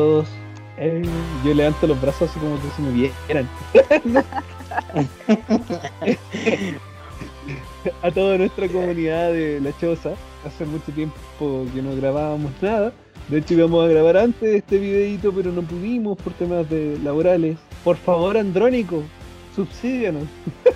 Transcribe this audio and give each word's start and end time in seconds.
todos. 0.00 0.28
Eh, 0.78 1.02
yo 1.44 1.52
levanto 1.52 1.86
los 1.86 2.00
brazos 2.00 2.30
así 2.30 2.40
como 2.40 2.56
que 2.56 2.70
se 2.74 2.80
me 2.80 2.90
vieran. 2.90 3.46
a 8.02 8.10
toda 8.10 8.38
nuestra 8.38 8.66
comunidad 8.68 9.30
de 9.32 9.60
La 9.60 9.76
Choza. 9.78 10.14
Hace 10.46 10.64
mucho 10.64 10.90
tiempo 10.92 11.66
que 11.74 11.82
no 11.82 11.94
grabábamos 11.96 12.50
nada. 12.62 12.94
De 13.28 13.36
hecho 13.38 13.54
íbamos 13.54 13.84
a 13.84 13.88
grabar 13.88 14.16
antes 14.16 14.40
de 14.40 14.56
este 14.56 14.78
videito, 14.78 15.34
pero 15.34 15.52
no 15.52 15.60
pudimos 15.60 16.16
por 16.16 16.32
temas 16.32 16.66
de 16.70 16.98
laborales. 17.04 17.58
Por 17.84 17.98
favor, 17.98 18.38
Andrónico, 18.38 19.02
subsídianos. 19.54 20.24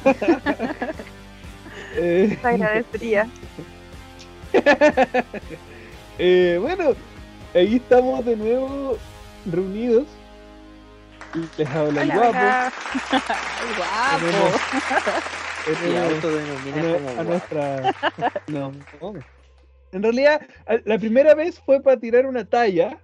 eh, 1.96 2.38
agradecería. 2.42 3.26
eh, 6.18 6.58
bueno, 6.60 6.90
ahí 7.54 7.76
estamos 7.76 8.22
de 8.26 8.36
nuevo 8.36 8.98
reunidos. 9.50 10.06
Les 11.58 11.68
habla 11.68 12.02
el 12.02 12.12
guapo. 12.12 12.38
el 13.62 13.76
guapo. 13.76 14.36
a, 17.16 17.20
a, 17.20 17.24
nuestra. 17.24 17.94
No, 18.48 18.72
no. 19.00 19.14
En 19.92 20.02
realidad, 20.02 20.40
la 20.84 20.98
primera 20.98 21.34
vez 21.34 21.60
fue 21.60 21.80
para 21.80 21.98
tirar 21.98 22.26
una 22.26 22.44
talla, 22.44 22.98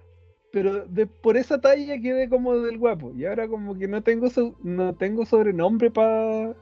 pero 0.51 0.85
de, 0.85 1.07
por 1.07 1.37
esa 1.37 1.59
talla 1.59 1.99
quedé 1.99 2.29
como 2.29 2.57
del 2.57 2.77
guapo. 2.77 3.11
Y 3.15 3.25
ahora 3.25 3.47
como 3.47 3.77
que 3.77 3.87
no 3.87 4.01
tengo 4.01 4.29
no 4.63 4.93
tengo 4.95 5.25
sobrenombre 5.25 5.89
para 5.89 6.53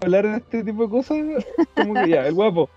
hablar 0.00 0.26
de 0.26 0.36
este 0.38 0.64
tipo 0.64 0.84
de 0.84 0.90
cosas. 0.90 1.18
Como 1.74 1.94
que 1.94 2.10
ya, 2.10 2.26
el 2.26 2.34
guapo. 2.34 2.68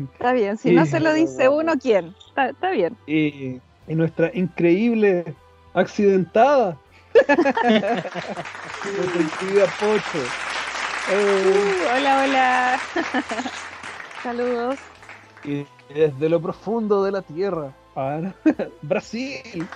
Está 0.00 0.32
bien, 0.32 0.56
si 0.56 0.72
no 0.72 0.86
se 0.86 1.00
lo 1.00 1.12
dice 1.12 1.48
uno, 1.48 1.74
¿quién? 1.80 2.14
Está, 2.36 2.70
bien. 2.70 2.96
Y, 3.06 3.60
y, 3.86 3.94
nuestra 3.94 4.30
increíble 4.32 5.34
accidentada. 5.74 6.78
Pocho. 9.78 10.22
Uh, 11.08 11.96
hola, 11.96 12.12
hola. 12.24 12.80
Saludos. 14.22 14.78
Y 15.44 15.66
desde 15.92 16.28
lo 16.28 16.40
profundo 16.40 17.02
de 17.04 17.12
la 17.12 17.22
tierra. 17.22 17.72
Brasil. 18.82 19.66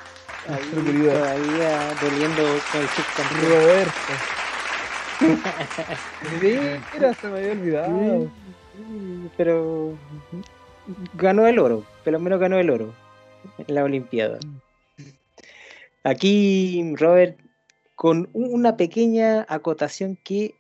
Ahí, 0.49 0.63
todavía 0.73 1.95
doliendo 2.01 2.43
con 2.71 2.81
el 2.81 2.89
subcampeón. 2.89 3.89
Mira, 6.41 7.15
se 7.15 7.27
me 7.29 7.39
había 7.39 7.53
olvidado. 7.53 8.31
Pero 9.37 9.99
ganó 11.15 11.47
el 11.47 11.59
oro, 11.59 11.85
pero 12.05 12.21
menos 12.21 12.39
ganó 12.39 12.59
el 12.59 12.71
oro 12.71 12.95
en 13.59 13.75
la 13.75 13.83
Olimpiada. 13.83 14.39
Aquí, 16.07 16.95
Robert, 16.95 17.37
con 17.97 18.31
una 18.33 18.77
pequeña 18.77 19.45
acotación 19.49 20.17
que 20.23 20.55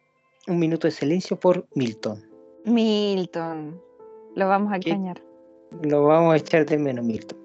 un 0.49 0.59
minuto 0.59 0.89
de 0.89 0.91
silencio 0.91 1.39
por 1.39 1.69
Milton. 1.77 2.21
Milton, 2.65 3.81
lo 4.35 4.49
vamos 4.49 4.73
a 4.73 4.77
extrañar. 4.79 5.23
Lo 5.83 6.03
vamos 6.03 6.35
a 6.35 6.39
echar 6.39 6.67
de 6.67 6.79
menos, 6.79 7.05
Milton. 7.05 7.39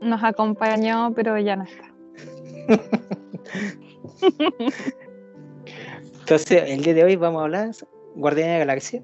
Nos 0.00 0.22
acompañó, 0.22 1.12
pero 1.16 1.36
ya 1.36 1.56
no 1.56 1.64
está. 1.64 1.92
Entonces, 6.20 6.62
el 6.68 6.84
día 6.84 6.94
de 6.94 7.02
hoy 7.02 7.16
vamos 7.16 7.40
a 7.40 7.44
hablar 7.46 7.72
Guardián 8.14 8.50
de 8.50 8.52
la 8.52 8.58
Galaxia. 8.60 9.02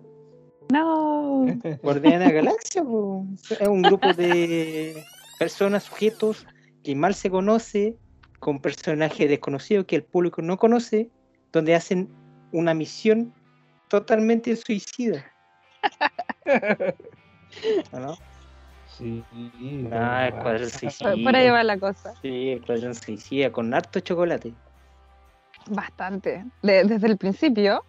No. 0.72 1.44
Guardián 1.82 2.21
de 2.21 2.27
la 2.27 2.31
Galaxia 2.31 2.84
es 3.59 3.69
un 3.69 3.82
grupo 3.82 4.12
de 4.12 5.03
personas, 5.41 5.82
sujetos 5.82 6.47
que 6.84 6.94
mal 6.94 7.16
se 7.16 7.31
conoce, 7.31 7.98
con 8.38 8.60
personajes 8.60 9.28
desconocidos 9.28 9.87
que 9.87 9.97
el 9.97 10.04
público 10.04 10.43
no 10.43 10.56
conoce, 10.56 11.10
donde 11.53 11.75
hacen 11.75 12.09
una 12.53 12.75
misión 12.75 13.34
totalmente 13.88 14.54
suicida. 14.56 15.25
¿No? 17.93 18.16
Sí. 18.97 19.25
Ah, 19.93 20.28
el 20.28 20.71
suicida. 20.71 21.15
Por 21.22 21.37
ahí 21.37 21.50
va 21.50 21.62
la 21.62 21.78
cosa. 21.78 22.15
Sí, 22.22 22.50
el 22.50 22.65
cuadrón 22.65 22.94
suicida 22.94 23.53
con 23.53 23.72
harto 23.72 24.00
chocolate. 24.00 24.53
Bastante. 25.69 26.44
desde 26.62 27.06
el 27.06 27.16
principio. 27.16 27.84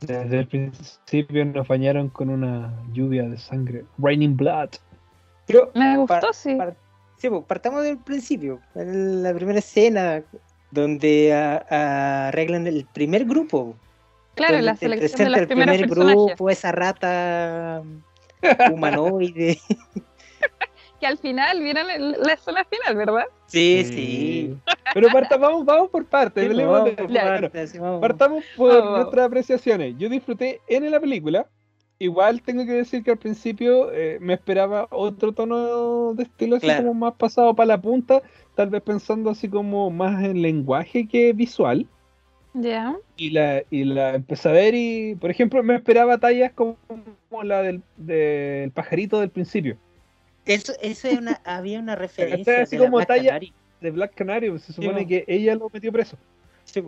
Desde 0.00 0.40
el 0.40 0.48
principio 0.48 1.44
nos 1.44 1.66
bañaron 1.68 2.08
con 2.08 2.28
una 2.28 2.72
lluvia 2.92 3.28
de 3.28 3.38
sangre. 3.38 3.84
Raining 3.98 4.36
Blood. 4.36 4.70
Pero 5.46 5.70
Me 5.74 5.96
gustó, 5.96 6.32
sí. 6.32 6.58
Sí, 7.22 7.30
pues, 7.30 7.44
partamos 7.44 7.84
del 7.84 7.98
principio. 7.98 8.60
En 8.74 9.22
la 9.22 9.32
primera 9.32 9.60
escena 9.60 10.24
donde 10.72 11.32
arreglan 11.32 12.66
el 12.66 12.84
primer 12.92 13.24
grupo. 13.24 13.76
Claro, 14.34 14.60
la 14.60 14.74
selección 14.74 15.24
de 15.24 15.30
las 15.30 15.40
el 15.42 15.46
primer 15.46 15.86
grupo, 15.86 16.50
esa 16.50 16.72
rata 16.72 17.82
humanoide. 18.72 19.60
que 21.00 21.06
al 21.06 21.18
final, 21.18 21.60
vieron 21.60 21.86
la 21.86 22.32
escena 22.32 22.64
final, 22.64 22.96
¿verdad? 22.96 23.24
Sí, 23.46 23.84
sí. 23.84 24.56
Pero 24.94 25.08
partamos, 25.10 25.64
vamos 25.64 25.90
por 25.90 26.04
partes. 26.06 26.50
partamos 28.00 28.44
por 28.56 28.84
nuestras 28.84 29.26
apreciaciones. 29.26 29.94
Yo 29.96 30.08
disfruté 30.08 30.60
en 30.66 30.90
la 30.90 30.98
película. 30.98 31.46
Igual 32.02 32.42
tengo 32.42 32.66
que 32.66 32.72
decir 32.72 33.04
que 33.04 33.12
al 33.12 33.16
principio 33.16 33.92
eh, 33.92 34.18
me 34.20 34.34
esperaba 34.34 34.88
otro 34.90 35.30
tono 35.30 36.14
de 36.14 36.24
estilo 36.24 36.56
así 36.56 36.66
como 36.66 36.94
más 36.94 37.14
pasado 37.14 37.54
para 37.54 37.68
la 37.68 37.80
punta, 37.80 38.22
tal 38.56 38.70
vez 38.70 38.82
pensando 38.82 39.30
así 39.30 39.48
como 39.48 39.88
más 39.88 40.24
en 40.24 40.42
lenguaje 40.42 41.06
que 41.06 41.32
visual. 41.32 41.86
Ya. 42.54 42.96
Y 43.16 43.30
la, 43.30 43.62
y 43.70 43.84
la 43.84 44.16
empecé 44.16 44.48
a 44.48 44.52
ver 44.52 44.74
y, 44.74 45.14
por 45.14 45.30
ejemplo, 45.30 45.62
me 45.62 45.76
esperaba 45.76 46.18
tallas 46.18 46.50
como, 46.54 46.76
la 47.44 47.62
del, 47.62 47.82
del, 47.96 48.72
pajarito 48.72 49.20
del 49.20 49.30
principio. 49.30 49.76
Eso, 50.44 50.72
eso 50.82 51.06
es 51.06 51.16
una, 51.16 51.40
había 51.44 51.78
una 51.78 51.94
referencia. 51.94 52.62
así 52.62 52.78
como 52.78 53.00
talla 53.06 53.38
de 53.80 53.90
Black 53.92 54.12
Canary, 54.16 54.58
se 54.58 54.72
supone 54.72 55.06
que 55.06 55.24
ella 55.28 55.54
lo 55.54 55.70
metió 55.72 55.92
preso. 55.92 56.16
Sí, 56.64 56.82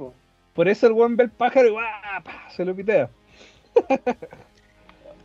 Por 0.55 0.67
eso 0.67 0.89
el 0.89 0.93
buen 0.93 1.17
ve 1.17 1.23
el 1.23 1.31
pájaro 1.31 1.69
y 1.69 2.53
se 2.53 2.65
lo 2.65 2.75
pitea. 2.75 3.09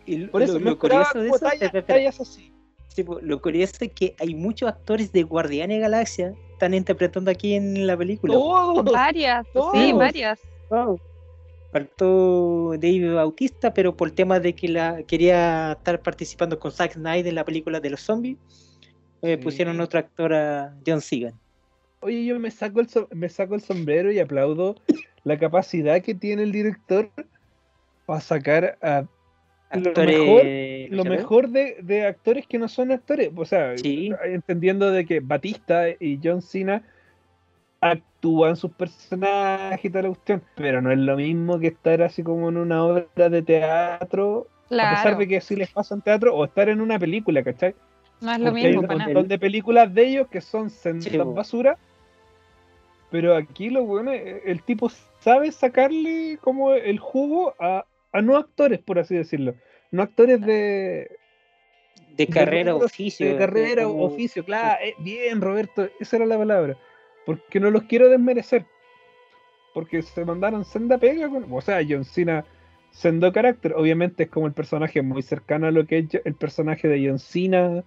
Y 0.09 0.27
por 0.27 0.41
eso 0.41 0.59
lo, 0.59 0.77
curioso 0.77 1.19
de 1.19 1.29
eso 1.29 1.39
tallas, 1.85 2.19
así. 2.19 2.51
Sí, 2.87 3.05
lo 3.21 3.41
curioso 3.41 3.73
es 3.81 3.91
que 3.91 4.15
hay 4.19 4.33
muchos 4.33 4.69
actores 4.69 5.11
de 5.11 5.23
Guardianes 5.23 5.77
de 5.77 5.81
Galaxia 5.81 6.33
están 6.51 6.73
interpretando 6.73 7.31
aquí 7.31 7.53
en 7.53 7.87
la 7.87 7.95
película. 7.95 8.35
varias, 8.91 9.45
sí, 9.73 9.93
varias. 9.93 10.39
Faltó 11.71 12.71
David 12.71 13.13
Bautista, 13.13 13.73
pero 13.73 13.95
por 13.95 14.07
el 14.07 14.15
tema 14.15 14.39
de 14.39 14.53
que 14.53 14.67
la 14.67 15.03
quería 15.03 15.73
estar 15.73 16.01
participando 16.01 16.59
con 16.59 16.71
Zack 16.71 16.93
Snyder 16.93 17.27
en 17.27 17.35
la 17.35 17.45
película 17.45 17.79
de 17.79 17.91
los 17.91 18.01
zombies, 18.01 18.37
eh, 19.21 19.37
pusieron 19.37 19.79
otra 19.79 19.99
actora, 20.01 20.75
John 20.85 21.01
Segan. 21.01 21.39
Oye, 22.01 22.25
yo 22.25 22.39
me 22.39 22.49
saco, 22.49 22.79
el 22.79 22.87
me 23.11 23.29
saco 23.29 23.55
el 23.55 23.61
sombrero 23.61 24.11
y 24.11 24.19
aplaudo 24.19 24.75
la 25.23 25.37
capacidad 25.37 26.01
que 26.01 26.15
tiene 26.15 26.43
el 26.43 26.51
director 26.51 27.11
para 28.05 28.21
sacar 28.21 28.77
a 28.81 29.05
lo 29.71 31.03
mejor, 31.05 31.49
de, 31.49 32.05
actores 32.07 32.47
que 32.47 32.57
no 32.57 32.67
son 32.67 32.91
actores. 32.91 33.31
O 33.35 33.45
sea, 33.45 33.75
entendiendo 33.75 34.91
de 34.91 35.05
que 35.05 35.19
Batista 35.19 35.89
y 35.89 36.19
John 36.23 36.41
Cena 36.41 36.83
actúan 37.81 38.55
sus 38.55 38.71
personajes 38.71 39.85
y 39.85 39.89
toda 39.89 40.03
la 40.03 40.09
cuestión, 40.09 40.43
pero 40.55 40.81
no 40.81 40.91
es 40.91 40.97
lo 40.97 41.15
mismo 41.15 41.59
que 41.59 41.67
estar 41.67 42.01
así 42.01 42.23
como 42.23 42.49
en 42.49 42.57
una 42.57 42.83
obra 42.83 43.29
de 43.29 43.41
teatro, 43.41 44.47
a 44.69 44.95
pesar 44.95 45.17
de 45.17 45.27
que 45.27 45.39
sí 45.39 45.55
les 45.55 45.71
pasa 45.71 45.95
en 45.95 46.01
teatro, 46.01 46.35
o 46.35 46.45
estar 46.45 46.67
en 46.67 46.81
una 46.81 46.99
película, 46.99 47.43
¿cachai? 47.43 47.75
No 48.21 48.33
es 48.33 48.39
lo 48.39 48.51
mismo. 48.51 48.69
Hay 48.89 48.97
un 48.97 49.03
montón 49.05 49.27
de 49.29 49.39
películas 49.39 49.93
de 49.93 50.07
ellos 50.07 50.27
que 50.27 50.41
son 50.41 50.69
sendas 50.69 51.33
basura, 51.33 51.77
pero 53.09 53.35
aquí 53.35 53.69
lo 53.69 53.83
bueno, 53.83 54.11
el 54.11 54.61
tipo 54.63 54.91
sabe 55.19 55.51
sacarle 55.51 56.37
como 56.41 56.73
el 56.73 56.99
jugo 56.99 57.55
a, 57.59 57.85
a 58.11 58.21
no 58.21 58.37
actores, 58.37 58.79
por 58.79 58.99
así 58.99 59.15
decirlo. 59.15 59.55
No 59.91 60.03
actores 60.03 60.41
de. 60.41 61.09
De 62.15 62.27
carrera 62.27 62.75
oficio. 62.75 63.27
De 63.27 63.37
carrera 63.37 63.87
oficio, 63.87 64.43
claro. 64.43 64.77
Eh, 64.83 64.95
bien, 64.99 65.41
Roberto, 65.41 65.89
esa 65.99 66.17
era 66.17 66.25
la 66.25 66.37
palabra. 66.37 66.77
Porque 67.25 67.59
no 67.59 67.71
los 67.71 67.83
quiero 67.83 68.09
desmerecer. 68.09 68.65
Porque 69.73 70.01
se 70.01 70.25
mandaron 70.25 70.65
senda 70.65 70.97
pega 70.97 71.29
con. 71.29 71.45
O 71.51 71.61
sea, 71.61 71.81
John 71.87 72.03
Cena 72.03 72.45
sendo 72.91 73.31
carácter. 73.31 73.73
Obviamente 73.73 74.23
es 74.23 74.29
como 74.29 74.47
el 74.47 74.53
personaje 74.53 75.01
muy 75.01 75.21
cercano 75.21 75.67
a 75.67 75.71
lo 75.71 75.85
que 75.85 75.99
es 75.99 76.21
el 76.25 76.33
personaje 76.33 76.87
de 76.87 77.07
John 77.07 77.19
Cena. 77.19 77.83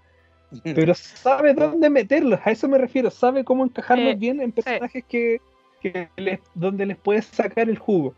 Pero 0.64 0.94
sabe 0.94 1.54
dónde 1.54 1.90
meterlos, 1.90 2.40
a 2.44 2.50
eso 2.50 2.68
me 2.68 2.78
refiero. 2.78 3.10
Sabe 3.10 3.44
cómo 3.44 3.64
encajarlos 3.64 4.18
bien 4.18 4.40
en 4.40 4.52
personajes 4.52 5.04
que, 5.08 5.40
que 5.80 6.08
les, 6.16 6.40
donde 6.54 6.86
les 6.86 6.96
puedes 6.96 7.26
sacar 7.26 7.68
el 7.68 7.78
jugo. 7.78 8.14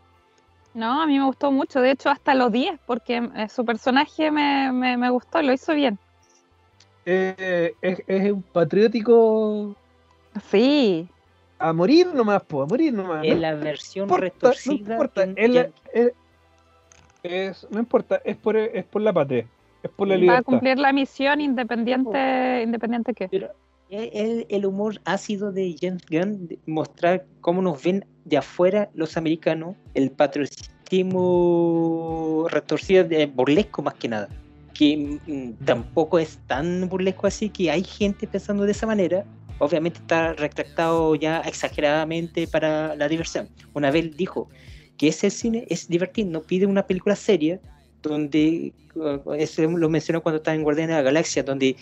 No, 0.75 1.01
a 1.01 1.07
mí 1.07 1.17
me 1.17 1.25
gustó 1.25 1.53
mucho, 1.53 1.79
de 1.79 1.91
hecho 1.91 2.09
hasta 2.09 2.35
los 2.35 2.51
10, 2.51 2.77
porque 2.85 3.17
eh, 3.35 3.47
su 3.47 3.63
personaje 3.63 4.29
me, 4.29 4.71
me, 4.73 5.09
gustó, 5.09 5.41
lo 5.41 5.53
hizo 5.53 5.73
bien. 5.73 5.97
Eh, 7.05 7.73
es, 7.81 8.31
un 8.31 8.41
patriótico 8.43 9.73
Sí. 10.51 11.07
A 11.59 11.71
morir 11.71 12.07
nomás, 12.13 12.43
po, 12.43 12.63
a 12.63 12.65
morir 12.65 12.93
nomás. 12.93 13.23
En 13.23 13.39
la 13.41 13.55
versión 13.55 14.03
importa, 14.03 14.25
retorcida. 14.25 14.73
No 14.89 14.93
importa, 14.95 15.23
es 15.35 15.49
la- 15.49 15.69
es- 15.93 16.13
es- 17.23 17.67
no 17.71 17.79
importa, 17.79 18.21
es 18.25 18.35
por, 18.35 18.57
es 18.57 18.83
por 18.83 19.01
la 19.01 19.13
patria, 19.13 19.47
es 19.81 19.89
por 19.91 20.09
la 20.09 20.15
Va 20.15 20.17
a 20.17 20.21
libertad. 20.21 20.43
cumplir 20.43 20.77
la 20.77 20.91
misión 20.91 21.39
independiente, 21.39 22.63
independiente 22.63 23.13
qué. 23.13 23.29
Pero 23.29 23.51
el, 23.89 24.45
el 24.49 24.65
humor 24.65 24.99
ácido 25.05 25.53
de 25.53 25.73
James 25.79 26.03
Gunn, 26.09 26.49
mostrar 26.65 27.25
cómo 27.39 27.61
nos 27.61 27.81
ven 27.81 28.05
de 28.25 28.37
afuera 28.37 28.89
los 28.93 29.17
americanos, 29.17 29.75
el 29.93 30.11
patriotismo 30.11 32.47
retorcido, 32.49 33.03
de 33.03 33.25
burlesco 33.27 33.81
más 33.81 33.95
que 33.95 34.09
nada, 34.09 34.29
que 34.73 35.19
mm, 35.25 35.63
tampoco 35.63 36.19
es 36.19 36.39
tan 36.47 36.89
burlesco 36.89 37.27
así, 37.27 37.49
que 37.49 37.71
hay 37.71 37.83
gente 37.83 38.27
pensando 38.27 38.65
de 38.65 38.71
esa 38.71 38.87
manera, 38.87 39.25
obviamente 39.59 39.99
está 39.99 40.33
retractado 40.33 41.15
ya 41.15 41.39
exageradamente 41.41 42.47
para 42.47 42.95
la 42.95 43.07
diversión. 43.07 43.47
Una 43.73 43.91
vez 43.91 44.17
dijo 44.17 44.49
que 44.97 45.09
ese 45.09 45.29
cine 45.29 45.65
es 45.69 45.87
divertido, 45.87 46.29
no 46.29 46.41
pide 46.41 46.65
una 46.65 46.85
película 46.85 47.15
seria, 47.15 47.59
donde, 48.01 48.73
uh, 48.95 49.33
eso 49.33 49.63
lo 49.63 49.89
mencionó 49.89 50.21
cuando 50.21 50.37
estaba 50.37 50.55
en 50.55 50.63
Guardianes 50.63 50.95
de 50.95 51.01
la 51.01 51.03
Galaxia, 51.03 51.43
donde 51.43 51.75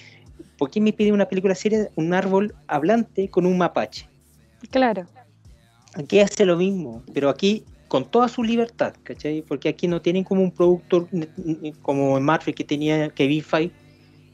¿por 0.58 0.70
qué 0.70 0.82
me 0.82 0.94
pide 0.94 1.12
una 1.12 1.28
película 1.28 1.56
seria 1.56 1.90
un 1.96 2.14
árbol 2.14 2.54
hablante 2.68 3.30
con 3.30 3.46
un 3.46 3.58
mapache? 3.58 4.08
Claro. 4.72 5.06
Aquí 5.96 6.20
hace 6.20 6.46
lo 6.46 6.58
mismo, 6.58 7.04
pero 7.14 7.30
aquí 7.30 7.64
con 7.88 8.10
toda 8.10 8.28
su 8.28 8.44
libertad, 8.44 8.96
¿cachai? 9.04 9.44
Porque 9.44 9.70
aquí 9.70 9.88
no 9.88 10.02
tienen 10.02 10.24
como 10.24 10.42
un 10.42 10.54
n- 11.12 11.74
como 11.84 12.18
en 12.18 12.24
Marvel 12.24 12.56
que 12.56 12.64
tenía 12.64 13.10
Kevin 13.10 13.44
Feige, 13.44 13.72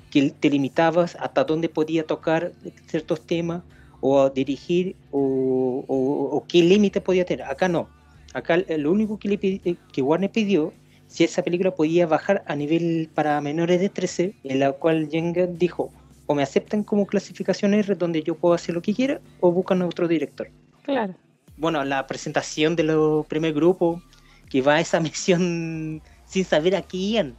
que 0.09 0.29
te 0.31 0.50
limitabas 0.50 1.15
hasta 1.19 1.44
dónde 1.44 1.67
podía 1.67 2.06
tocar 2.06 2.53
ciertos 2.88 3.21
temas 3.25 3.63
o 4.00 4.29
dirigir 4.29 4.95
o, 5.11 6.45
qué 6.47 6.63
límite 6.63 7.01
podía 7.01 7.25
tener. 7.25 7.45
Acá 7.45 7.67
no. 7.67 7.89
Acá 8.33 8.57
lo 8.77 8.91
único 8.91 9.17
que, 9.19 9.27
le 9.27 9.39
pidi- 9.39 9.77
que 9.91 10.01
Warner 10.01 10.31
pidió, 10.31 10.73
si 11.07 11.23
esa 11.23 11.44
película 11.44 11.71
podía 11.71 12.07
bajar 12.07 12.44
a 12.47 12.56
nivel 12.56 13.09
para 13.13 13.41
menores 13.41 13.81
de 13.81 13.89
13, 13.89 14.33
en 14.44 14.59
la 14.59 14.71
cual 14.71 15.09
Jenga 15.11 15.47
dijo, 15.47 15.91
o 16.27 16.35
me 16.35 16.44
aceptan 16.44 16.83
como 16.83 17.07
clasificación 17.07 17.73
R 17.73 17.95
donde 17.95 18.21
yo 18.23 18.35
puedo 18.35 18.53
hacer 18.53 18.75
lo 18.75 18.81
que 18.81 18.94
quiera, 18.94 19.19
o 19.41 19.51
buscan 19.51 19.81
a 19.81 19.88
otro 19.88 20.07
director 20.07 20.47
Claro. 20.83 21.15
Bueno, 21.59 21.83
la 21.83 22.07
presentación 22.07 22.75
de 22.75 22.83
los 22.83 23.25
primer 23.27 23.53
grupo 23.53 24.01
que 24.50 24.61
va 24.61 24.75
a 24.75 24.79
esa 24.81 25.00
misión 25.01 26.01
sin 26.25 26.45
saber 26.45 26.75
a. 26.75 27.35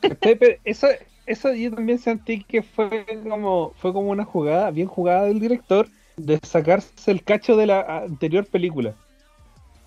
¿Cachai? 0.00 0.36
Pero 0.36 0.56
eso, 0.64 0.88
eso 1.26 1.52
yo 1.54 1.72
también 1.72 1.98
sentí 1.98 2.44
que 2.44 2.62
fue 2.62 3.06
como, 3.28 3.72
fue 3.76 3.92
como 3.92 4.10
una 4.10 4.24
jugada, 4.24 4.70
bien 4.70 4.88
jugada 4.88 5.24
del 5.24 5.40
director, 5.40 5.88
de 6.16 6.38
sacarse 6.42 7.10
el 7.10 7.22
cacho 7.22 7.56
de 7.56 7.66
la 7.66 8.02
anterior 8.04 8.46
película. 8.46 8.94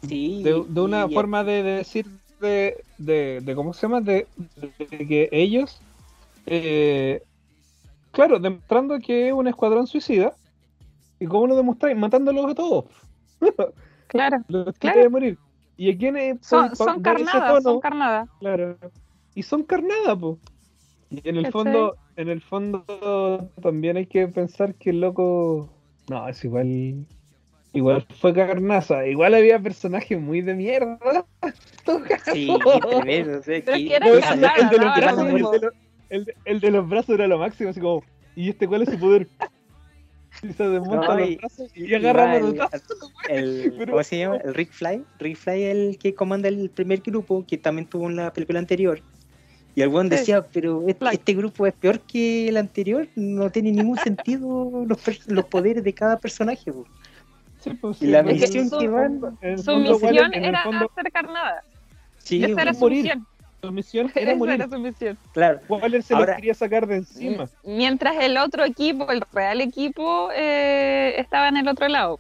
Sí, 0.08 0.42
De, 0.44 0.64
de 0.68 0.82
una 0.82 1.08
forma 1.10 1.44
de, 1.44 1.62
de 1.62 1.72
decir 1.74 2.08
de, 2.40 2.84
de, 2.98 3.54
¿cómo 3.56 3.74
se 3.74 3.84
llama? 3.84 4.02
De, 4.02 4.28
de 4.56 5.08
que 5.08 5.30
ellos, 5.32 5.80
eh, 6.48 7.22
claro, 8.12 8.40
demostrando 8.40 9.00
que 9.00 9.28
es 9.28 9.34
un 9.34 9.48
escuadrón 9.48 9.88
suicida. 9.88 10.34
¿Y 11.20 11.28
cómo 11.28 11.46
lo 11.46 11.56
demostráis? 11.56 11.96
Matándolos 11.96 12.50
a 12.52 12.56
todos. 12.56 12.86
Claro. 14.08 14.44
Los 14.48 14.66
que 14.74 14.80
Claro. 14.80 14.94
quieren 14.96 15.12
morir. 15.12 15.38
¿Y 15.78 15.92
a 15.92 15.98
quiénes? 15.98 16.38
Son, 16.42 16.76
son 16.76 17.02
carnadas, 17.02 17.64
son 17.64 17.80
carnadas. 17.80 18.30
Claro. 18.40 18.78
Y 19.34 19.44
son 19.44 19.64
carnadas, 19.64 20.18
po. 20.18 20.38
Y 21.10 21.28
en 21.28 21.38
el 21.38 21.44
¿Cachai? 21.46 21.52
fondo, 21.52 21.96
en 22.16 22.30
el 22.30 22.42
fondo 22.42 23.50
también 23.62 23.98
hay 23.98 24.06
que 24.06 24.28
pensar 24.28 24.76
que 24.76 24.92
el 24.92 25.02
loco. 25.02 25.70
No, 26.10 26.28
es 26.28 26.44
igual. 26.44 27.06
Igual 27.74 28.06
fue 28.20 28.34
carnaza. 28.34 29.08
Igual 29.08 29.34
había 29.34 29.58
personajes 29.60 30.20
muy 30.20 30.42
de 30.42 30.54
mierda. 30.56 31.26
Sí, 32.34 32.50
el 36.46 36.60
de 36.60 36.72
los 36.72 36.90
brazos 36.90 37.16
era 37.16 37.28
lo 37.28 37.38
máximo, 37.38 37.70
así 37.70 37.80
como, 37.80 38.04
¿y 38.36 38.50
este 38.50 38.68
cuál 38.68 38.84
es 38.84 38.90
su 38.90 39.00
poder? 39.00 39.28
Y 40.44 40.54
se 40.54 40.68
desmonta 40.70 41.08
No, 41.08 41.20
los 41.20 41.30
y- 41.30 41.36
brazos 41.36 41.72
y, 41.76 41.86
y 41.86 41.96
agarra 41.96 42.26
va 42.26 42.40
los 42.40 42.50
el- 42.52 42.56
brazos. 42.58 42.84
el- 43.30 43.74
Pero- 43.78 43.92
¿Cómo 43.92 44.04
se 44.04 44.18
llama? 44.20 44.38
El 44.38 44.54
Rick 44.54 44.72
Fly. 44.72 45.04
Rick 45.20 45.38
Fly 45.38 45.64
es 45.64 45.76
el 45.76 45.98
que 45.98 46.16
comanda 46.16 46.48
el 46.48 46.70
primer 46.70 47.02
grupo, 47.02 47.46
que 47.48 47.58
también 47.58 47.88
tuvo 47.88 48.10
en 48.10 48.16
la 48.16 48.32
película 48.34 48.60
anterior. 48.60 49.02
Y 49.76 49.82
el 49.82 49.90
buen 49.90 50.10
Sí. 50.10 50.16
decía, 50.18 50.42
pero 50.52 50.84
este, 50.88 51.06
este 51.12 51.34
grupo 51.34 51.66
es 51.66 51.74
peor 51.74 52.00
que 52.02 52.50
el 52.50 52.58
anterior, 52.58 53.08
no 53.16 53.50
tiene 53.50 53.72
ningún 53.72 53.98
sentido 54.18 54.86
los, 54.86 55.28
los 55.28 55.46
poderes 55.46 55.84
de 55.84 55.94
cada 55.94 56.18
personaje. 56.20 56.72
po". 56.72 56.86
Sí, 57.60 57.70
pues, 57.80 57.98
Y 57.98 58.06
sí, 58.06 58.08
la 58.08 58.20
en 58.20 58.30
el 58.30 58.40
misión 58.40 58.70
que 58.80 58.88
van- 58.88 59.38
el 59.42 59.58
Su 59.60 59.66
fondo, 59.66 59.96
igual, 59.96 60.14
misión 60.14 60.34
el 60.34 60.44
era 60.46 60.64
fondo, 60.64 60.90
hacer 60.92 61.12
carnada. 61.12 61.64
Sí, 62.18 62.44
Esa 62.44 62.62
era 62.62 62.74
su 62.74 62.80
morir. 62.82 63.04
misión. 63.04 63.28
Su 63.62 63.72
misión 63.72 64.12
era 64.16 64.32
Esa 64.32 64.38
morir. 64.40 64.56
era 64.56 64.68
su 64.70 64.80
misión. 64.80 65.18
claro. 65.34 65.60
Waller 65.70 66.04
se 66.04 66.14
Ahora- 66.14 66.28
los 66.34 66.36
quería 66.38 66.54
sacar 66.54 66.88
de 66.88 66.96
encima. 66.98 67.50
Mientras 67.64 68.16
el 68.24 68.38
otro 68.38 68.64
equipo, 68.66 69.10
el 69.12 69.22
real 69.32 69.62
equipo, 69.62 70.30
eh, 70.36 71.14
estaba 71.18 71.48
en 71.50 71.58
el 71.58 71.68
otro 71.68 71.88
lado. 71.88 72.20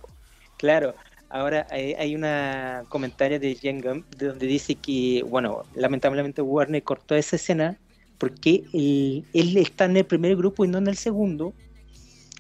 Claro, 0.57 0.93
ahora 1.29 1.65
hay, 1.71 1.93
hay 1.93 2.15
una 2.15 2.83
comentario 2.89 3.39
de 3.39 3.55
Jen 3.55 3.81
donde 3.81 4.45
dice 4.45 4.75
que, 4.75 5.23
bueno, 5.27 5.63
lamentablemente 5.73 6.41
Warner 6.41 6.83
cortó 6.83 7.15
esa 7.15 7.35
escena 7.37 7.77
porque 8.19 8.63
él, 8.73 9.25
él 9.33 9.57
está 9.57 9.85
en 9.85 9.97
el 9.97 10.05
primer 10.05 10.35
grupo 10.35 10.63
y 10.63 10.67
no 10.67 10.77
en 10.77 10.87
el 10.87 10.97
segundo, 10.97 11.53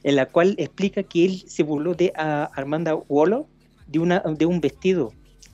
en 0.03 0.15
la 0.15 0.27
cual 0.27 0.53
explica 0.59 1.01
que 1.01 1.25
él 1.25 1.43
se 1.47 1.63
burló 1.63 1.95
de 1.95 2.13
a 2.15 2.43
Armanda 2.55 2.93
Waller 3.09 3.43
de, 3.87 3.97
una, 3.99 4.19
de 4.19 4.45
un 4.45 4.61
vestido 4.61 5.11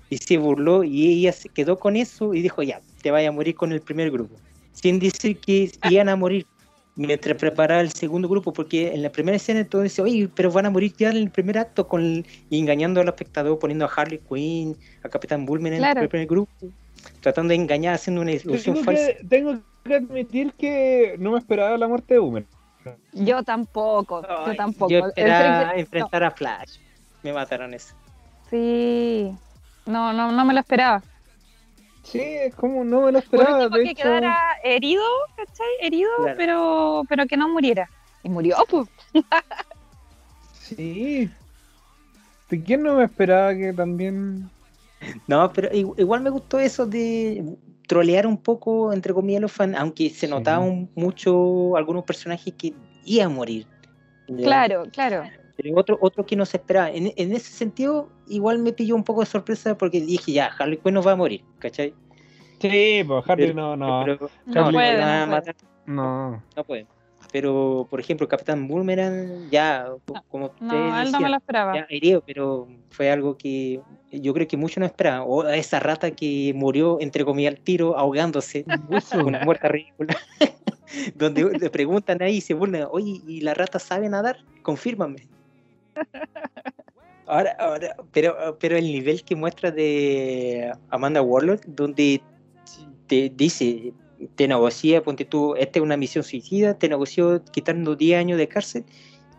y 0.10 0.18
se 0.18 0.38
burló 0.38 0.84
y 0.84 1.08
ella 1.08 1.32
se 1.32 1.48
quedó 1.50 1.80
con 1.80 1.96
eso 1.96 2.34
y 2.34 2.42
dijo, 2.42 2.62
ya, 2.64 2.82
te 3.08 3.12
vaya 3.12 3.30
a 3.30 3.32
morir 3.32 3.56
con 3.56 3.72
el 3.72 3.80
primer 3.80 4.12
grupo, 4.12 4.36
sin 4.74 5.00
decir 5.00 5.38
que 5.40 5.72
iban 5.90 6.10
a 6.10 6.18
morir 6.18 6.46
mientras 6.98 7.38
preparaba 7.38 7.80
el 7.80 7.94
segundo 7.94 8.28
grupo, 8.28 8.52
porque 8.52 8.94
en 8.94 9.02
la 9.02 9.10
primera 9.10 9.38
escena 9.38 9.64
todo 9.64 9.84
dice, 9.84 10.02
oye, 10.02 10.28
pero 10.36 10.52
van 10.52 10.66
a 10.66 10.70
morir 10.70 10.92
ya 10.98 11.10
en 11.10 11.16
el 11.16 11.30
primer 11.32 11.58
acto, 11.58 11.88
con 11.88 12.02
el- 12.04 12.26
y 12.50 12.60
engañando 12.60 13.00
al 13.00 13.08
espectador, 13.08 13.58
poniendo 13.60 13.86
a 13.86 13.88
Harley 13.96 14.20
Quinn, 14.28 14.76
a 15.04 15.08
Capitán 15.08 15.46
Bullman 15.46 15.72
en 15.72 15.80
Claro. 15.80 16.02
el 16.02 16.10
primer 16.10 16.28
grupo, 16.28 16.52
tratando 17.22 17.52
de 17.52 17.56
engañar, 17.56 17.94
haciendo 17.96 18.22
una 18.22 18.32
ilusión 18.34 18.76
Tengo 18.76 18.84
falsa. 18.84 19.08
que, 19.08 19.24
tengo 19.24 19.58
que 19.86 19.96
admitir 19.96 20.52
que 20.60 21.16
no 21.18 21.32
me 21.32 21.38
esperaba 21.40 21.78
la 21.78 21.88
muerte 21.88 22.16
de 22.16 22.20
Boomer. 22.20 22.46
Yo 23.14 23.42
tampoco, 23.44 24.22
yo 24.48 24.56
tampoco. 24.58 24.92
Yo 24.92 25.00
esperaba 25.08 25.76
enfrentar 25.76 26.26
a 26.26 26.32
Flash. 26.32 26.80
Me 27.24 27.32
mataron 27.32 27.74
eso. 27.74 27.96
Sí. 28.50 29.32
No, 29.86 30.12
no, 30.12 30.30
no 30.34 30.44
me 30.44 30.54
lo 30.54 30.60
esperaba. 30.60 31.02
Sí, 32.08 32.22
es 32.22 32.56
como 32.56 32.84
no 32.86 33.02
me 33.02 33.12
lo 33.12 33.20
esperaba. 33.20 33.64
último 33.64 33.78
De 33.78 33.84
que 33.84 33.90
hecho, 33.92 34.04
quedara 34.04 34.38
herido, 34.64 35.04
¿cachai? 35.36 35.68
Herido, 35.82 36.10
Claro. 36.18 36.34
pero, 36.38 37.04
pero 37.10 37.26
que 37.26 37.36
no 37.36 37.50
muriera. 37.50 37.90
Y 38.24 38.30
murió, 38.30 38.56
pues. 38.70 38.88
sí. 40.54 41.30
¿De 42.50 42.64
quién 42.64 42.84
no 42.84 42.96
me 42.96 43.04
esperaba 43.04 43.54
que 43.56 43.74
también 43.74 44.50
No, 45.28 45.52
pero 45.52 45.70
igual 45.74 46.22
me 46.22 46.30
gustó 46.30 46.60
eso 46.60 46.86
de 46.86 47.44
trolear 47.88 48.26
un 48.26 48.38
poco, 48.38 48.94
entre 48.94 49.14
comillas, 49.14 49.40
a 49.40 49.42
los 49.42 49.52
fans, 49.52 49.76
aunque 49.78 50.10
se 50.10 50.28
Sí. 50.28 50.32
notaban 50.32 50.90
mucho 50.96 51.76
algunos 51.76 52.04
personajes 52.06 52.54
que 52.58 52.74
iban 53.04 53.28
a 53.28 53.30
morir. 53.30 53.68
Claro, 54.44 54.84
claro. 54.92 55.24
Pero 55.58 55.76
otro, 55.76 55.98
otro 56.02 56.26
que 56.26 56.36
no 56.36 56.46
se 56.46 56.58
esperaba. 56.58 56.92
En, 56.92 57.12
en 57.16 57.34
ese 57.34 57.52
sentido, 57.52 58.10
igual 58.28 58.60
me 58.60 58.74
pilló 58.74 58.96
un 58.96 59.04
poco 59.04 59.22
de 59.22 59.26
sorpresa 59.26 59.78
porque 59.78 60.00
dije, 60.02 60.32
ya, 60.32 60.52
Harley 60.58 60.78
Quinn 60.78 60.94
no 60.94 61.02
va 61.04 61.14
a 61.14 61.16
morir, 61.16 61.44
¿cachai? 61.60 61.94
Sí, 62.60 63.04
pues 63.08 63.24
Harley 63.28 63.48
Pero- 63.48 63.56
no, 63.56 63.76
no, 63.76 64.02
pero- 64.06 64.30
No 64.46 64.66
no, 64.66 64.72
puede, 64.72 64.94
no 64.94 65.04
puede. 65.04 65.26
matar, 65.28 65.56
no. 65.86 66.44
no 66.56 66.64
puede. 66.64 66.86
Pero, 67.32 67.86
por 67.90 68.00
ejemplo, 68.00 68.28
Capitán 68.28 68.68
Boomerang, 68.68 69.50
ya, 69.52 69.88
como 70.30 70.46
ustedes 70.46 70.72
No, 70.72 70.76
él 70.78 70.90
no 70.92 70.96
me 70.96 71.06
decían, 71.12 71.32
lo 71.32 71.38
esperaba. 71.38 71.76
ya 71.76 71.86
herido, 71.90 72.24
pero 72.26 72.68
fue 72.90 73.12
algo 73.12 73.36
que 73.38 73.82
yo 74.12 74.34
creo 74.34 74.48
que 74.48 74.56
muchos 74.56 74.78
no 74.78 74.86
esperaban. 74.86 75.24
O 75.28 75.42
a 75.42 75.56
esa 75.58 75.80
rata 75.82 76.10
que 76.12 76.54
murió, 76.56 76.98
entre 77.02 77.26
comillas, 77.26 77.56
al 77.56 77.60
tiro, 77.60 77.98
ahogándose, 77.98 78.64
una 79.30 79.44
muerte 79.44 79.68
ridícula. 79.68 80.16
Donde 81.16 81.44
le 81.60 81.70
preguntan 81.70 82.22
ahí, 82.22 82.40
se 82.40 82.54
burlan, 82.54 82.88
oye, 82.92 83.22
¿y 83.28 83.42
la 83.42 83.54
rata 83.54 83.78
sabe 83.78 84.08
nadar? 84.08 84.38
Confírmame. 84.62 85.28
Ahora, 87.28 87.58
ahora, 87.60 87.98
pero, 88.14 88.58
pero 88.58 88.78
el 88.78 88.86
nivel 88.86 89.22
que 89.22 89.36
muestra 89.36 89.70
de 89.70 90.72
Amanda 90.90 91.22
Warlock, 91.22 91.62
donde 91.66 92.22
te 93.08 93.30
dice, 93.36 93.92
te 94.36 94.48
negocia, 94.48 95.04
ponte 95.04 95.26
tú, 95.26 95.54
esta 95.56 95.80
es 95.80 95.84
una 95.84 95.98
misión 95.98 96.24
suicida, 96.24 96.76
te 96.76 96.88
negoció 96.88 97.44
quitando 97.52 97.98
10 97.98 98.18
años 98.18 98.38
de 98.38 98.48
cárcel, 98.48 98.86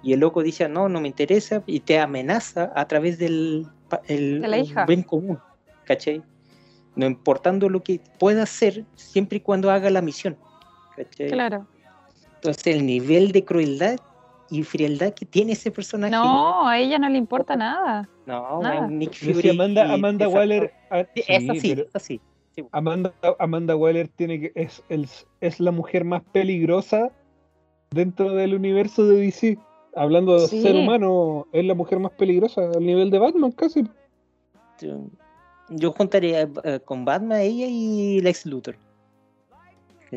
y 0.03 0.12
el 0.12 0.21
loco 0.21 0.43
dice, 0.43 0.69
no, 0.69 0.91
no 0.91 1.00
me 1.00 1.09
interesa, 1.09 1.62
y 1.67 1.81
te 1.81 1.99
amenaza 1.99 2.71
a 2.77 2.87
través 2.87 3.19
del 3.19 3.67
el, 4.07 4.43
De 4.43 4.49
la 4.49 4.59
hija. 4.59 4.85
bien 4.85 5.03
común, 5.03 5.38
¿cachai? 5.85 6.23
No 6.95 7.07
importando 7.07 7.71
lo 7.71 7.83
que 7.83 8.03
pueda 8.19 8.43
hacer, 8.43 8.85
siempre 8.97 9.38
y 9.38 9.41
cuando 9.41 9.71
haga 9.71 9.88
la 9.88 10.03
misión, 10.03 10.37
¿cachai? 10.95 11.31
Claro. 11.31 11.67
Entonces 12.35 12.67
el 12.67 12.85
nivel 12.85 13.33
de 13.33 13.45
crueldad 13.45 13.99
y 14.50 14.62
frialdad 14.62 15.12
que 15.14 15.26
tiene 15.26 15.52
ese 15.52 15.71
personaje. 15.71 16.11
No, 16.12 16.67
a 16.69 16.78
ella 16.78 16.99
no 16.99 17.09
le 17.09 17.19
importa 17.19 17.57
nada. 17.57 18.09
No, 18.26 18.61
Nada. 18.62 18.87
Nick 18.88 19.14
Fury. 19.14 19.50
Amanda. 19.50 20.28
Waller. 20.28 20.73
ah, 20.90 21.05
Sí, 21.14 21.23
esa 21.28 21.55
sí, 21.55 21.73
esa 21.73 21.99
sí. 21.99 22.21
Amanda, 22.73 23.12
Amanda 23.38 23.76
Waller 23.76 24.09
tiene 24.09 24.40
que, 24.40 24.52
es, 24.55 24.83
el- 24.88 25.09
es 25.40 25.61
la 25.61 25.71
mujer 25.71 26.05
más 26.05 26.23
peligrosa 26.33 27.11
dentro 27.90 28.35
del 28.35 28.55
universo 28.55 29.07
de 29.07 29.21
DC. 29.21 29.59
Hablando 29.95 30.35
de 30.40 30.49
Sí. 30.49 30.62
ser 30.62 30.75
humano, 30.76 31.47
es 31.52 31.64
la 31.64 31.75
mujer 31.75 31.99
más 32.00 32.12
peligrosa 32.12 32.62
al 32.75 32.85
nivel 32.85 33.11
de 33.11 33.19
Batman, 33.19 33.52
casi. 33.52 33.85
Yo, 35.71 35.93
juntaría 35.93 36.49
eh, 36.64 36.81
con 36.85 37.05
Batman, 37.05 37.40
ella 37.40 37.67
y 37.69 38.21
Lex 38.21 38.47
Luthor. 38.47 38.76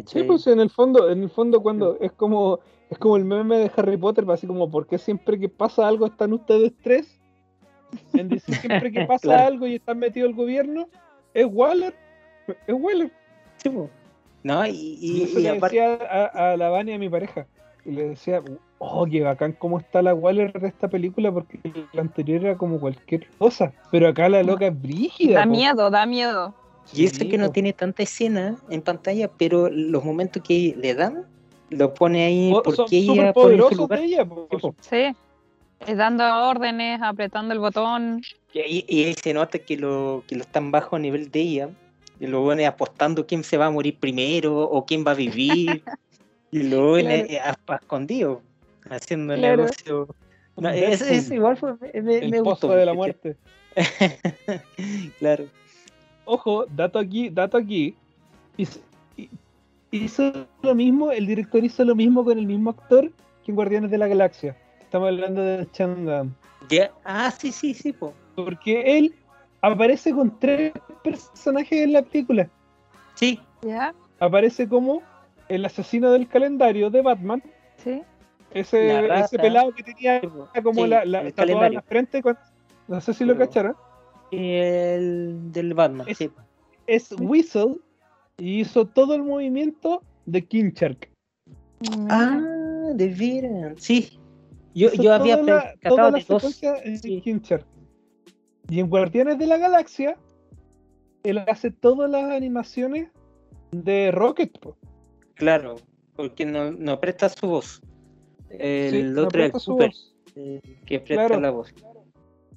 Sí, 0.05 0.23
pues 0.23 0.47
en 0.47 0.59
el 0.61 0.69
fondo, 0.69 1.09
en 1.09 1.23
el 1.23 1.29
fondo 1.29 1.61
cuando 1.61 1.97
es 2.00 2.11
como 2.13 2.59
es 2.91 2.98
como 3.00 3.15
el 3.17 3.25
meme 3.25 3.57
de 3.57 3.71
Harry 3.75 3.98
Potter, 3.98 4.25
así 4.29 4.45
como 4.45 4.69
¿por 4.69 4.86
qué 4.86 4.98
siempre 5.00 5.39
que 5.39 5.50
pasa 5.50 5.88
algo 5.88 6.05
están 6.05 6.33
ustedes 6.33 6.74
tres? 6.83 7.19
En 8.13 8.29
decir 8.29 8.53
siempre 8.62 8.91
que 8.91 9.05
pasa 9.05 9.21
Claro. 9.21 9.48
algo 9.48 9.67
y 9.67 9.75
está 9.75 9.93
metido 9.95 10.27
el 10.27 10.36
gobierno, 10.36 10.88
es 11.33 11.48
Waller, 11.50 11.95
es 12.67 12.75
Waller. 12.77 13.12
Sí. 13.63 13.71
No, 14.43 14.65
y, 14.65 14.71
Y, 14.71 14.98
y, 15.01 15.24
eso 15.24 15.39
y 15.39 15.43
le 15.43 15.50
aparte, 15.51 15.79
decía 15.79 16.07
a, 16.10 16.51
a 16.51 16.57
la 16.57 16.69
Vania, 16.69 16.95
a 16.95 17.00
mi 17.00 17.10
pareja, 17.10 17.48
y 17.86 17.91
le 17.91 18.10
decía, 18.10 18.41
oh, 18.79 19.05
qué 19.05 19.21
bacán 19.21 19.53
cómo 19.53 19.79
está 19.79 20.01
la 20.01 20.13
Waller 20.13 20.51
de 20.60 20.67
esta 20.67 20.88
película, 20.89 21.31
porque 21.31 21.60
la 21.93 22.01
anterior 22.01 22.43
era 22.45 22.57
como 22.57 22.79
cualquier 22.79 23.27
cosa, 23.38 23.71
pero 23.91 24.07
acá 24.10 24.27
la 24.29 24.43
loca 24.43 24.67
es 24.67 24.81
brígida. 24.81 25.39
Da 25.39 25.43
po. 25.45 25.51
miedo, 25.51 25.89
da 25.89 26.05
miedo. 26.05 26.53
y 26.93 27.05
eso 27.05 27.15
Sí, 27.15 27.29
que 27.29 27.38
no 27.38 27.51
tiene 27.51 27.71
tanta 27.74 28.03
escena 28.03 28.57
en 28.69 28.81
pantalla, 28.81 29.29
pero 29.38 29.69
los 29.69 30.03
momentos 30.03 30.43
que 30.43 30.75
le 30.77 30.93
dan, 30.95 31.25
lo 31.71 31.93
pone 31.93 32.23
ahí 32.25 32.51
O- 32.53 32.63
son 32.63 32.75
porque 32.75 32.97
ella 32.99 33.33
pone 33.33 33.55
en 33.55 33.61
su 33.69 33.75
lugar. 33.75 33.99
de 33.99 34.05
ella. 34.05 34.27
Sí. 34.81 35.15
Es 35.87 35.97
dando 35.97 36.23
órdenes, 36.47 37.01
apretando 37.01 37.53
el 37.53 37.59
botón. 37.59 38.21
Y 38.53 38.59
ahí, 38.59 38.85
y 38.87 39.03
ahí 39.05 39.13
se 39.15 39.33
nota 39.33 39.57
que 39.57 39.77
lo, 39.77 40.23
que 40.27 40.35
lo 40.35 40.41
están 40.41 40.69
bajo 40.71 40.95
a 40.95 40.99
nivel 40.99 41.31
de 41.31 41.39
ella. 41.41 41.69
Y 42.19 42.27
lo 42.27 42.45
van 42.45 42.61
apostando 42.61 43.25
quién 43.25 43.43
se 43.43 43.57
va 43.57 43.65
a 43.65 43.71
morir 43.71 43.97
primero 43.99 44.59
o 44.61 44.85
quién 44.85 45.03
va 45.05 45.11
a 45.11 45.15
vivir. 45.15 45.83
y 46.51 46.63
luego 46.63 46.97
en- 46.99 47.25
Claro. 47.27 47.55
a- 47.67 47.73
a 47.73 47.75
escondido, 47.77 48.41
haciendo 48.89 49.33
el 49.33 49.39
Claro. 49.39 49.63
negocio. 49.63 50.07
No, 50.57 50.69
eso, 50.69 51.05
eso 51.05 51.33
igual 51.33 51.57
fue, 51.57 51.73
me, 51.79 52.01
me- 52.01 52.17
el 52.17 52.29
me 52.29 52.41
gustó. 52.41 52.67
de 52.67 52.85
la 52.85 52.93
muerte. 52.93 53.35
claro. 55.19 55.45
Ojo, 56.25 56.65
dato 56.69 56.99
aquí, 56.99 57.29
dato 57.29 57.57
aquí. 57.57 57.95
Hizo 59.91 60.48
lo 60.62 60.75
mismo, 60.75 61.12
el 61.12 61.27
director 61.27 61.63
hizo 61.63 61.83
lo 61.86 61.95
mismo 61.95 62.24
con 62.24 62.38
el 62.38 62.48
mismo 62.48 62.69
actor 62.71 63.12
que 63.43 63.51
en 63.51 63.55
Guardianes 63.55 63.91
de 63.91 63.98
la 63.98 64.07
Galaxia. 64.07 64.55
Estamos 64.81 65.10
hablando 65.10 65.41
de 65.41 65.69
Changam. 65.71 66.33
Ya- 66.69 66.91
Ah, 67.03 67.31
sí, 67.31 67.51
sí, 67.51 67.74
sí, 67.74 67.91
po. 67.93 68.13
Porque 68.36 68.98
él 68.98 69.13
aparece 69.62 70.13
con 70.13 70.38
tres 70.39 70.74
personajes 71.03 71.83
en 71.83 71.93
la 71.93 72.01
película. 72.01 72.50
Sí, 73.15 73.39
¿Ya? 73.62 73.93
Aparece 74.19 74.67
como 74.67 75.01
el 75.50 75.65
asesino 75.65 76.12
del 76.12 76.27
calendario 76.27 76.89
de 76.89 77.01
Batman. 77.01 77.41
Sí. 77.77 78.01
Ese, 78.51 79.05
ese 79.19 79.38
pelado 79.39 79.71
que 79.74 79.83
tenía 79.83 80.19
como 80.21 80.83
Sí, 80.83 80.88
la, 80.88 81.05
la 81.05 81.21
en 81.21 81.74
la 81.74 81.81
frente. 81.81 82.21
con- 82.21 82.38
no 82.88 83.00
sé 83.01 83.13
si 83.13 83.24
lo 83.25 83.38
cacharon. 83.38 83.75
El 84.31 85.51
del 85.51 85.74
Batman, 85.74 86.07
Es- 86.10 86.17
sí. 86.17 86.29
Es 86.88 87.12
Whistle 87.17 87.77
y 88.41 88.62
hizo 88.62 88.88
todo 88.88 89.13
el 89.13 89.24
movimiento 89.24 90.01
de 90.25 90.43
King 90.45 90.71
Shark. 90.74 91.10
Ah, 92.10 92.89
de 92.95 93.07
veras. 93.10 93.74
Sí. 93.77 94.19
Yo, 94.74 94.88
Hizo 94.93 95.03
yo 95.03 95.13
había 95.13 95.38
la- 95.38 95.75
toda 95.83 96.12
la 96.12 96.17
de 96.17 96.25
dos. 96.27 96.41
secuencia 96.41 96.75
en 96.83 96.98
sí. 96.98 97.21
King 97.21 97.39
Shark. 97.43 97.65
Y 98.69 98.79
en 98.79 98.89
Guardianes 98.89 99.38
de 99.38 99.45
la 99.48 99.57
Galaxia, 99.57 100.17
él 101.24 101.39
hace 101.48 101.71
todas 101.71 102.10
las 102.10 102.24
animaciones 102.31 103.10
de 103.71 104.12
Rocket. 104.12 104.57
po. 104.60 104.75
Claro, 105.36 105.75
porque 106.15 106.45
no, 106.45 106.71
no 106.71 107.00
presta 107.00 107.29
su 107.29 107.48
voz. 107.48 107.81
El 108.50 108.91
Sí, 108.91 109.03
no 109.03 109.24
otro 109.24 109.43
es 109.43 109.53
el 109.53 109.60
su 109.60 109.71
Cooper, 109.71 109.91
eh, 110.36 110.62
que 110.86 111.00
presta 111.00 111.27
Claro. 111.27 111.41
la 111.41 111.51
voz. 111.51 111.74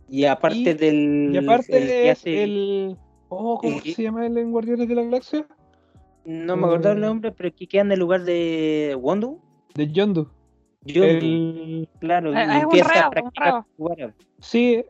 Y 0.08 0.24
aparte 0.24 0.58
Y- 0.58 0.74
del. 0.74 1.30
Y 1.32 1.36
aparte 1.36 1.76
el 1.76 2.08
es 2.10 2.22
el. 2.26 2.96
Oh, 3.28 3.58
¿Cómo 3.58 3.78
el- 3.84 3.94
se 3.94 4.02
llama 4.02 4.26
él 4.26 4.36
en 4.38 4.50
Guardianes 4.52 4.88
de 4.88 4.94
la 4.94 5.02
Galaxia? 5.02 5.46
No 6.24 6.56
me 6.56 6.66
acuerdo 6.66 6.92
el 6.92 6.98
eh, 6.98 7.00
nombre, 7.00 7.32
pero 7.32 7.54
que 7.54 7.66
queda 7.66 7.82
en 7.82 7.92
el 7.92 7.98
lugar 7.98 8.24
de 8.24 8.96
Wondu. 9.00 9.40
De 9.74 9.90
Yondu. 9.90 10.28
Yondu, 10.84 11.26
El... 11.26 11.88
claro, 11.98 12.32
y 12.32 12.36
Eh, 12.36 12.42
es 12.42 12.62
empieza 12.62 12.92
reo, 12.92 13.04
a 13.04 13.10
practicar. 13.10 13.64
Sí, 14.40 14.84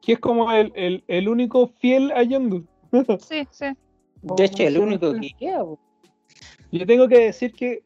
que 0.00 0.12
es 0.12 0.18
como 0.18 0.50
el, 0.52 0.72
el, 0.74 1.04
el 1.08 1.28
único 1.28 1.68
fiel 1.78 2.12
a 2.12 2.22
Yondu. 2.22 2.64
Sí, 3.20 3.46
sí. 3.50 3.66
De 4.22 4.44
hecho, 4.44 4.62
el 4.64 4.74
¿Cómo 4.74 4.86
se 4.86 5.06
único 5.06 5.20
que 5.20 5.30
queda. 5.38 5.64
Yo 6.72 6.86
tengo 6.86 7.08
que 7.08 7.18
decir 7.20 7.52
que 7.52 7.82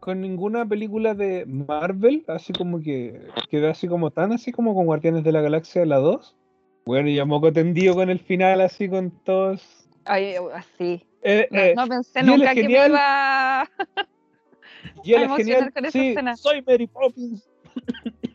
con 0.00 0.20
ninguna 0.20 0.66
película 0.66 1.14
de 1.14 1.46
Marvel, 1.46 2.24
así 2.28 2.52
como 2.52 2.80
que 2.80 3.20
quedó 3.50 3.70
así 3.70 3.86
como 3.86 4.10
tan 4.10 4.32
así 4.32 4.52
como 4.52 4.74
con 4.74 4.86
Guardianes 4.86 5.24
de 5.24 5.32
la 5.32 5.40
Galaxia 5.40 5.86
la 5.86 5.98
2. 5.98 6.36
Bueno, 6.84 7.08
y 7.08 7.18
a 7.18 7.24
moco 7.24 7.52
tendido 7.52 7.94
con 7.94 8.10
el 8.10 8.18
final 8.18 8.60
así 8.60 8.88
con 8.88 9.10
todos. 9.24 9.88
Ay, 10.04 10.34
así. 10.52 11.06
Eh, 11.22 11.48
No, 11.50 11.60
eh, 11.60 11.74
no 11.76 11.86
pensé 11.88 12.18
y 12.18 12.22
él 12.22 12.26
nunca 12.26 12.54
que 12.54 12.62
me 12.64 12.72
iba. 12.86 13.68
y 15.04 15.14
él 15.14 15.20
a 15.20 15.22
es 15.22 15.26
emocionar 15.26 15.36
genial. 15.58 15.72
con 15.72 15.84
esa 15.84 15.92
Sí, 15.98 16.08
escena. 16.08 16.36
soy 16.36 16.62
Mary 16.62 16.86
Poppins. 16.86 17.48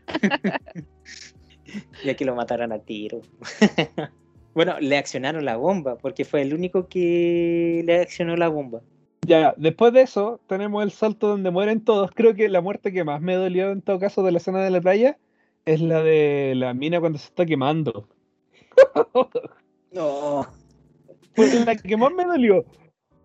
Y 2.03 2.09
aquí 2.09 2.23
lo 2.23 2.33
mataron 2.33 2.71
a 2.71 2.79
tiro. 2.79 3.21
bueno, 4.53 4.79
le 4.79 4.97
accionaron 4.97 5.43
la 5.43 5.57
bomba, 5.57 5.97
porque 5.97 6.23
fue 6.23 6.41
el 6.41 6.53
único 6.53 6.87
que 6.87 7.83
le 7.85 7.99
accionó 8.01 8.35
la 8.37 8.47
bomba. 8.47 8.81
Ya, 9.25 9.53
después 9.57 9.91
de 9.91 10.01
eso, 10.01 10.39
tenemos 10.47 10.81
el 10.83 10.91
salto 10.91 11.27
donde 11.27 11.51
mueren 11.51 11.83
todos. 11.83 12.11
Creo 12.15 12.33
que 12.35 12.47
la 12.47 12.61
muerte 12.61 12.93
que 12.93 13.03
más 13.03 13.19
me 13.21 13.35
dolió 13.35 13.71
en 13.71 13.81
todo 13.81 13.99
caso 13.99 14.23
de 14.23 14.31
la 14.31 14.37
escena 14.37 14.63
de 14.63 14.69
la 14.71 14.79
playa 14.79 15.17
es 15.65 15.81
la 15.81 16.01
de 16.01 16.53
la 16.55 16.73
mina 16.73 17.01
cuando 17.01 17.19
se 17.19 17.25
está 17.27 17.45
quemando. 17.45 18.07
No. 19.91 20.47
Fue 21.37 21.53
la 21.63 21.75
que 21.75 21.95
más 21.95 22.11
me 22.13 22.25
dolió. 22.25 22.65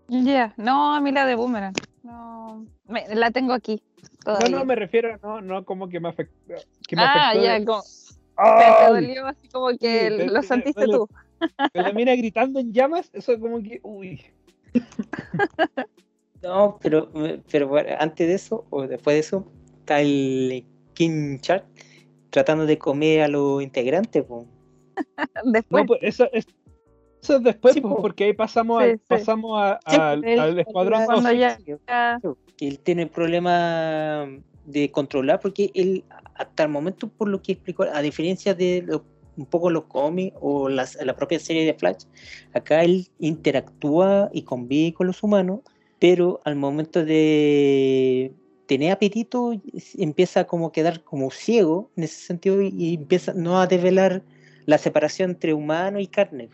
Ya, 0.09 0.52
no, 0.59 0.95
a 0.95 1.00
mí 1.00 1.12
la 1.12 1.25
de 1.25 1.35
Boomerang. 1.35 1.73
No, 2.02 2.66
me- 2.87 3.07
la 3.14 3.31
tengo 3.31 3.54
aquí. 3.54 3.81
No, 4.26 4.35
Todavía. 4.35 4.59
no, 4.59 4.64
me 4.66 4.75
refiero, 4.75 5.19
no, 5.23 5.40
no 5.40 5.64
como 5.64 5.88
que 5.88 5.99
me 5.99 6.11
afectó. 6.11 6.54
Que 6.87 6.95
me 6.95 7.02
ah, 7.02 7.31
afectó 7.31 7.45
ya, 7.45 7.59
de- 7.59 7.64
como, 7.64 7.81
te, 7.83 7.88
¡Ay! 8.37 8.75
te 8.78 8.87
dolió 8.92 9.26
así 9.26 9.49
como 9.49 9.69
que 9.78 10.11
Sí, 10.19 10.26
lo 10.28 10.40
te- 10.42 10.47
sentiste 10.47 10.87
tú. 10.88 11.09
De 11.73 11.81
la 11.81 11.92
mina 11.92 12.14
gritando 12.14 12.61
en 12.61 12.71
llamas, 12.75 13.09
eso 13.14 13.40
como 13.40 13.62
que, 13.62 13.81
uy. 13.83 14.21
No, 16.42 16.76
pero, 16.83 17.09
pero 17.50 17.69
bueno, 17.69 17.90
antes 17.99 18.26
de 18.26 18.35
eso, 18.35 18.66
o 18.69 18.87
después 18.88 19.14
de 19.14 19.21
eso, 19.21 19.47
está 19.78 20.00
el 20.00 20.66
King 20.92 21.38
Shark 21.40 21.64
tratando 22.31 22.66
de 22.66 22.78
comer 22.78 23.23
a 23.23 23.28
los 23.28 23.62
integrantes. 23.62 24.25
po. 24.25 24.45
Después, 25.45 25.83
No, 25.83 25.87
pues 25.87 26.00
eso 26.02 26.28
es, 26.33 26.45
eso 27.23 27.37
es 27.37 27.43
después, 27.43 27.75
Sí, 27.75 27.81
pues, 27.81 27.95
po. 27.95 28.00
porque 28.02 28.25
ahí 28.25 28.33
pasamos, 28.33 28.83
Sí, 28.83 28.91
al, 28.91 28.99
sí. 28.99 29.05
pasamos 29.09 29.61
a- 29.62 29.81
Sí, 29.88 29.97
al, 29.97 30.25
él- 30.25 30.38
al 30.41 30.59
escuadrón 30.59 31.38
ya- 31.38 31.59
él 32.61 32.79
tiene 32.81 33.07
problema 33.07 34.29
de 34.64 34.91
controlar, 34.91 35.41
porque 35.41 35.71
él, 35.75 36.05
hasta 36.35 36.62
el 36.64 36.69
momento, 36.69 37.09
por 37.09 37.29
lo 37.29 37.41
que 37.43 37.52
explicó, 37.52 37.85
a 37.85 38.02
diferencia 38.02 38.55
de 38.55 38.83
lo- 38.87 39.05
un 39.37 39.47
poco 39.47 39.71
los 39.71 39.85
cómics 39.85 40.37
o 40.41 40.69
las, 40.69 40.97
la 41.02 41.17
propia 41.17 41.38
serie 41.41 41.64
de 41.64 41.75
Flash, 41.75 42.05
acá 42.52 42.83
él 42.85 43.09
interactúa 43.19 44.29
y 44.33 44.43
convive 44.43 44.93
con 44.95 45.07
los 45.07 45.23
humanos, 45.23 45.61
pero 45.99 46.41
al 46.45 46.57
momento 46.57 47.05
de 47.05 48.33
tener 48.67 48.93
apetito 48.93 49.52
empieza 49.97 50.45
como 50.45 50.67
a 50.67 50.73
quedar 50.73 51.02
como 51.02 51.31
ciego 51.31 51.91
en 51.97 52.05
ese 52.05 52.21
sentido 52.26 52.61
y, 52.62 52.73
y 52.76 52.95
empieza 52.95 53.33
no 53.35 53.61
a 53.61 53.67
develar 53.67 54.23
la 54.67 54.79
separación 54.79 55.31
entre 55.31 55.55
humano 55.55 55.99
y 55.99 56.07
carne. 56.07 56.49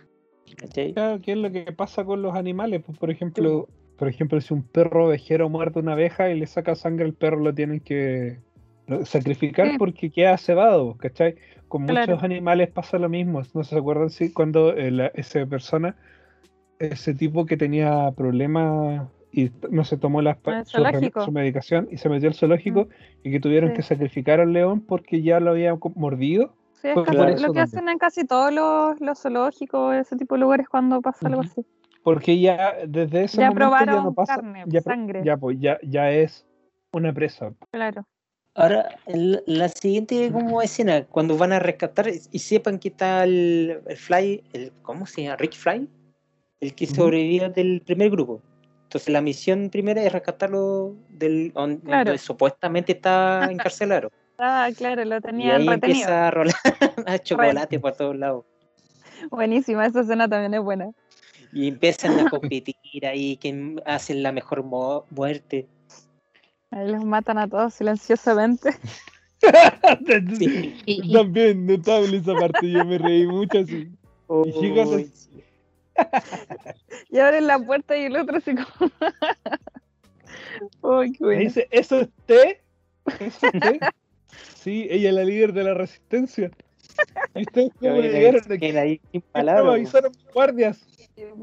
¿Cachai? 0.57 0.93
Claro, 0.93 1.21
¿Qué 1.21 1.33
es 1.33 1.39
lo 1.39 1.51
que 1.51 1.63
pasa 1.73 2.05
con 2.05 2.23
los 2.23 2.35
animales? 2.35 2.83
Pues, 2.85 2.99
por 2.99 3.11
ejemplo, 3.11 3.69
por 3.97 4.09
ejemplo, 4.09 4.41
si 4.41 4.55
un 4.55 4.63
perro 4.63 5.07
ovejero 5.07 5.49
muerde 5.49 5.81
una 5.81 5.93
abeja 5.93 6.31
y 6.31 6.39
le 6.39 6.47
saca 6.47 6.75
sangre 6.75 7.05
al 7.05 7.15
perro, 7.15 7.39
lo 7.41 7.53
tienen 7.55 7.81
que 7.81 8.39
sacrificar 9.05 9.71
Sí. 9.73 9.79
porque 9.79 10.11
queda 10.11 10.37
cebado, 10.39 10.97
¿cachai? 10.97 11.35
Con 11.69 11.87
Claro. 11.87 12.13
muchos 12.13 12.25
animales 12.25 12.71
pasa 12.71 12.99
lo 12.99 13.09
mismo. 13.09 13.43
No 13.55 13.65
se 13.65 13.77
acuerdan 13.77 14.09
si 14.11 14.33
cuando 14.33 14.75
eh, 14.75 14.91
la- 14.91 15.09
esa 15.09 15.45
persona, 15.47 15.97
ese 16.79 17.13
tipo 17.13 17.45
que 17.45 17.57
tenía 17.57 18.11
problemas 18.17 19.09
y 19.33 19.51
no 19.71 19.85
se 19.85 19.99
tomó 19.99 20.21
El 20.21 20.35
su, 20.65 21.33
medicación 21.33 21.89
y 21.91 21.99
se 21.99 22.09
metió 22.09 22.29
al 22.29 22.35
zoológico 22.35 22.89
y 23.23 23.31
que 23.31 23.41
tuvieron 23.41 23.71
Sí. 23.71 23.77
que 23.77 23.83
sacrificar 23.83 24.41
al 24.41 24.53
león 24.53 24.81
porque 24.81 25.21
ya 25.23 25.39
lo 25.41 25.51
había 25.51 25.77
mordido. 25.97 26.55
Sí, 26.81 26.89
es 26.89 26.95
fue 26.95 27.05
casi 27.05 27.17
por 27.17 27.41
lo 27.41 27.53
que 27.53 27.61
hacen 27.61 27.89
en 27.89 27.99
casi 27.99 28.25
todos 28.25 28.53
los, 28.53 29.01
los 29.01 29.19
zoológicos, 29.21 29.95
ese 29.97 30.17
tipo 30.17 30.35
de 30.35 30.41
lugares 30.41 30.69
cuando 30.69 31.01
pasa 31.01 31.29
algo 31.29 31.43
así. 31.43 31.65
Porque 32.03 32.39
ya 32.41 32.75
desde 32.87 33.25
ese 33.25 33.39
Ya 33.39 33.51
momento 33.51 33.71
ya 33.71 33.87
no 33.87 33.87
probaron 33.87 34.15
pasa. 34.15 34.35
carne, 34.37 34.65
ya, 34.67 34.81
sangre. 34.81 35.23
ya, 35.25 35.37
pues 35.37 35.59
ya, 35.61 35.79
ya 35.83 36.11
es 36.11 36.47
una 36.93 37.13
presa. 37.13 37.53
Claro. 37.71 38.07
Ahora, 38.55 38.89
la 39.07 39.69
siguiente 39.69 40.33
como 40.33 40.61
escena, 40.63 41.05
cuando 41.05 41.37
van 41.37 41.53
a 41.53 41.61
rescatar 41.61 42.09
y 42.09 42.39
sepan 42.41 42.79
que 42.79 42.89
está 42.89 43.23
el, 43.23 43.81
Fly, 43.97 44.43
el, 44.53 44.73
¿cómo 44.83 45.07
se 45.07 45.23
llama? 45.23 45.37
Rich 45.37 45.57
Fly, 45.59 45.89
el 46.61 46.75
que 46.75 46.87
sobrevivió 46.87 47.51
del 47.51 47.83
primer 47.83 48.11
grupo. 48.11 48.43
Entonces 48.85 49.11
la 49.11 49.21
misión 49.21 49.69
primera 49.71 50.03
es 50.03 50.13
rescatarlo 50.13 50.97
del 51.09 51.53
donde 51.53 52.19
supuestamente 52.19 52.93
está 52.93 53.47
encarcelado. 53.51 54.11
Ah, 54.39 54.71
claro, 54.77 55.05
lo 55.05 55.21
tenían 55.21 55.63
y 55.63 55.69
ahí 55.69 55.75
empieza 55.75 56.29
a 56.29 56.31
rolar 56.31 56.55
a 57.07 57.19
chocolate 57.19 57.81
por 57.81 57.93
todos 57.95 58.17
lados. 58.17 58.45
Buenísima, 59.31 59.85
esa 59.85 60.03
escena 60.03 60.29
también 60.29 60.55
es 60.55 60.61
buena. 60.61 60.91
Y 61.53 61.67
empiezan 61.69 62.21
a 62.21 62.31
competir 62.31 62.77
ahí, 63.05 63.37
quién 63.41 63.83
hacen 63.85 64.23
la 64.23 64.31
mejor 64.31 64.63
muerte. 64.63 65.67
Ahí 66.71 66.89
los 66.89 67.05
matan 67.05 67.39
a 67.39 67.49
todos 67.49 67.75
silenciosamente. 67.75 68.71
También, 71.13 71.67
notable 71.67 72.17
esa 72.17 72.35
parte, 72.35 72.71
yo 72.71 72.85
me 72.85 72.99
reí 72.99 73.27
mucho 73.27 73.61
así. 73.61 73.89
y 74.45 75.11
y 77.11 77.19
abren 77.19 77.47
la 77.47 77.59
puerta 77.59 77.97
y 77.97 78.05
el 78.05 78.17
otro 78.17 78.37
así 78.37 78.55
como. 78.55 78.91
Uy, 80.83 81.13
qué 81.13 81.25
bueno. 81.25 81.41
Dice, 81.41 81.69
¿eso 81.71 82.01
es 82.01 82.09
té? 82.27 82.61
¿Eso 83.21 83.47
es 83.47 83.61
té? 83.61 83.81
Sí, 84.55 84.87
ella 84.91 85.11
es 85.11 85.15
la 85.15 85.25
líder 85.25 85.53
de 85.53 85.65
la 85.65 85.75
resistencia. 85.75 86.51
¿Y 87.35 87.43
ustedes 87.43 87.71
cómo 87.81 87.97
llegaron 87.97 88.43
de 88.43 88.55
aquí? 88.55 88.67
Ahí 88.77 89.01
sin 89.13 89.21
palabras. 89.21 89.75
avisaron 89.75 90.13
guardias. 90.33 90.87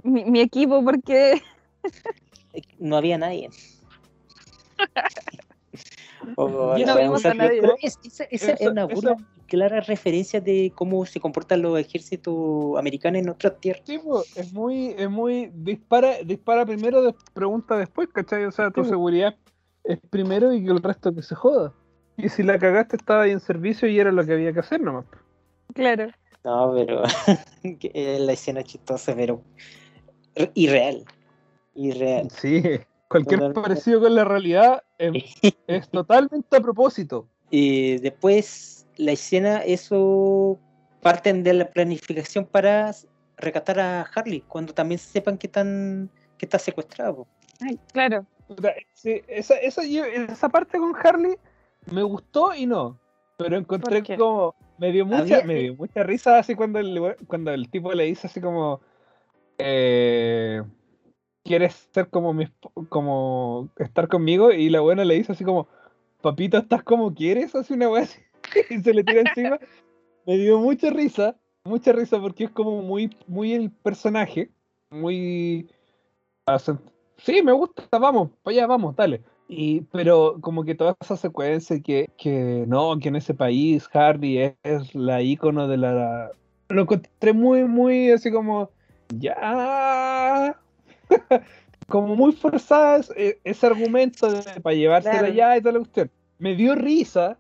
Mi, 0.03 0.25
mi 0.25 0.41
equipo, 0.41 0.83
porque. 0.83 1.41
no 2.79 2.97
había 2.97 3.17
nadie. 3.17 3.49
no 6.37 6.75
vimos 6.75 7.25
a 7.25 7.33
nadie. 7.33 7.61
esa, 7.81 8.23
es 8.23 8.61
una 8.61 8.85
burla 8.85 9.17
clara 9.47 9.79
referencia 9.81 10.41
de 10.41 10.71
cómo 10.75 11.05
se 11.05 11.19
comportan 11.19 11.61
los 11.61 11.79
ejércitos 11.79 12.77
americanos 12.77 13.21
en 13.21 13.29
otras 13.29 13.59
tierras. 13.59 13.83
Sí, 13.85 13.99
es 14.35 14.53
muy, 14.53 14.95
es 14.97 15.09
muy, 15.09 15.51
dispara, 15.53 16.23
dispara 16.23 16.65
primero, 16.65 17.15
pregunta 17.33 17.77
después, 17.77 18.09
¿cachai? 18.09 18.45
O 18.45 18.51
sea, 18.51 18.71
tu 18.71 18.83
seguridad 18.83 19.35
es 19.83 19.99
primero 20.09 20.53
y 20.53 20.63
que 20.63 20.71
el 20.71 20.81
resto 20.81 21.13
que 21.13 21.21
se 21.21 21.35
joda. 21.35 21.73
Y 22.17 22.30
si 22.30 22.43
la 22.43 22.58
cagaste 22.60 22.95
estaba 22.95 23.23
ahí 23.23 23.32
en 23.32 23.39
servicio 23.39 23.88
y 23.88 23.99
era 23.99 24.12
lo 24.12 24.25
que 24.25 24.34
había 24.34 24.54
que 24.54 24.60
hacer 24.60 24.82
nomás. 24.82 25.06
Claro. 25.73 26.08
No, 26.43 26.73
pero 26.75 27.04
la 28.19 28.34
escena 28.34 28.63
chistosa, 28.63 29.15
pero 29.15 29.41
irreal. 30.54 31.04
Irreal. 31.73 32.30
Sí. 32.32 32.63
Cualquier 33.08 33.54
parecido 33.54 34.01
con 34.01 34.15
la 34.15 34.23
realidad 34.23 34.84
es, 34.97 35.89
totalmente 35.89 36.58
a 36.58 36.62
propósito. 36.62 37.28
Y 37.49 37.97
después 37.97 38.88
la 38.97 39.12
escena, 39.12 39.60
eso 39.60 40.60
parten 41.01 41.43
de 41.43 41.54
la 41.54 41.69
planificación 41.69 42.45
para 42.45 42.91
rescatar 43.38 43.80
a 43.80 44.01
Harley, 44.01 44.41
cuando 44.41 44.73
también 44.73 44.99
sepan 44.99 45.38
que, 45.38 45.47
están, 45.47 46.10
que 46.38 46.45
está 46.45 46.58
secuestrado. 46.58 47.28
claro. 47.91 48.25
esa, 49.28 49.56
esa, 49.56 50.49
parte 50.49 50.78
con 50.78 50.95
Harley 50.95 51.38
me 51.91 52.04
gustó 52.04 52.54
y 52.54 52.65
no. 52.65 53.00
Pero 53.38 53.58
encontré 53.58 54.04
como. 54.17 54.56
Me 54.78 54.91
dio 54.91 55.06
mucha, 55.06 55.43
me 55.43 55.56
dio 55.56 55.76
mucha 55.76 56.04
risa 56.04 56.38
así 56.38 56.56
cuando 56.56 56.80
el, 56.80 57.15
cuando 57.28 57.52
el 57.52 57.69
tipo 57.69 57.93
le 57.93 58.06
dice 58.06 58.28
así 58.28 58.41
como. 58.41 58.82
Eh, 59.58 60.62
¿quieres 61.45 61.88
ser 61.93 62.10
como 62.10 62.34
mi 62.34 62.48
como 62.89 63.69
estar 63.78 64.10
conmigo? 64.10 64.52
Y 64.52 64.69
la 64.69 64.82
buena 64.82 65.06
le 65.06 65.15
dice 65.15 65.32
así 65.32 65.45
como, 65.45 65.67
papito, 66.21 66.58
¿estás 66.58 66.84
como 66.84 67.13
quieres? 67.13 67.56
Así 67.56 67.74
una 67.74 67.89
weá 67.89 68.08
y 68.69 68.82
se 68.82 68.93
le 68.93 69.04
tira 69.04 69.21
encima. 69.21 69.60
Me 70.26 70.38
dio 70.38 70.60
mucha 70.60 70.89
risa, 70.89 71.38
mucha 71.63 71.93
risa 71.93 72.19
porque 72.19 72.45
es 72.45 72.50
como 72.50 72.82
muy, 72.82 73.15
muy 73.28 73.54
el 73.54 73.71
personaje, 73.71 74.50
muy... 74.89 75.69
Sí, 77.17 77.41
me 77.41 77.54
gusta, 77.54 77.98
vamos, 77.98 78.32
para 78.43 78.58
allá, 78.58 78.67
vamos, 78.67 78.95
dale. 78.95 79.24
Y, 79.47 79.81
pero 79.91 80.38
como 80.41 80.63
que 80.63 80.75
toda 80.75 80.95
esa 80.99 81.17
secuencia 81.17 81.79
que, 81.79 82.10
que 82.17 82.65
no, 82.67 82.97
que 82.99 83.10
en 83.10 83.15
ese 83.15 83.34
país 83.34 83.88
Hardy 83.88 84.39
es, 84.39 84.53
es 84.63 84.95
la 84.95 85.21
icono 85.21 85.67
de 85.67 85.77
la... 85.77 86.31
Lo 86.69 86.81
encontré 86.81 87.34
muy, 87.34 87.65
muy 87.65 88.12
así 88.12 88.31
como... 88.31 88.71
Ya, 89.19 90.55
como 91.88 92.15
muy 92.15 92.31
forzada 92.34 93.01
eh, 93.15 93.38
ese 93.43 93.67
argumento 93.67 94.27
para 94.63 94.75
llevársela 94.75 95.27
allá 95.27 95.58
y 95.58 95.62
la 95.62 95.71
cuestión. 95.73 96.12
Me 96.39 96.55
dio 96.55 96.75
risa, 96.75 97.38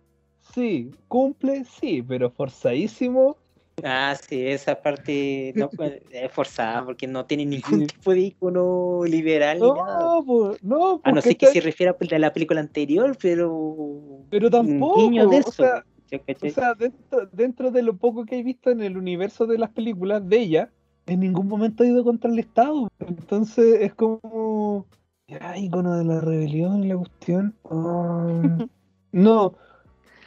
sí, 0.53 0.91
cumple, 1.07 1.65
sí, 1.65 2.03
pero 2.07 2.29
forzadísimo. 2.29 3.37
Ah, 3.83 4.15
sí, 4.15 4.47
esa 4.47 4.81
parte 4.81 5.53
no, 5.55 5.69
es 6.11 6.31
forzada 6.31 6.85
porque 6.85 7.07
no 7.07 7.25
tiene 7.25 7.45
ningún 7.45 7.87
tipo 7.87 8.11
de 8.11 8.21
icono 8.21 9.01
liberal. 9.05 9.59
No, 9.59 9.73
ni 9.73 9.81
nada. 9.81 10.21
Pues, 10.25 10.63
no, 10.63 11.01
a 11.03 11.11
no 11.11 11.21
ser 11.21 11.37
que 11.37 11.47
se 11.47 11.61
refiera 11.61 11.95
a 11.99 12.19
la 12.19 12.33
película 12.33 12.61
anterior, 12.61 13.17
pero. 13.21 14.23
Pero 14.29 14.49
tampoco. 14.49 15.09
De 15.29 15.37
eso. 15.37 15.49
O 15.49 15.51
sea, 15.51 15.85
o 16.11 16.49
sea 16.49 16.73
dentro, 16.75 17.25
dentro, 17.31 17.71
de 17.71 17.81
lo 17.81 17.97
poco 17.97 18.25
que 18.25 18.39
he 18.39 18.43
visto 18.43 18.69
en 18.69 18.81
el 18.81 18.97
universo 18.97 19.45
de 19.45 19.57
las 19.57 19.71
películas 19.71 20.27
de 20.27 20.39
ella, 20.39 20.71
en 21.05 21.19
ningún 21.19 21.47
momento 21.47 21.83
ha 21.83 21.87
ido 21.87 22.03
contra 22.03 22.31
el 22.31 22.39
Estado. 22.39 22.87
Entonces 22.99 23.81
es 23.81 23.93
como. 23.93 24.87
Ya, 25.27 25.57
icono 25.57 25.97
de 25.97 26.05
la 26.05 26.21
rebelión, 26.21 26.87
la 26.87 26.97
cuestión. 26.97 27.55
Ah, 27.69 28.57
no. 29.11 29.55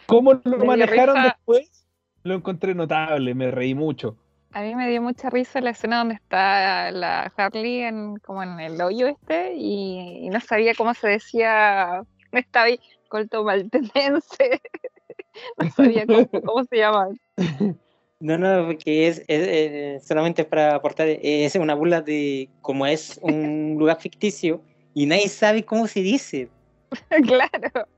¿Cómo 0.07 0.35
lo 0.45 0.65
manejaron 0.65 1.23
después? 1.23 1.78
Lo 2.29 2.35
encontré 2.35 2.75
notable, 2.75 3.35
me 3.35 3.51
reí 3.51 3.75
mucho. 3.75 4.15
A 4.53 4.61
mí 4.61 4.75
me 4.75 4.87
dio 4.91 5.01
mucha 5.01 5.31
risa 5.31 5.63
la 5.63 5.71
escena 5.71 5.97
donde 5.99 6.17
está 6.17 6.91
la 6.91 7.33
Harley 7.35 7.81
en, 7.81 8.19
como 8.19 8.43
en 8.43 8.61
el 8.61 8.79
hoyo 8.83 9.07
este 9.07 9.55
y, 9.57 10.29
no 10.29 10.39
sabía 10.41 10.75
cómo 10.75 10.93
se 10.93 11.09
decía, 11.09 12.03
estaba 12.33 12.67
ahí, 12.67 12.79
colto 13.09 13.45
maltenense, 13.45 14.61
no 15.59 15.71
sabía 15.71 16.05
cómo, 16.05 16.29
cómo 16.45 16.65
se 16.65 16.77
llama. 16.77 17.09
No, 18.21 18.37
no, 18.37 18.67
porque 18.67 19.09
es, 19.09 19.23
es, 19.27 20.07
solamente 20.07 20.45
para 20.45 20.75
aportar, 20.75 21.09
es 21.09 21.55
una 21.55 21.75
burla 21.75 22.03
de 22.03 22.51
como 22.61 22.87
es 22.87 23.19
un 23.23 23.77
lugar 23.79 23.99
ficticio 24.01 24.61
y 24.93 25.07
nadie 25.07 25.31
sabe 25.31 25.65
cómo 25.65 25.87
se 25.87 26.01
dice. 26.01 26.51
claro. 27.27 27.89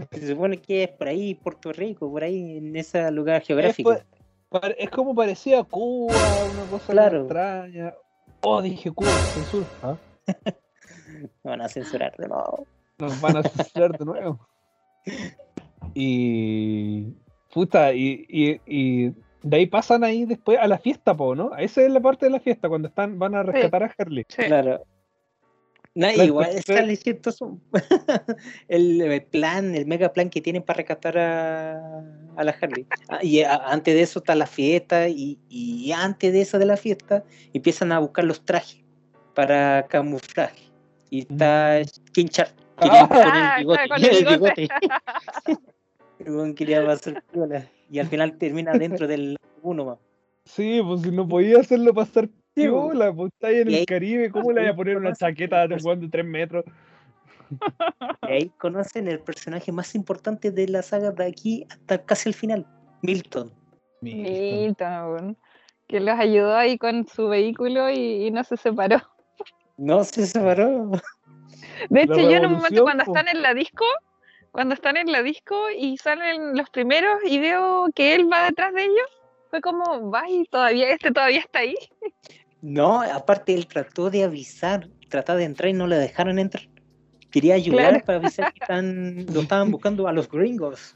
Se 0.12 0.28
supone 0.28 0.58
que 0.58 0.84
es 0.84 0.90
por 0.90 1.08
ahí, 1.08 1.34
Puerto 1.34 1.72
Rico, 1.72 2.10
por 2.10 2.22
ahí, 2.24 2.58
en 2.58 2.76
ese 2.76 3.10
lugar 3.10 3.42
geográfico. 3.42 3.92
Es, 3.92 4.90
como 4.90 5.14
parecía 5.14 5.62
Cuba, 5.62 6.14
una 6.52 6.70
cosa 6.70 6.92
claro. 6.92 7.20
extraña. 7.20 7.94
Oh, 8.42 8.60
dije 8.60 8.90
Cuba, 8.90 9.10
censura. 9.10 9.66
¿Ah? 9.82 9.96
Nos 10.26 11.28
van 11.44 11.60
a 11.60 11.68
censurar 11.68 12.16
de 12.16 12.28
nuevo. 12.28 12.66
Nos 12.98 13.20
van 13.20 13.36
a 13.36 13.42
censurar 13.42 13.96
de 13.96 14.04
nuevo. 14.04 14.48
Y. 15.94 17.14
Puta, 17.52 17.92
y, 17.92 18.26
y, 18.28 18.60
y 18.66 19.14
de 19.42 19.56
ahí 19.56 19.66
pasan 19.66 20.04
ahí 20.04 20.24
después 20.24 20.58
a 20.58 20.66
la 20.68 20.78
fiesta, 20.78 21.16
po, 21.16 21.34
¿no? 21.34 21.56
Esa 21.56 21.82
es 21.82 21.90
la 21.90 22.00
parte 22.00 22.26
de 22.26 22.30
la 22.30 22.40
fiesta, 22.40 22.68
cuando 22.68 22.88
están, 22.88 23.18
van 23.18 23.34
a 23.34 23.42
rescatar 23.42 23.82
a 23.82 23.94
Harley. 23.96 24.24
Claro. 24.24 24.84
No, 26.00 26.10
igual 26.24 26.56
está 26.56 26.86
chistoso 26.96 27.58
el, 28.68 29.22
plan, 29.30 29.74
el 29.74 29.84
mega 29.84 30.14
plan 30.14 30.30
que 30.30 30.40
tienen 30.40 30.62
para 30.62 30.78
rescatar 30.78 31.18
a, 31.18 32.02
a 32.36 32.44
la 32.44 32.52
Harley. 32.58 32.86
Ah, 33.10 33.18
y 33.22 33.42
antes 33.42 33.94
de 33.94 34.00
eso 34.00 34.20
está 34.20 34.34
la 34.34 34.46
fiesta, 34.46 35.10
y, 35.10 35.38
y, 35.50 35.92
antes 35.92 36.32
de 36.32 36.40
eso 36.40 36.58
de 36.58 36.64
la 36.64 36.78
fiesta 36.78 37.22
empiezan 37.52 37.92
a 37.92 37.98
buscar 37.98 38.24
los 38.24 38.42
trajes 38.46 38.82
para 39.34 39.86
camuflaje. 39.88 40.72
Y 41.10 41.20
está 41.20 41.82
Kinchar 42.12 42.48
ah, 42.78 43.60
con 43.62 44.02
el 44.02 44.24
bigote. 44.24 44.68
quería 46.56 46.86
pasar 46.86 47.22
y 47.90 47.98
al 47.98 48.06
final 48.06 48.38
termina 48.38 48.72
dentro 48.72 49.06
del 49.06 49.36
uno 49.60 49.84
más. 49.84 49.98
Sí, 50.46 50.80
pues 50.82 51.02
si 51.02 51.10
no 51.10 51.28
podía 51.28 51.60
hacerlo 51.60 51.92
pasar 51.92 52.30
pues 53.14 53.32
está 53.32 53.48
ahí 53.48 53.60
en 53.60 53.74
el 53.74 53.86
Caribe, 53.86 54.30
¿cómo 54.30 54.52
le 54.52 54.62
voy 54.62 54.70
a 54.70 54.76
poner 54.76 54.96
una 54.96 55.14
chaqueta 55.14 55.66
de 55.66 55.76
de 55.76 56.08
3 56.08 56.24
metros? 56.24 56.64
Y 58.28 58.32
ahí 58.32 58.52
conocen 58.58 59.08
el 59.08 59.18
personaje 59.18 59.72
más 59.72 59.96
importante 59.96 60.52
de 60.52 60.68
la 60.68 60.82
saga 60.82 61.10
de 61.10 61.26
aquí 61.26 61.66
hasta 61.68 62.04
casi 62.04 62.28
el 62.28 62.34
final, 62.34 62.64
Milton. 63.02 63.52
Milton, 64.00 65.36
que 65.88 66.00
los 66.00 66.18
ayudó 66.18 66.56
ahí 66.56 66.78
con 66.78 67.06
su 67.08 67.28
vehículo 67.28 67.90
y, 67.90 68.30
no 68.30 68.44
se 68.44 68.56
separó. 68.56 68.98
No 69.76 70.04
se 70.04 70.26
separó. 70.26 70.92
De 71.88 72.02
hecho, 72.02 72.20
yo 72.20 72.36
en 72.36 72.46
un 72.46 72.52
momento 72.52 72.84
cuando 72.84 73.02
están 73.02 73.26
en 73.28 73.42
la 73.42 73.52
disco, 73.54 73.84
cuando 74.52 74.74
están 74.74 74.96
en 74.96 75.10
la 75.10 75.22
disco 75.22 75.56
y 75.76 75.96
salen 75.98 76.56
los 76.56 76.70
primeros 76.70 77.18
y 77.24 77.38
veo 77.38 77.88
que 77.94 78.14
él 78.14 78.30
va 78.32 78.44
detrás 78.44 78.72
de 78.74 78.84
ellos, 78.84 79.08
fue 79.50 79.60
como, 79.60 80.10
vaya, 80.10 80.44
todavía 80.50 80.90
este 80.90 81.10
todavía 81.10 81.40
está 81.40 81.60
ahí. 81.60 81.74
No, 82.62 83.00
aparte 83.02 83.54
él 83.54 83.66
trató 83.66 84.10
de 84.10 84.24
avisar, 84.24 84.88
trató 85.08 85.36
de 85.36 85.44
entrar 85.44 85.70
y 85.70 85.72
no 85.72 85.86
le 85.86 85.96
dejaron 85.96 86.38
entrar. 86.38 86.64
Quería 87.30 87.54
ayudar 87.54 88.04
para 88.04 88.18
avisar 88.18 88.52
que 88.52 88.60
están, 88.60 89.26
lo 89.32 89.40
estaban 89.40 89.70
buscando 89.72 90.06
a 90.08 90.12
los 90.12 90.28
gringos. 90.30 90.94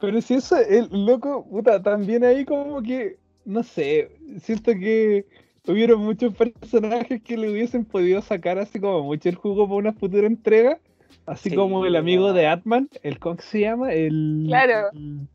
Pero 0.00 0.20
si 0.20 0.34
eso, 0.34 0.56
el 0.58 0.88
loco, 0.92 1.44
puta, 1.48 1.82
también 1.82 2.22
ahí 2.24 2.44
como 2.44 2.80
que, 2.82 3.18
no 3.44 3.62
sé, 3.64 4.10
siento 4.42 4.72
que 4.72 5.26
hubieron 5.66 6.00
muchos 6.00 6.34
personajes 6.34 7.20
que 7.22 7.36
le 7.36 7.50
hubiesen 7.50 7.84
podido 7.84 8.22
sacar 8.22 8.58
así 8.58 8.78
como 8.78 9.02
mucho 9.02 9.28
el 9.28 9.34
jugo 9.34 9.66
para 9.66 9.76
una 9.78 9.92
futura 9.92 10.26
entrega. 10.26 10.78
Así 11.26 11.50
Sí, 11.50 11.56
como 11.56 11.84
el 11.84 11.96
amigo 11.96 12.28
no. 12.28 12.32
de 12.32 12.46
Atman, 12.46 12.88
el 13.02 13.18
¿cómo 13.18 13.38
se 13.40 13.60
llama? 13.60 13.92
El 13.92 14.44
Claro. 14.46 14.90
el 14.92 15.26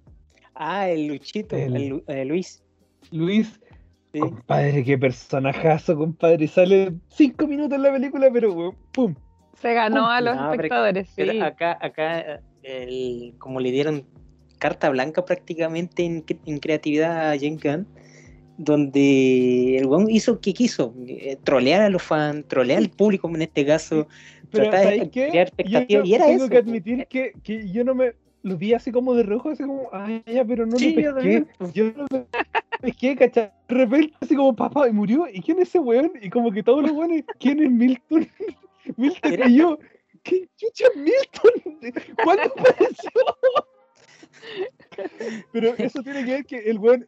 Ah, 0.55 0.87
el 0.89 1.07
Luchito, 1.07 1.55
El- 1.55 2.03
eh, 2.07 2.25
Luis. 2.25 2.63
Luis. 3.11 3.59
Sí. 4.13 4.19
Compadre, 4.19 4.83
qué 4.83 4.97
personajazo, 4.97 5.97
compadre. 5.97 6.47
Sale 6.47 6.93
cinco 7.09 7.47
minutos 7.47 7.75
en 7.75 7.81
la 7.83 7.91
película, 7.91 8.29
pero 8.31 8.75
pum. 8.91 9.15
Se 9.61 9.73
ganó 9.73 10.09
a 10.09 10.21
los 10.21 10.35
No, 10.35 10.41
pero- 10.51 10.53
espectadores, 10.53 11.07
sí. 11.07 11.13
Pero 11.17 11.43
acá, 11.45 11.77
acá 11.81 12.41
el, 12.63 13.33
como 13.39 13.59
le 13.59 13.71
dieron 13.71 14.05
carta 14.59 14.89
blanca 14.89 15.25
prácticamente 15.25 16.03
en, 16.05 16.25
cre- 16.25 16.39
en 16.45 16.57
creatividad 16.59 17.31
a 17.31 17.37
James 17.37 17.61
Gunn, 17.61 17.87
donde 18.57 19.77
el 19.77 19.85
weón 19.87 20.09
hizo 20.09 20.39
que 20.39 20.53
quiso, 20.53 20.93
eh, 21.07 21.37
trolear 21.43 21.81
a 21.81 21.89
los 21.89 22.03
fans, 22.03 22.47
trolear 22.47 22.79
al 22.79 22.89
público 22.89 23.27
en 23.29 23.41
este 23.41 23.65
caso, 23.65 24.07
Pero 24.51 24.69
tratar 24.69 24.93
de 24.93 25.09
crear 25.09 25.33
Yo 25.33 25.41
expectativas, 25.41 26.07
y 26.07 26.13
era 26.13 26.25
tengo 26.27 26.43
eso. 26.43 26.49
que 26.49 26.57
admitir 26.57 27.07
que, 27.07 27.33
que 27.43 27.69
yo 27.71 27.83
no 27.83 27.95
me 27.95 28.13
lo 28.43 28.57
vi 28.57 28.73
así 28.73 28.91
como 28.91 29.15
de 29.15 29.23
rojo, 29.23 29.49
así 29.49 29.63
como, 29.63 29.89
ay, 29.91 30.21
ya, 30.27 30.45
pero 30.45 30.65
no 30.65 30.77
Sí, 30.77 30.93
lo 30.93 31.15
pesqué. 31.15 31.45
Yo 31.73 31.85
no 31.93 32.05
lo 32.11 32.27
pesqué, 32.81 33.15
¿cachai? 33.15 33.51
De 33.67 33.75
repente, 33.75 34.13
así 34.21 34.35
como, 34.35 34.55
papá, 34.55 34.87
y 34.87 34.91
murió. 34.91 35.27
¿Y 35.31 35.41
quién 35.41 35.59
es 35.59 35.69
ese 35.69 35.79
weón? 35.79 36.11
Y 36.21 36.29
como 36.29 36.51
que 36.51 36.61
todos 36.61 36.83
los 36.83 36.91
weones, 36.91 37.23
¿quién 37.39 37.63
es 37.63 37.71
Milton? 37.71 38.27
Milton 38.97 39.49
y 39.49 39.55
yo. 39.55 39.79
¿Qué 40.23 40.47
chucha 40.57 40.85
es 40.93 40.95
Milton? 40.97 41.95
¿Cuándo 42.23 42.43
apareció? 42.43 43.11
Pero 45.51 45.73
eso 45.77 46.03
tiene 46.03 46.25
que 46.25 46.31
ver 46.31 46.45
que 46.45 46.57
el 46.69 46.79
weón 46.79 47.07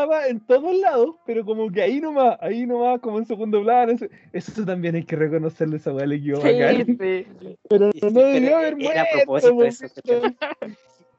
estaba 0.00 0.26
en 0.28 0.40
todos 0.40 0.76
lados, 0.76 1.16
pero 1.24 1.44
como 1.44 1.70
que 1.70 1.82
ahí 1.82 2.00
nomás, 2.00 2.36
ahí 2.40 2.66
nomás, 2.66 3.00
como 3.00 3.18
en 3.18 3.26
segundo 3.26 3.62
plano. 3.62 3.92
Eso, 3.92 4.06
eso 4.32 4.64
también 4.64 4.94
hay 4.94 5.04
que 5.04 5.16
reconocerle 5.16 5.76
esa 5.76 5.92
weá, 5.92 6.06
le 6.06 6.22
quedó 6.22 6.40
bacán. 6.40 6.84
Sí, 6.86 7.26
sí. 7.40 7.56
Pero 7.68 7.92
Sí, 7.92 8.00
no 8.02 8.10
debería 8.20 8.48
pero 8.48 8.56
haber 8.58 8.76
muerto. 8.76 9.00
a 9.00 9.06
propósito 9.24 9.54
po, 9.54 9.64
eso, 9.64 9.86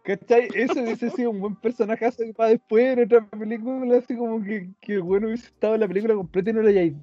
¿cachai? 0.04 0.48
Eso 0.56 0.82
hubiese 0.82 1.10
sido 1.10 1.32
un 1.32 1.42
buen 1.42 1.56
personajazo 1.58 2.24
para 2.36 2.52
después 2.52 2.98
en 2.98 3.04
otra 3.04 3.28
película, 3.28 3.98
así 3.98 4.16
como 4.16 4.42
que, 4.42 4.70
que 4.80 5.00
bueno 5.00 5.28
hubiese 5.28 5.48
estado 5.48 5.74
en 5.74 5.82
la 5.82 5.88
película 5.88 6.14
completa 6.14 6.50
y 6.50 6.54
no 6.54 6.62
lo 6.62 6.70
hayáis 6.70 6.94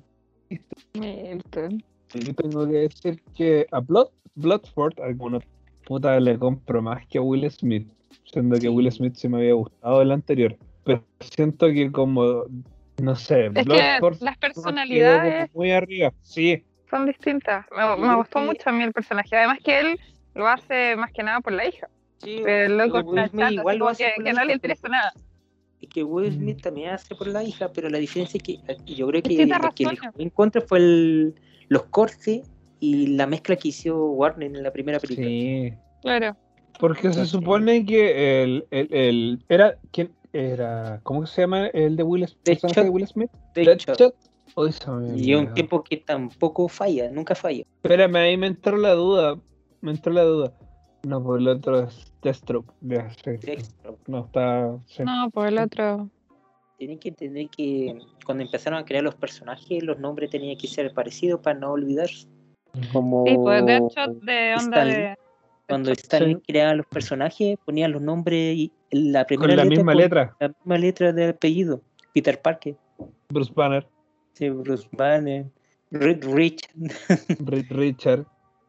visto. 0.48 0.76
Milton. 0.94 1.82
Y 2.14 2.32
tengo 2.32 2.66
que 2.66 2.72
decir 2.72 3.20
que 3.36 3.66
a 3.72 3.80
Blood, 3.80 4.08
Bloodsport, 4.36 5.00
algunos 5.00 5.42
puta 5.86 6.18
le 6.18 6.38
compro 6.38 6.80
más 6.80 7.06
que 7.08 7.18
a 7.18 7.20
Will 7.22 7.50
Smith, 7.50 7.86
siendo 8.24 8.58
que. 8.58 8.68
Will 8.70 8.90
Smith 8.90 9.16
sí 9.16 9.28
me 9.28 9.36
había 9.38 9.52
gustado 9.54 10.00
el 10.00 10.10
anterior. 10.12 10.56
Pero 10.84 11.04
siento 11.20 11.66
que 11.68 11.90
como, 11.90 12.44
no 13.02 13.16
sé, 13.16 13.46
Es 13.54 13.66
que 13.66 13.98
las 14.20 14.38
personalidades 14.38 15.50
muy 15.54 15.72
arriba. 15.72 16.12
Sí, 16.22 16.62
son 16.90 17.06
distintas. 17.06 17.66
Me, 17.76 18.06
me 18.06 18.14
gustó 18.16 18.40
mucho 18.40 18.68
a 18.68 18.72
mí 18.72 18.82
el 18.84 18.92
personaje. 18.92 19.36
Además 19.36 19.58
que 19.64 19.80
él 19.80 19.98
lo 20.34 20.46
hace 20.46 20.94
más 20.96 21.10
que 21.12 21.22
nada 21.22 21.40
por 21.40 21.52
la 21.52 21.66
hija. 21.66 21.88
Sí, 22.22 22.40
Pero 22.42 22.72
el 22.72 22.78
loco 22.78 23.10
pero 23.10 23.24
está 23.24 23.38
chato, 23.40 23.52
igual 23.52 23.78
lo 23.78 23.88
hace 23.88 24.12
que, 24.22 24.32
no 24.32 24.44
le 24.44 24.52
interesa 24.52 24.88
nada. 24.88 25.12
y 25.80 25.86
que 25.86 26.02
Will 26.04 26.30
Mm. 26.30 26.34
Smith 26.38 26.62
también 26.62 26.90
hace 26.90 27.14
por 27.14 27.26
la 27.26 27.42
hija, 27.42 27.70
pero 27.72 27.88
la 27.90 27.98
diferencia 27.98 28.38
es 28.38 28.42
que 28.42 28.52
eh, 28.68 28.76
yo 28.86 29.06
creo 29.08 29.22
que 29.22 29.46
lo 29.46 29.70
que 29.74 29.86
en 30.22 30.30
contra 30.30 30.62
fue 30.62 30.78
el- 30.78 31.34
los 31.68 31.84
cortes 31.86 32.50
y 32.80 33.08
la 33.08 33.26
mezcla 33.26 33.56
que 33.56 33.68
hizo 33.68 33.96
Warner 34.12 34.54
en 34.54 34.62
la 34.62 34.72
primera 34.72 34.98
película. 35.00 35.26
sí. 35.28 35.72
Claro. 36.02 36.36
Porque 36.78 37.12
se 37.12 37.24
supone 37.26 37.84
que 37.86 38.42
el, 38.42 38.66
el, 38.70 38.88
el- 38.94 39.44
era 39.48 39.76
quién 39.92 40.10
era 40.34 41.00
¿cómo 41.04 41.24
se 41.26 41.42
llama 41.42 41.68
el 41.68 41.96
de 41.96 42.02
Will 42.02 42.26
Smith? 42.26 42.60
De 42.74 42.90
Will 42.90 43.06
Smith? 43.06 43.30
Deadshot. 43.54 43.96
Deadshot. 43.98 44.14
Me 44.56 45.16
Y 45.16 45.32
es 45.32 45.38
un 45.38 45.54
tipo 45.54 45.82
que 45.82 45.96
tampoco 45.96 46.68
falla, 46.68 47.10
nunca 47.10 47.34
falla. 47.34 47.64
Espérame, 47.82 48.16
ahí 48.16 48.36
me 48.36 48.48
entró 48.48 48.76
la 48.76 48.92
duda. 48.92 49.38
Me 49.80 49.92
entró 49.92 50.12
la 50.12 50.22
duda. 50.22 50.52
No, 51.02 51.22
por 51.22 51.38
el 51.38 51.48
otro 51.48 51.84
es 51.84 52.12
Deathstroke. 52.22 52.72
Ya, 52.80 53.10
sí. 53.10 53.30
Deathstroke. 53.42 53.98
No, 54.06 54.26
está. 54.26 54.76
sí. 54.86 55.02
No, 55.02 55.30
por 55.30 55.48
el 55.48 55.58
otro. 55.58 56.08
Tienen 56.78 56.98
que 56.98 57.10
entender 57.10 57.48
que 57.48 57.98
cuando 58.26 58.42
empezaron 58.44 58.78
a 58.78 58.84
crear 58.84 59.04
los 59.04 59.14
personajes, 59.14 59.82
los 59.82 59.98
nombres 59.98 60.30
tenían 60.30 60.56
que 60.56 60.66
ser 60.66 60.92
parecidos 60.92 61.40
para 61.40 61.58
no 61.58 61.72
olvidarse. 61.72 62.26
Como 62.92 63.24
Sí, 63.26 63.36
pues 63.36 63.64
Deadshot 63.64 64.20
de 64.22 64.54
onda 64.58 64.82
Stanley. 64.82 64.96
de. 64.96 65.16
Cuando 65.68 65.92
Stanley 65.92 66.34
Sí. 66.34 66.42
creaba 66.46 66.74
los 66.74 66.86
personajes, 66.86 67.56
ponían 67.64 67.92
los 67.92 68.02
nombres 68.02 68.56
y 68.56 68.72
la 68.90 69.24
primera 69.26 69.48
Con 69.48 69.56
la 69.56 69.64
letra 69.64 69.76
misma 69.76 69.92
con 69.92 70.00
letra. 70.02 70.36
la 70.40 70.48
misma 70.48 70.78
letra 70.78 71.12
del 71.12 71.30
apellido. 71.30 71.80
Peter 72.12 72.40
Parker, 72.40 72.76
Bruce 73.28 73.52
Banner, 73.54 73.86
sí, 74.34 74.48
Bruce 74.50 74.88
Banner, 74.92 75.46
Reed 75.90 76.24
Rich. 76.24 76.68
Reed 77.40 77.66
Richard. 77.70 78.26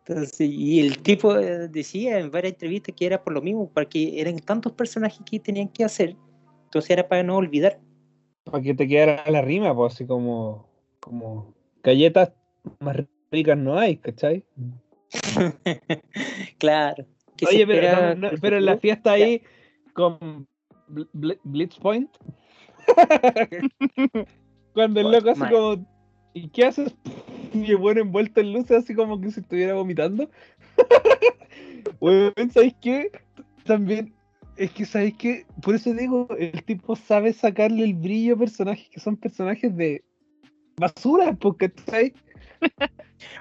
Entonces, 0.08 0.40
y 0.40 0.80
el 0.82 1.00
tipo 1.00 1.36
eh, 1.38 1.68
decía 1.68 2.20
en 2.20 2.30
varias 2.30 2.54
entrevistas 2.54 2.94
que 2.96 3.06
era 3.08 3.24
por 3.24 3.34
lo 3.34 3.42
mismo, 3.42 3.70
porque 3.74 4.20
eran 4.22 4.38
tantos 4.40 4.72
personajes 4.74 5.20
que 5.30 5.40
tenían 5.40 5.68
que 5.68 5.84
hacer. 5.84 6.16
Entonces 6.66 6.92
era 6.92 7.08
para 7.08 7.24
no 7.24 7.38
olvidar. 7.38 7.80
Para 8.44 8.62
que 8.62 8.74
te 8.76 8.88
quedara 8.88 9.24
la 9.32 9.42
rima, 9.42 9.76
pues 9.76 9.94
así 9.94 10.06
como. 10.06 10.70
Como. 11.00 11.54
Galletas 11.84 12.32
más 12.80 12.98
ricas 13.32 13.58
no 13.58 13.78
hay, 13.78 13.98
¿cachai? 13.98 14.44
claro. 16.58 17.06
Oye, 17.50 17.68
pero, 17.68 18.16
no, 18.16 18.16
no, 18.16 18.30
pero 18.42 18.58
en 18.58 18.66
la 18.66 18.78
fiesta 18.78 19.12
ahí 19.12 19.42
con 19.94 20.48
Bl- 20.88 21.10
Bl- 21.14 21.40
Blitzpoint. 21.44 22.10
Cuando 24.74 25.02
el 25.02 25.12
loco 25.12 25.32
así 25.32 25.40
Man. 25.40 25.52
como. 25.52 25.96
¿Y 26.34 26.50
qué 26.50 26.66
haces? 26.66 26.94
Y 27.54 27.72
el 27.72 27.78
bueno 27.78 28.02
envuelto 28.02 28.42
en 28.42 28.52
luces 28.52 28.84
así 28.84 28.94
como 28.94 29.22
que 29.22 29.32
se 29.32 29.40
estuviera 29.40 29.76
vomitando. 29.76 30.30
Weón, 32.02 32.34
¿sabéis 32.52 32.76
qué? 32.82 33.12
También. 33.64 34.14
Es 34.58 34.72
que, 34.72 34.86
¿sabéis 34.86 35.16
qué? 35.18 35.46
Por 35.62 35.76
eso 35.76 35.94
digo, 35.94 36.28
el 36.38 36.64
tipo 36.66 36.98
sabe 36.98 37.32
sacarle 37.32 37.86
el 37.86 37.94
brillo 37.94 38.36
a 38.36 38.40
personajes 38.40 38.90
que 38.90 39.00
son 39.00 39.16
personajes 39.16 39.74
de 39.78 40.04
basura, 40.76 41.34
porque 41.40 41.72
¿sabes? 41.86 42.12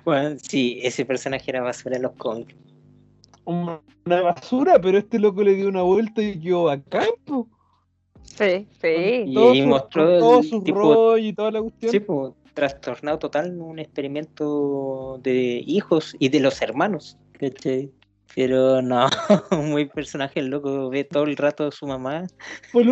Bueno, 0.04 0.36
sí, 0.40 0.80
ese 0.82 1.04
personaje 1.04 1.50
era 1.50 1.62
basura 1.62 1.96
en 1.96 2.02
los 2.02 2.12
cómics. 2.12 2.54
Una 3.44 3.80
basura, 4.06 4.80
pero 4.80 4.98
este 4.98 5.18
loco 5.18 5.42
le 5.42 5.54
dio 5.54 5.68
una 5.68 5.82
vuelta 5.82 6.22
y 6.22 6.40
quedó 6.40 6.70
acá, 6.70 7.06
po. 7.24 7.46
Sí, 8.22 8.66
sí. 8.80 9.24
Y 9.26 9.34
todo 9.34 9.52
ahí 9.52 9.62
su, 9.62 9.68
mostró 9.68 10.18
todo 10.18 10.42
su 10.42 10.62
tipo- 10.62 10.78
rollo 10.78 11.18
y 11.18 11.32
toda 11.32 11.50
la 11.50 11.60
cuestión. 11.60 11.92
Sí, 11.92 12.00
pues, 12.00 12.32
trastornado 12.54 13.18
total, 13.18 13.60
un 13.60 13.78
experimento 13.78 15.20
de 15.22 15.62
hijos 15.66 16.16
y 16.18 16.28
de 16.28 16.40
los 16.40 16.60
hermanos. 16.62 17.18
¿cachai? 17.38 17.90
Pero 18.34 18.82
no, 18.82 19.06
muy 19.52 19.86
personaje 19.86 20.40
el 20.40 20.48
loco, 20.48 20.90
ve 20.90 21.04
todo 21.04 21.24
el 21.24 21.36
rato 21.36 21.68
a 21.68 21.70
su 21.70 21.86
mamá. 21.86 22.26
Fue 22.72 22.82
el, 22.82 22.88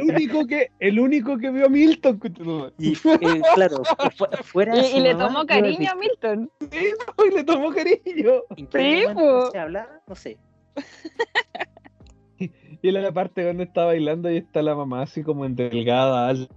único 0.00 0.46
que 0.46 0.70
el 0.80 1.00
único 1.00 1.38
que 1.38 1.50
vio 1.50 1.66
a 1.66 1.68
Milton. 1.68 2.20
Y 2.78 2.92
eh, 2.92 3.40
claro, 3.54 3.82
fu- 4.16 4.26
fuera 4.42 4.74
de 4.74 4.90
Y, 4.90 5.00
le 5.00 5.14
mamá, 5.14 5.26
tomó 5.28 5.46
cariño 5.46 5.90
a 5.90 5.94
Milton. 5.94 6.50
Sí, 6.70 6.88
no, 7.18 7.24
y 7.24 7.30
le 7.30 7.44
tomó 7.44 7.72
cariño. 7.72 8.42
¿En 8.56 8.66
qué 8.66 8.78
Sí, 8.78 9.02
momento 9.02 9.50
se 9.50 9.58
hablaba? 9.58 10.00
No 10.06 10.14
sé. 10.14 10.38
Y 12.82 12.90
la 12.90 13.10
parte 13.12 13.42
cuando 13.42 13.62
está 13.62 13.84
bailando 13.86 14.30
y 14.30 14.36
está 14.36 14.60
la 14.62 14.74
mamá 14.74 15.02
así 15.02 15.22
como 15.22 15.46
en 15.46 15.56
delgada, 15.56 16.28
alta, 16.28 16.54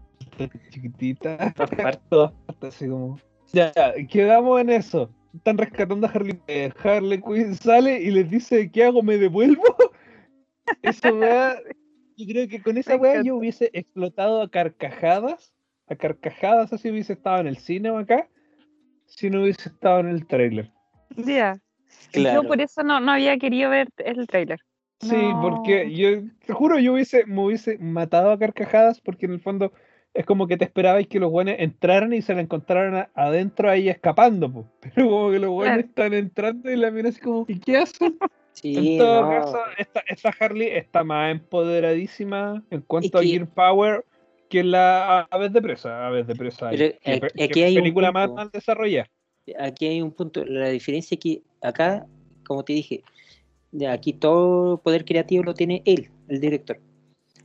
chiquitita. 0.69 1.37
en 1.39 1.53
todas 1.53 1.69
partes. 1.71 2.09
Todas 2.09 2.33
partes 2.45 2.75
así 2.75 2.87
como. 2.89 3.17
Ya, 3.53 3.71
quedamos 4.09 4.59
en 4.61 4.69
eso. 4.71 5.09
Están 5.35 5.57
rescatando 5.57 6.07
a 6.07 6.09
Harley. 6.09 6.39
eh, 6.47 6.71
Harley 6.83 7.21
Quinn 7.21 7.55
sale 7.55 8.01
y 8.01 8.11
les 8.11 8.29
dice, 8.29 8.71
¿qué 8.71 8.85
hago? 8.85 9.03
¿Me 9.03 9.17
devuelvo? 9.17 9.63
Esa 10.81 11.11
weá, 11.13 11.55
yo 12.17 12.25
creo 12.27 12.47
que 12.47 12.61
con 12.61 12.77
esa 12.77 12.95
weá 12.95 13.21
yo 13.23 13.35
hubiese 13.37 13.69
explotado 13.73 14.41
a 14.41 14.49
carcajadas. 14.49 15.53
A 15.87 15.95
carcajadas 15.95 16.71
así 16.73 16.89
hubiese 16.91 17.13
estado 17.13 17.39
en 17.39 17.47
el 17.47 17.57
cine 17.57 17.89
acá. 17.89 18.27
Si 19.05 19.29
no 19.29 19.41
hubiese 19.41 19.69
estado 19.69 20.01
en 20.01 20.09
el 20.09 20.27
trailer. 20.27 20.71
Ya. 21.15 21.59
Claro. 22.11 22.43
Yo 22.43 22.47
por 22.47 22.61
eso 22.61 22.83
no, 22.83 22.99
no 22.99 23.11
había 23.11 23.37
querido 23.37 23.71
ver 23.71 23.89
el 23.97 24.27
trailer. 24.27 24.59
Sí, 25.01 25.15
No. 25.15 25.41
porque 25.41 25.91
yo 25.95 26.21
te 26.45 26.53
juro, 26.53 26.77
yo 26.77 26.93
hubiese, 26.93 27.25
me 27.25 27.43
hubiese 27.45 27.77
matado 27.79 28.31
a 28.31 28.37
carcajadas 28.37 29.01
porque 29.01 29.25
en 29.25 29.33
el 29.33 29.41
fondo 29.41 29.73
es 30.13 30.25
como 30.25 30.47
que 30.47 30.57
te 30.57 30.65
esperabais 30.65 31.07
que 31.07 31.19
los 31.19 31.31
buenos 31.31 31.55
entraran 31.59 32.13
y 32.13 32.21
se 32.21 32.33
la 32.35 32.41
encontraran 32.41 32.95
a- 32.95 33.09
adentro 33.13 33.69
ahí 33.69 33.89
escapando, 33.89 34.51
po. 34.51 34.65
pero 34.81 35.09
como 35.09 35.31
que 35.31 35.39
los 35.39 35.49
buenos 35.51 35.75
Claro. 35.75 35.87
están 35.87 36.13
entrando 36.13 36.71
y 36.71 36.75
la 36.75 36.91
mina 36.91 37.09
así 37.09 37.19
como, 37.21 37.45
¿y 37.47 37.59
qué 37.59 37.77
hacen? 37.77 38.17
Sí, 38.51 38.75
en 38.75 38.97
todo 38.97 39.21
no. 39.21 39.29
caso, 39.29 39.57
esta, 39.77 40.03
esta 40.09 40.33
Harley 40.37 40.67
está 40.67 41.01
más 41.05 41.31
empoderadísima 41.31 42.61
en 42.69 42.81
cuanto 42.81 43.17
a 43.17 43.21
que- 43.21 43.27
Gear 43.27 43.47
Power 43.47 44.03
que 44.49 44.63
la 44.65 45.21
Aves 45.31 45.53
de 45.53 45.61
Presa, 45.61 46.07
Aves 46.07 46.27
de 46.27 46.35
Presa. 46.35 46.69
Pero 46.71 47.27
aquí- 47.41 47.61
hay 47.63 47.75
película 47.75 48.11
más 48.11 48.29
mal 48.31 48.49
desarrollada. 48.51 49.09
aquí 49.59 49.87
hay 49.87 50.01
un 50.01 50.11
punto, 50.11 50.43
la 50.43 50.67
diferencia 50.69 51.15
es 51.15 51.19
que 51.21 51.41
acá, 51.61 52.05
como 52.45 52.65
te 52.65 52.73
dije, 52.73 53.01
aquí 53.87 54.11
todo 54.11 54.81
poder 54.81 55.05
creativo 55.05 55.43
lo 55.43 55.53
tiene 55.53 55.81
él, 55.85 56.09
el 56.27 56.41
director. 56.41 56.79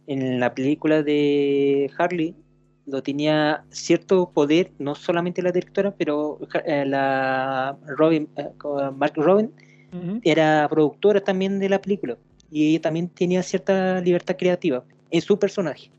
En 0.09 0.41
la 0.41 0.53
película 0.55 1.03
de 1.05 1.91
Harley 1.97 2.35
lo 2.87 3.03
tenía 3.03 3.65
cierto 3.71 4.31
poder, 4.31 4.71
no 4.79 4.95
solamente 4.95 5.43
la 5.43 5.53
directora, 5.53 5.95
pero 5.97 6.39
eh, 6.65 6.85
la 6.87 7.77
Robin, 7.87 8.29
eh, 8.37 8.51
Mark 8.97 9.15
Robin 9.17 9.53
era 10.25 10.67
productora 10.69 11.21
también 11.21 11.61
de 11.61 11.69
la 11.69 11.81
película 11.81 12.19
y 12.51 12.71
ella 12.71 12.81
también 12.81 13.09
tenía 13.09 13.43
cierta 13.45 14.01
libertad 14.01 14.37
creativa 14.37 14.85
en 15.11 15.21
su 15.21 15.39
personaje. 15.39 15.91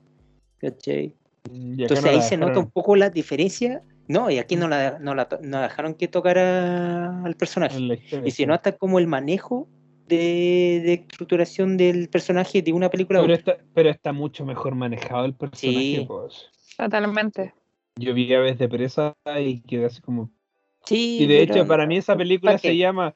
Entonces 0.61 2.05
ahí 2.05 2.21
se 2.21 2.37
nota 2.37 2.59
un 2.59 2.69
poco 2.69 2.95
la 2.95 3.09
diferencia. 3.09 3.81
No, 4.07 4.29
y 4.29 4.37
aquí 4.37 4.55
no 4.55 4.67
la, 4.67 4.99
no 4.99 5.15
la 5.15 5.27
no 5.41 5.61
dejaron 5.61 5.95
que 5.95 6.07
tocara 6.07 7.23
al 7.23 7.35
personaje. 7.35 7.99
y 8.23 8.31
se 8.31 8.45
nota 8.45 8.73
como 8.73 8.99
el 8.99 9.07
manejo 9.07 9.67
de, 10.07 10.81
de, 10.85 10.93
estructuración 10.93 11.77
del 11.77 12.09
personaje 12.09 12.61
de 12.61 12.71
una 12.71 12.89
película. 12.89 13.21
Pero 13.21 13.33
está, 13.33 13.57
pero 13.73 13.89
está 13.89 14.13
mucho 14.13 14.45
mejor 14.45 14.75
manejado 14.75 15.25
el 15.25 15.33
personaje. 15.33 16.05
Pues. 16.07 16.49
Totalmente. 16.77 17.53
Yo 17.97 18.13
vi 18.13 18.33
Aves 18.33 18.57
de 18.57 18.67
Presa 18.67 19.15
y 19.39 19.61
quedé 19.61 19.85
así 19.85 20.01
como. 20.01 20.29
Sí. 20.85 21.19
Y 21.21 21.27
de 21.27 21.41
hecho, 21.41 21.65
para 21.65 21.85
mí 21.85 21.97
esa 21.97 22.15
película 22.15 22.57
se 22.57 22.75
llama 22.75 23.13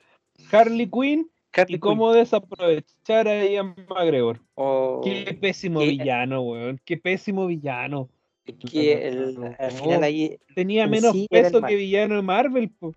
Harley 0.51 0.89
Quinn 0.89 1.29
y 1.67 1.79
cómo 1.79 2.13
desaprovechar 2.13 3.27
a 3.27 3.45
Ian 3.45 3.75
McGregor. 3.89 4.39
Oh, 4.55 5.01
qué 5.03 5.37
pésimo 5.39 5.81
villano, 5.81 6.41
weón. 6.41 6.79
Qué 6.85 6.97
pésimo 6.97 7.47
villano. 7.47 8.09
Que 8.71 9.07
el, 9.07 9.55
al 9.59 9.71
final 9.71 10.03
ahí. 10.03 10.39
Tenía 10.55 10.87
menos 10.87 11.15
peso 11.29 11.61
que 11.61 11.75
villano 11.75 12.15
de 12.15 12.21
Marvel, 12.21 12.69
po. 12.69 12.93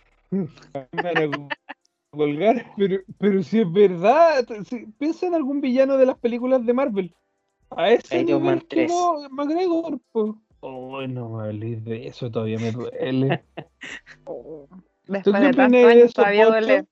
Volgar, 2.15 2.71
pero, 2.77 3.01
pero 3.19 3.43
si 3.43 3.61
es 3.61 3.73
verdad, 3.73 4.47
si, 4.69 4.87
piensa 4.99 5.27
en 5.27 5.35
algún 5.35 5.63
villano 5.63 5.97
de 5.97 6.05
las 6.05 6.19
películas 6.19 6.65
de 6.65 6.75
Marvel. 6.75 7.15
A 7.71 7.91
ese 7.91 8.23
nivel 8.23 8.63
como 8.87 9.29
McGregor, 9.31 9.99
po. 10.13 10.39
Oh, 10.65 11.05
no 11.09 11.29
me 11.29 11.43
hables 11.43 11.85
de 11.85 12.07
eso, 12.07 12.31
todavía 12.31 12.59
me 12.59 12.71
duele. 12.71 13.45
Después 15.09 15.43
de 15.43 15.53
tantos 15.53 15.85
años 15.85 16.15
todavía 16.15 16.47
duele. 16.47 16.87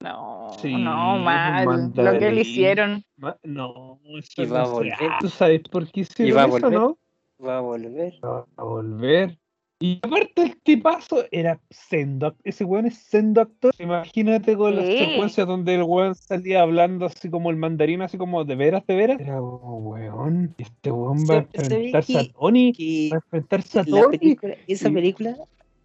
No, 0.00 0.50
no, 0.64 1.18
mal. 1.18 1.92
Lo 1.94 2.18
que 2.18 2.32
le 2.32 2.40
hicieron. 2.40 3.04
No, 3.42 4.00
eso 4.18 4.42
y 4.42 4.46
va 4.46 4.62
a 4.62 4.68
volver. 4.68 4.96
¿Tú 5.20 5.28
sabes 5.28 5.62
por 5.70 5.90
qué 5.90 6.00
hicieron 6.00 6.50
eso, 6.50 6.70
no? 6.70 6.98
Va 7.44 7.58
a 7.58 7.60
volver. 7.60 8.14
Va 8.24 8.46
a 8.56 8.62
volver. 8.64 9.38
Y 9.84 10.00
aparte 10.00 10.44
el 10.44 10.56
tipazo 10.62 11.26
era 11.30 11.60
sendo, 11.68 12.34
ese 12.42 12.64
weón 12.64 12.86
es 12.86 12.96
sendo 12.96 13.42
actor. 13.42 13.70
Imagínate 13.78 14.56
con 14.56 14.76
las 14.76 14.86
secuencias 14.86 15.46
donde 15.46 15.74
el 15.74 15.82
weón 15.82 16.14
salía 16.14 16.62
hablando 16.62 17.04
así 17.04 17.28
como 17.28 17.50
el 17.50 17.56
mandarín, 17.56 18.00
así 18.00 18.16
como 18.16 18.46
de 18.46 18.54
veras, 18.54 18.86
de 18.86 18.96
veras. 18.96 19.20
Era 19.20 19.42
oh, 19.42 19.76
weón, 19.76 20.54
este 20.56 20.90
weón 20.90 21.18
va 21.28 21.34
a 21.34 21.38
enfrentarse 21.40 22.18
a 22.18 22.32
Tony. 22.32 23.10
Va 23.10 23.16
a 23.16 23.18
enfrentarse 23.18 23.80
a 23.80 23.84
Tony. 23.84 24.38
esa 24.66 24.90
película, 24.90 25.36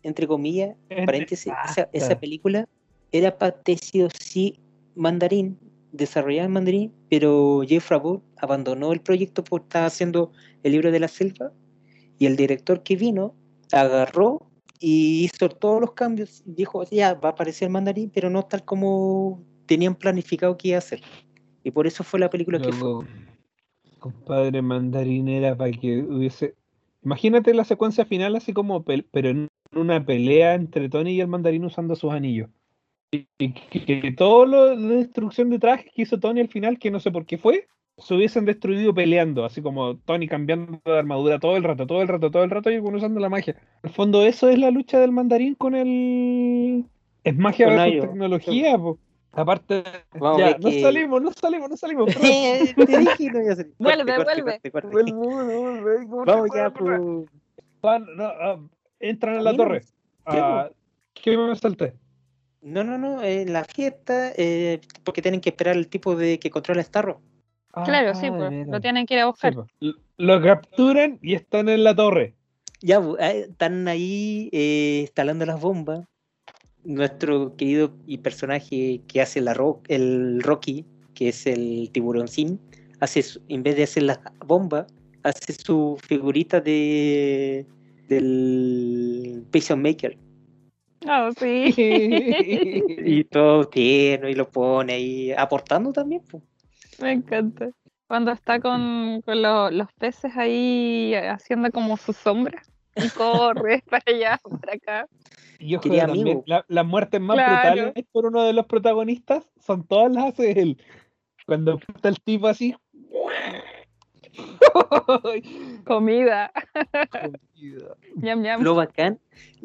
entre 0.04 0.28
comillas, 0.28 0.78
paréntesis, 1.06 1.52
esa, 1.70 1.90
esa, 1.92 2.18
película 2.18 2.70
era 3.12 3.38
parecido 3.38 4.08
sí 4.18 4.62
mandarín, 4.96 5.60
desarrollado 5.92 6.46
en 6.46 6.54
mandarín, 6.54 6.94
pero 7.10 7.64
Jeff 7.68 7.90
Rabot 7.92 8.24
abandonó 8.38 8.94
el 8.94 9.02
proyecto 9.02 9.44
porque 9.44 9.66
estaba 9.66 9.88
haciendo 9.88 10.32
el 10.64 10.72
libro 10.72 10.90
de 10.90 11.02
la 11.02 11.10
selva 11.10 11.52
y 12.18 12.28
el 12.28 12.38
director 12.38 12.82
que 12.82 12.96
vino 12.96 13.36
agarró 13.72 14.50
y 14.80 15.26
hizo 15.26 15.50
todos 15.50 15.82
los 15.82 15.94
cambios. 15.94 16.42
Dijo, 16.46 16.84
ya 16.90 17.14
va 17.14 17.30
a 17.30 17.32
aparecer 17.34 17.68
el 17.68 17.74
mandarín, 17.74 18.10
pero 18.14 18.30
no 18.30 18.44
tal 18.44 18.64
como 18.64 19.44
tenían 19.66 19.96
planificado 19.96 20.58
que 20.58 20.70
iba 20.70 20.78
a 20.78 20.80
hacer. 20.80 21.02
Y 21.64 21.72
por 21.72 21.86
eso 21.88 22.04
fue 22.04 22.20
la 22.20 22.30
película 22.30 22.60
que 22.60 22.72
fue. 22.72 23.06
Compadre 24.00 24.62
mandarín 24.62 25.28
era 25.28 25.56
para 25.56 25.72
que 25.72 26.02
hubiese. 26.02 26.56
Imagínate 27.04 27.54
la 27.54 27.66
secuencia 27.66 28.06
final, 28.06 28.36
así 28.36 28.54
como, 28.54 28.84
pero 28.84 29.30
en 29.30 29.48
una 29.74 30.06
pelea 30.06 30.56
entre 30.56 30.90
Tony 30.90 31.12
y 31.12 31.22
el 31.22 31.28
mandarín 31.28 31.66
usando 31.66 31.96
sus 31.96 32.12
anillos. 32.12 32.50
Y, 33.12 33.54
que, 33.54 34.14
todo 34.16 34.46
lo 34.46 34.78
de 34.78 34.96
destrucción 34.98 35.50
de 35.50 35.60
trajes 35.60 35.92
que 35.94 36.04
hizo 36.04 36.20
Tony 36.20 36.42
al 36.42 36.50
final, 36.50 36.78
que 36.78 36.92
no 36.92 37.00
sé 37.00 37.12
por 37.12 37.26
qué 37.26 37.38
fue, 37.38 37.68
se 38.02 38.16
hubiesen 38.16 38.46
destruido 38.46 38.94
peleando, 38.94 39.46
así 39.46 39.62
como 39.62 39.98
Tony 39.98 40.28
cambiando 40.28 40.80
de 40.86 40.98
armadura 40.98 41.40
todo 41.40 41.58
el 41.58 41.64
rato, 41.64 41.88
todo 41.88 42.02
el 42.02 42.08
rato, 42.08 42.32
todo 42.32 42.44
el 42.44 42.50
rato 42.50 42.72
y 42.72 42.80
usando 42.80 43.20
la 43.20 43.30
magia. 43.30 43.56
El 43.84 43.90
fondo, 43.90 44.24
eso 44.24 44.50
es 44.50 44.58
la 44.58 44.72
lucha 44.72 45.00
del 45.00 45.12
mandarín 45.12 45.56
con 45.56 45.76
el. 45.76 46.86
Es 47.24 47.36
magia 47.36 47.68
versus 47.68 48.10
tecnología, 48.10 48.78
Aparte, 49.32 49.84
ya, 50.14 50.58
no 50.58 50.72
salimos, 50.72 51.22
no 51.22 51.32
salimos, 51.32 51.70
no 51.70 51.78
salimos. 51.78 52.16
Vuelve, 53.78 54.18
vuelve. 54.18 54.60
Vamos 56.26 56.50
ya, 56.56 56.74
Van, 57.82 58.06
no, 58.16 58.70
entran 59.00 59.36
en 59.36 59.44
la 59.44 59.56
torre. 59.56 59.84
Uh, 60.26 60.74
¿Qué 61.14 61.38
me 61.38 61.56
salté? 61.56 61.94
No, 62.62 62.84
no, 62.84 62.98
no, 62.98 63.24
en 63.24 63.54
la 63.54 63.64
fiesta, 63.64 64.34
eh, 64.36 64.82
porque 65.04 65.22
tienen 65.22 65.40
que 65.42 65.50
esperar 65.50 65.78
el 65.78 65.88
tipo 65.88 66.16
de 66.16 66.40
que 66.40 66.50
controla 66.50 66.84
Starro. 66.84 67.22
Claro, 67.72 68.16
sí, 68.16 68.30
pues, 68.30 68.68
lo 68.68 68.82
tienen 68.82 69.06
que 69.06 69.16
ir 69.16 69.20
a 69.22 69.26
buscar. 69.28 69.54
Lo 70.18 70.42
capturan 70.42 71.20
y 71.22 71.36
están 71.36 71.70
en 71.70 71.84
la 71.84 71.96
torre. 71.96 72.36
Ya, 72.82 73.02
eh, 73.20 73.48
están 73.50 73.88
ahí 73.88 74.50
eh, 74.52 75.00
instalando 75.02 75.46
las 75.46 75.60
bombas. 75.62 76.06
Nuestro 76.84 77.56
querido 77.56 77.94
y 78.08 78.20
personaje 78.20 79.02
que 79.08 79.22
hace 79.22 79.42
la 79.42 79.56
el 79.90 80.42
Rocky, 80.42 80.86
que 81.14 81.30
es 81.30 81.46
el 81.46 81.90
tiburoncín, 81.92 82.60
hace 83.00 83.24
en 83.50 83.64
vez 83.64 83.76
de 83.76 83.84
hacer 83.84 84.04
las 84.04 84.20
bombas, 84.46 84.88
hace 85.24 85.54
su 85.54 85.98
figurita 86.02 86.62
de 86.62 87.66
del 88.08 89.46
Patient 89.52 89.82
Maker. 89.82 90.18
Oh, 91.08 91.30
sí. 91.38 91.74
y 91.78 93.24
todo 93.26 93.66
tierno 93.66 94.28
y 94.28 94.36
lo 94.36 94.50
pone 94.50 94.94
ahí 94.94 95.32
aportando 95.32 95.94
también. 95.94 96.24
Pues. 96.30 96.44
Me 97.02 97.12
encanta. 97.12 97.70
Cuando 98.08 98.32
está 98.32 98.60
con, 98.60 99.22
con 99.22 99.42
los 99.42 99.94
peces 100.00 100.36
ahí 100.36 101.14
haciendo 101.16 101.72
como 101.72 101.98
su 101.98 102.14
sombra. 102.14 102.62
Y 102.96 103.10
corre 103.10 103.84
para 103.90 104.04
allá, 104.08 104.40
para 104.60 104.74
acá. 104.74 105.08
Y 105.60 105.76
ojo, 105.76 105.90
también, 105.90 106.44
la, 106.46 106.66
las 106.68 106.86
muertes 106.86 107.20
más 107.20 107.36
brutales 107.36 107.94
por 108.12 108.26
uno 108.26 108.44
de 108.44 108.54
los 108.54 108.66
protagonistas 108.66 109.52
son 109.60 109.86
todas 109.86 110.12
las 110.12 110.34
hace 110.34 110.60
él. 110.60 110.82
Cuando 111.46 111.80
está 111.96 112.10
el 112.10 112.20
tipo 112.22 112.48
así. 112.48 112.76
Comida. 115.86 116.52
Lo 118.60 118.76
bacán, 118.76 119.20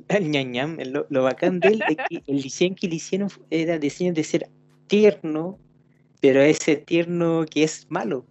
lo, 0.93 1.07
lo, 1.09 1.23
bacán 1.23 1.61
de 1.61 1.69
él 1.69 1.83
es 1.89 1.97
que 2.09 2.23
el 2.27 2.43
diseño 2.43 2.75
que 2.81 2.89
le 2.89 2.97
hicieron 2.97 3.29
era 3.51 3.79
diseño 3.79 4.13
de 4.13 4.25
ser 4.25 4.49
tierno, 4.87 5.59
pero 6.25 6.41
ese 6.41 6.77
tierno 6.77 7.45
que 7.45 7.65
es 7.65 7.87
malo. 7.91 8.25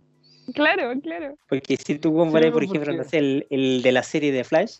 Claro, 0.56 1.00
claro. 1.00 1.38
Porque 1.48 1.78
si 1.78 2.00
tú 2.00 2.12
comparas, 2.16 2.50
por 2.50 2.64
ejemplo, 2.64 2.92
el, 3.12 3.46
el, 3.52 3.84
de 3.84 3.92
la 3.92 4.02
serie 4.02 4.32
de 4.32 4.44
Flash, 4.44 4.78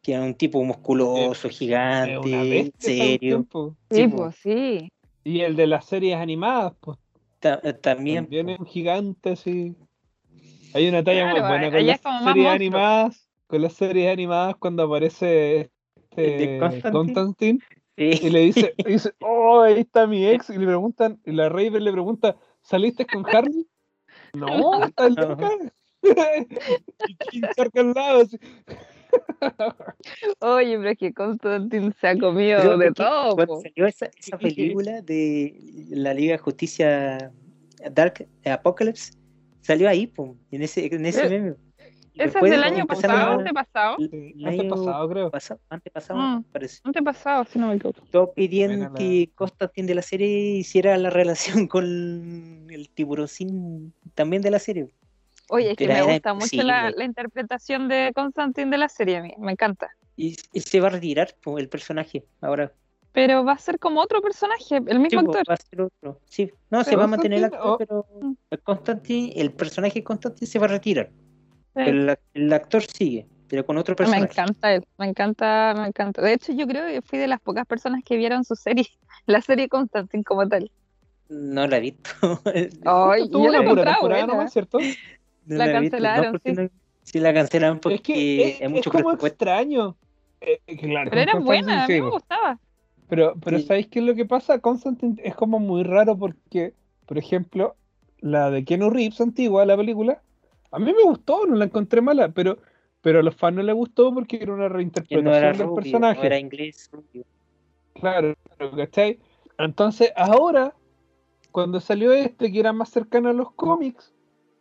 que 0.00 0.12
era 0.12 0.22
un 0.22 0.36
tipo 0.36 0.62
musculoso, 0.62 1.48
gigante, 1.48 2.72
serio. 2.78 3.44
Sí, 3.90 4.06
pues 4.06 4.36
sí. 4.36 4.92
Y 5.24 5.40
el 5.40 5.56
de 5.56 5.66
las 5.66 5.86
series 5.86 6.16
animadas, 6.16 6.74
pues. 6.80 6.98
Eh, 7.42 7.72
también. 7.72 8.26
También 8.26 8.50
es 8.50 8.60
un 8.60 8.66
gigante, 8.66 9.34
sí. 9.34 9.74
Hay 10.72 10.88
una 10.88 11.02
talla 11.02 11.32
muy 11.32 11.40
buena 11.40 11.68
con 11.68 11.84
las 11.84 12.00
series 12.00 12.46
animadas, 12.46 13.28
con 13.48 13.62
las 13.62 13.72
series 13.72 14.12
animadas 14.12 14.54
cuando 14.54 14.84
aparece 14.84 15.72
este 16.12 16.60
Constantine, 16.92 17.58
y 17.96 18.30
le 18.30 18.40
dice, 18.40 18.74
dice, 18.86 19.12
oh, 19.20 19.62
ahí 19.62 19.80
está 19.80 20.06
mi 20.06 20.26
ex, 20.26 20.48
y 20.50 20.58
le 20.58 20.66
preguntan, 20.66 21.20
y 21.24 21.32
la 21.32 21.48
Raven 21.48 21.84
le 21.84 21.92
pregunta, 21.92 22.36
¿Saliste 22.62 23.06
con 23.06 23.26
Harley? 23.26 23.66
No, 24.34 24.84
está 24.84 25.08
loca. 25.08 25.50
y 27.32 27.42
al 27.78 27.92
lado. 27.92 28.24
Oye, 30.40 30.78
pero 30.78 30.90
es 30.90 30.98
que 30.98 31.12
Constantine 31.12 31.92
se 32.00 32.08
ha 32.08 32.18
comido 32.18 32.76
de 32.76 32.92
todo. 32.92 33.36
Cuando 33.36 33.60
salió 33.60 33.86
esa, 33.86 34.10
esa, 34.18 34.38
película 34.38 35.00
de 35.02 35.56
la 35.90 36.12
Liga 36.14 36.32
de 36.32 36.38
Justicia 36.38 37.32
Dark 37.92 38.26
Apocalypse, 38.44 39.12
salió 39.60 39.88
ahí, 39.88 40.06
pum, 40.06 40.36
en 40.50 40.62
ese, 40.62 40.92
en 40.92 41.06
ese 41.06 41.28
meme. 41.28 41.54
¿Ese 42.14 42.38
es 42.38 42.50
del 42.50 42.62
año 42.62 42.86
pasado? 42.86 43.38
¿Antepasado? 43.38 43.96
Antepasado, 44.44 45.08
creo. 45.08 45.30
antepasado, 45.70 46.20
mm, 46.20 46.44
parece. 46.52 46.80
Antepasado, 46.84 47.44
si 47.44 47.58
no 47.58 47.68
me 47.68 47.74
equivoco. 47.74 48.00
Todo 48.10 48.32
pidiendo 48.32 48.92
que 48.92 49.30
Constantine 49.34 49.86
de 49.86 49.94
la 49.94 50.02
serie 50.02 50.28
hiciera 50.28 50.96
la 50.98 51.10
relación 51.10 51.66
con 51.68 51.84
el 52.70 52.90
tiburoncín 52.94 53.94
también 54.14 54.42
de 54.42 54.50
la 54.50 54.58
serie. 54.58 54.88
Oye, 55.48 55.72
es 55.72 55.76
que 55.76 55.88
me 55.88 56.02
gusta 56.02 56.34
mucho 56.34 56.62
la, 56.62 56.90
la, 56.90 57.04
interpretación 57.04 57.88
de 57.88 58.12
Constantine 58.14 58.70
de 58.70 58.78
la 58.78 58.88
serie, 58.88 59.18
a 59.18 59.22
mí, 59.22 59.34
me 59.38 59.52
encanta. 59.52 59.90
Y, 60.16 60.36
se 60.54 60.80
va 60.80 60.88
a 60.88 60.90
retirar 60.90 61.34
el 61.58 61.68
personaje 61.68 62.24
ahora. 62.40 62.72
Pero 63.12 63.44
va 63.44 63.52
a 63.52 63.58
ser 63.58 63.78
como 63.78 64.00
otro 64.00 64.22
personaje, 64.22 64.76
el 64.76 64.98
mismo 64.98 65.20
Sí, 65.20 65.26
pues, 65.26 65.36
actor. 65.36 65.50
va 65.50 65.54
a 65.54 65.56
ser 65.56 65.80
otro. 65.82 66.20
Sí, 66.24 66.50
no, 66.70 66.82
se 66.82 66.90
Pero 66.90 66.98
va 66.98 67.04
a 67.04 67.08
mantener 67.08 67.44
el 67.44 67.50
Constantine, 67.50 67.82
actor, 67.82 67.98
oh. 67.98 68.06
pero 68.08 68.36
el 68.50 68.62
Constantine, 68.62 69.32
el 69.36 69.52
personaje 69.52 69.94
de 69.96 70.04
Constantine 70.04 70.46
se 70.46 70.58
va 70.58 70.64
a 70.66 70.68
retirar. 70.68 71.10
Pero 71.74 71.90
el, 72.12 72.18
el 72.34 72.52
actor 72.52 72.82
sigue, 72.82 73.26
pero 73.48 73.64
con 73.64 73.76
otro 73.78 73.92
Me 73.92 73.96
personaje. 73.96 74.24
encanta 74.24 74.74
él, 74.74 74.84
me 74.98 75.06
encanta, 75.06 75.74
me 75.76 75.86
encanta. 75.88 76.22
De 76.22 76.32
hecho, 76.34 76.52
yo 76.52 76.66
creo 76.66 76.86
que 76.86 77.02
fui 77.02 77.18
de 77.18 77.28
las 77.28 77.40
pocas 77.40 77.66
personas 77.66 78.02
que 78.04 78.16
vieron 78.16 78.44
su 78.44 78.54
serie, 78.56 78.86
la 79.26 79.40
serie 79.40 79.68
Constantine 79.68 80.24
como 80.24 80.48
tal. 80.48 80.70
No 81.28 81.66
la 81.66 81.78
he 81.78 81.80
visto. 81.80 82.10
Ay, 82.84 83.28
Tuvo 83.30 83.44
yo 83.46 83.50
la 83.50 83.62
buena. 83.62 84.26
nomás, 84.26 84.52
¿cierto? 84.52 84.78
No 85.46 85.56
La 85.56 85.64
he 85.64 85.80
visto, 85.80 85.96
no, 85.98 86.02
cancelaron, 86.02 86.40
sí. 86.44 86.52
no- 86.52 86.68
sí, 87.02 87.18
la 87.20 87.34
cancelaron 87.34 87.78
porque 87.80 87.94
es 87.96 88.00
que 88.02 88.42
es, 88.48 88.60
hay 88.60 88.66
es 88.66 88.70
mucho 88.70 88.90
como 88.90 89.12
extraño. 89.12 89.96
Eh, 90.40 90.60
eh, 90.66 90.76
claro, 90.76 91.10
Pero 91.10 91.22
era 91.22 91.38
buena, 91.38 91.84
a 91.84 91.88
mí 91.88 92.00
me 92.00 92.10
gustaba. 92.10 92.58
Pero, 93.08 93.34
pero 93.42 93.58
Sí. 93.58 93.66
¿sabéis 93.66 93.86
qué 93.88 93.98
es 94.00 94.04
lo 94.04 94.14
que 94.14 94.24
pasa? 94.24 94.58
Constantine 94.58 95.16
es 95.24 95.34
como 95.34 95.58
muy 95.58 95.82
raro 95.84 96.18
porque, 96.18 96.74
por 97.06 97.18
ejemplo, 97.18 97.76
la 98.18 98.50
de 98.50 98.64
Keanu 98.64 98.90
Reeves 98.90 99.20
antigua, 99.20 99.64
la 99.66 99.76
película, 99.76 100.22
a 100.72 100.78
mí 100.78 100.92
me 100.92 101.02
gustó, 101.04 101.46
no 101.46 101.54
la 101.54 101.66
encontré 101.66 102.00
mala, 102.00 102.30
pero, 102.30 102.58
pero 103.00 103.20
a 103.20 103.22
los 103.22 103.36
fans 103.36 103.56
no 103.56 103.62
les 103.62 103.74
gustó 103.74 104.12
porque 104.12 104.38
era 104.42 104.52
una 104.52 104.68
reinterpretación 104.68 105.24
no 105.24 105.34
era 105.34 105.48
del 105.52 105.58
rubio, 105.66 105.74
personaje. 105.76 106.18
no 106.20 106.24
era 106.26 106.38
inglés 106.38 106.88
rubio. 106.92 107.24
Claro, 107.94 108.34
¿cachai? 108.76 109.18
Entonces, 109.58 110.12
ahora, 110.16 110.74
cuando 111.50 111.78
salió 111.80 112.12
este, 112.12 112.50
que 112.50 112.58
era 112.60 112.72
más 112.72 112.88
cercano 112.88 113.28
a 113.28 113.32
los 113.32 113.52
cómics, 113.52 114.14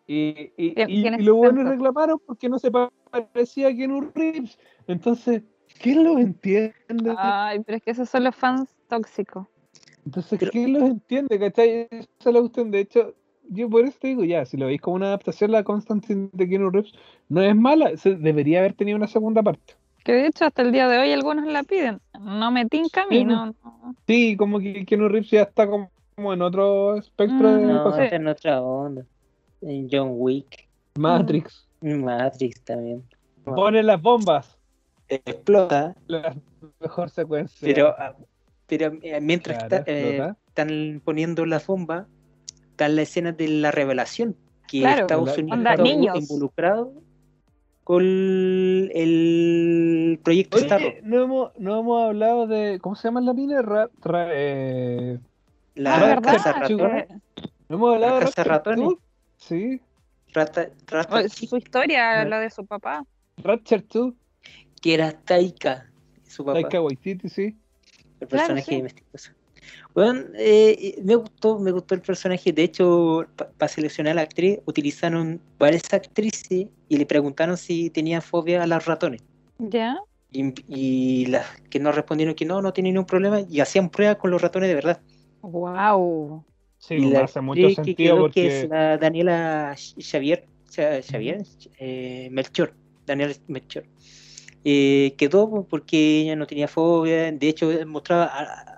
y, 0.08 0.52
y, 0.58 0.74
y- 0.78 1.08
y 1.08 1.24
los 1.24 1.38
buenos 1.38 1.56
sentido. 1.64 1.72
reclamaron 1.72 2.20
porque 2.26 2.50
no 2.50 2.60
se 2.60 2.70
parecía 2.72 3.70
a 3.70 3.74
Keanu 3.76 4.12
Reeves. 4.14 4.60
Entonces, 4.88 5.44
¿quién 5.80 6.04
los 6.04 6.18
entiende? 6.20 7.16
Ay, 7.18 7.62
pero 7.62 7.78
es 7.78 7.84
que 7.84 7.92
esos 7.92 8.10
son 8.10 8.26
los 8.26 8.36
fans 8.36 8.70
tóxicos. 8.90 9.48
Entonces, 10.06 10.38
Pero- 10.40 10.52
¿quién 10.52 10.74
los 10.74 10.84
entiende? 10.84 11.40
¿Cachai? 11.40 11.88
Esa 11.92 12.06
es 12.30 12.34
la 12.34 12.40
cuestión. 12.42 12.72
De 12.72 12.80
hecho, 12.82 13.14
yo 13.54 13.70
por 13.70 13.86
eso 13.86 13.98
te 14.02 14.08
digo, 14.10 14.24
ya, 14.24 14.46
si 14.46 14.58
lo 14.58 14.66
veis 14.66 14.82
como 14.82 14.96
una 14.96 15.08
adaptación, 15.08 15.52
la 15.52 15.64
Constantine 15.64 16.30
de 16.34 16.50
Keanu 16.50 16.70
Reeves 16.72 16.94
no 17.30 17.42
es 17.42 17.56
mala, 17.56 17.96
se- 17.98 18.16
debería 18.16 18.60
haber 18.60 18.74
tenido 18.74 18.98
una 18.98 19.08
segunda 19.08 19.44
parte. 19.44 19.76
Que 20.04 20.14
de 20.14 20.28
hecho 20.28 20.46
hasta 20.46 20.64
el 20.64 20.72
día 20.72 20.88
de 20.88 20.98
hoy 20.98 21.12
algunos 21.12 21.46
la 21.46 21.62
piden. 21.64 22.00
No 22.20 22.50
me 22.52 22.66
tinca 22.66 23.04
a 23.04 23.08
mí, 23.08 23.20
Sí, 23.20 23.26
no. 23.26 23.46
no. 23.48 23.96
Sí, 24.08 24.36
como 24.36 24.60
que 24.60 24.84
Keanu 24.86 25.08
Reeves 25.10 25.30
ya 25.30 25.44
está 25.44 25.68
como, 25.68 25.92
como 26.16 26.34
en 26.34 26.42
otro 26.42 26.96
espectro 26.98 27.56
de 27.56 27.64
Mm, 27.66 27.68
No, 27.68 27.84
cosas. 27.84 28.00
sí. 28.00 28.04
está 28.06 28.16
en 28.16 28.28
otra 28.28 28.62
onda. 28.62 29.06
En 29.62 29.88
John 29.92 30.10
Wick, 30.14 30.68
Matrix. 30.96 31.68
Matrix 31.82 32.62
también. 32.64 33.04
Pone 33.44 33.84
las 33.84 34.02
bombas. 34.02 34.58
Explota, 35.08 35.96
La 36.08 36.36
mejor 36.80 37.10
secuencia. 37.10 37.60
pero, 37.62 37.94
ah, 37.98 38.16
pero 38.68 38.94
eh, 39.02 39.20
mientras 39.22 39.58
Claro, 39.66 39.76
está- 39.78 39.92
eh, 39.92 40.34
están 40.48 41.02
poniendo 41.04 41.46
las 41.46 41.68
bombas, 41.68 42.08
está 42.72 42.90
la 42.90 43.02
escena 43.04 43.32
de 43.32 43.48
la 43.48 43.72
revelación, 43.72 44.36
que 44.68 44.80
Claro, 44.80 45.02
Estados 45.02 45.38
Unidos 45.38 45.58
Onda, 45.58 45.72
está 45.72 45.84
niños. 45.84 46.18
involucrado 46.20 46.94
con 47.84 48.04
el 48.04 50.20
proyecto 50.24 50.58
Starro. 50.58 50.88
Oye, 50.88 51.02
no 51.04 51.24
hemos, 51.24 51.52
no 51.60 51.80
hemos 51.80 52.04
hablado 52.08 52.48
de. 52.48 52.80
¿Cómo 52.82 52.96
se 52.96 53.08
llama 53.08 53.22
la 53.22 53.34
mina? 53.34 53.62
Ra- 53.62 53.90
ra- 54.02 54.30
eh, 54.32 55.20
La 55.76 55.96
Ah, 55.96 56.00
¿verdad? 56.06 56.38
ratón, 56.44 56.78
no 57.70 57.76
hemos 57.76 57.94
hablado 57.96 58.20
La 58.20 58.60
de. 58.60 58.76
2? 58.82 58.94
Sí, 59.38 59.82
Rata, 60.34 60.70
Rata 60.88 61.20
o- 61.20 61.30
su 61.30 61.58
historia, 61.58 62.24
No. 62.24 62.30
la 62.30 62.40
de 62.40 62.50
su 62.50 62.66
papá. 62.66 63.04
Ratchet 63.38 63.86
2, 63.92 64.14
que 64.82 64.94
era 64.94 65.12
Taika, 65.12 65.90
su 66.28 66.46
papá, 66.46 66.62
Taika 66.62 66.82
Waititi, 66.82 67.28
sí. 67.30 67.56
el 68.20 68.28
Claro, 68.28 68.54
personaje 68.54 68.66
sí. 68.66 68.76
de 68.78 68.84
Mestizoso. 68.84 69.32
Bueno, 69.94 70.24
eh, 70.36 71.00
me 71.04 71.16
gustó, 71.16 71.60
me 71.60 71.72
gustó 71.72 71.96
el 71.96 72.02
personaje. 72.02 72.52
De 72.52 72.64
hecho, 72.64 73.26
para 73.58 73.68
seleccionar 73.68 74.12
a 74.12 74.16
la 74.16 74.22
actriz, 74.22 74.60
utilizaron 74.66 75.42
varias 75.60 75.94
actrices 75.94 76.68
y 76.88 76.98
le 76.98 77.06
preguntaron 77.06 77.58
si 77.58 77.90
tenía 77.90 78.22
fobia 78.22 78.64
a 78.64 78.68
los 78.68 78.86
ratones. 78.86 79.22
¿Ya? 79.60 79.98
Y, 80.32 80.54
y 80.68 81.26
las 81.26 81.46
que 81.70 81.80
no 81.80 81.92
respondieron 81.92 82.36
que 82.36 82.46
no, 82.46 82.62
no 82.62 82.72
tienen 82.72 82.94
ningún 82.94 83.06
problema, 83.06 83.42
y 83.42 83.60
hacían 83.60 83.90
pruebas 83.90 84.18
con 84.18 84.32
los 84.32 84.42
ratones 84.42 84.70
de 84.70 84.76
verdad. 84.76 85.02
Wow. 85.42 86.46
Sí, 86.78 86.96
y 86.96 87.12
la 87.12 87.26
hace 87.26 87.42
mucho 87.42 87.68
que 87.84 88.14
porque. 88.18 88.42
que 88.42 88.62
es 88.62 88.70
la 88.70 88.98
Daniela 88.98 89.76
Xavier, 89.76 90.48
Xavier, 90.70 91.44
eh, 91.78 92.30
Melchor, 92.32 92.74
Daniela 93.06 93.34
Melchor. 93.48 93.84
Eh, 94.64 95.16
quedó 95.18 95.66
porque 95.68 96.22
ella 96.22 96.36
no 96.36 96.46
tenía 96.46 96.68
fobia, 96.68 97.32
de 97.32 97.50
hecho 97.50 97.70
mostraba 97.88 98.26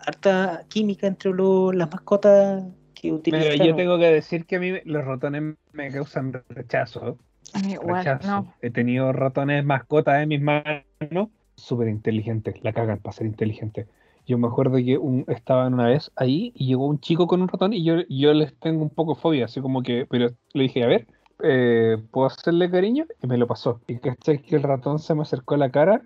harta 0.06 0.64
química 0.70 1.08
entre 1.08 1.32
lo- 1.32 1.72
las 1.74 1.92
mascotas 1.92 2.64
que 2.94 3.12
Pero 3.12 3.16
utilizaron. 3.16 3.68
yo 3.68 3.76
tengo 3.76 3.98
que 4.00 4.06
decir 4.06 4.46
que 4.46 4.56
a 4.56 4.60
mí 4.60 4.72
los 4.86 5.04
ratones 5.04 5.56
me 5.74 5.92
causan 5.92 6.42
rechazo. 6.50 7.18
A 7.54 7.60
mí 7.60 7.74
igual, 7.74 7.98
rechazo. 7.98 8.28
no. 8.44 8.54
He 8.62 8.72
tenido 8.72 9.12
ratones 9.12 9.66
mascotas 9.66 10.22
en 10.24 10.30
mis 10.30 10.42
manos, 10.42 11.30
súper 11.56 11.88
inteligentes, 11.90 12.56
la 12.64 12.74
cagan 12.74 13.00
para 13.00 13.14
ser 13.14 13.28
inteligentes. 13.28 13.88
Yo 14.26 14.38
me 14.38 14.48
acuerdo 14.48 14.78
que 14.78 14.98
un, 14.98 15.26
estaba 15.28 15.68
una 15.68 15.88
vez 15.88 16.12
ahí 16.16 16.54
y 16.56 16.68
llegó 16.68 16.88
un 16.88 17.00
chico 17.02 17.28
con 17.28 17.42
un 17.42 17.50
ratón 17.50 17.74
y 17.74 17.84
yo, 17.84 17.96
y 18.08 18.22
yo 18.22 18.34
les 18.34 18.58
tengo 18.60 18.82
un 18.82 18.90
poco 18.90 19.16
fobia, 19.16 19.46
así 19.46 19.60
como 19.60 19.84
que, 19.84 20.06
pero 20.10 20.30
le 20.54 20.64
dije, 20.64 20.84
a 20.84 20.88
ver, 20.88 21.08
eh, 21.44 21.98
¿puedo 22.12 22.28
hacerle 22.28 22.72
cariño? 22.72 23.06
Y 23.22 23.28
me 23.28 23.38
lo 23.38 23.46
pasó. 23.48 23.80
Y 23.88 23.98
caché 24.00 24.42
que 24.42 24.56
el 24.56 24.64
ratón 24.64 24.98
se 25.00 25.14
me 25.14 25.22
acercó 25.22 25.56
a 25.56 25.58
la 25.58 25.70
cara 25.72 26.02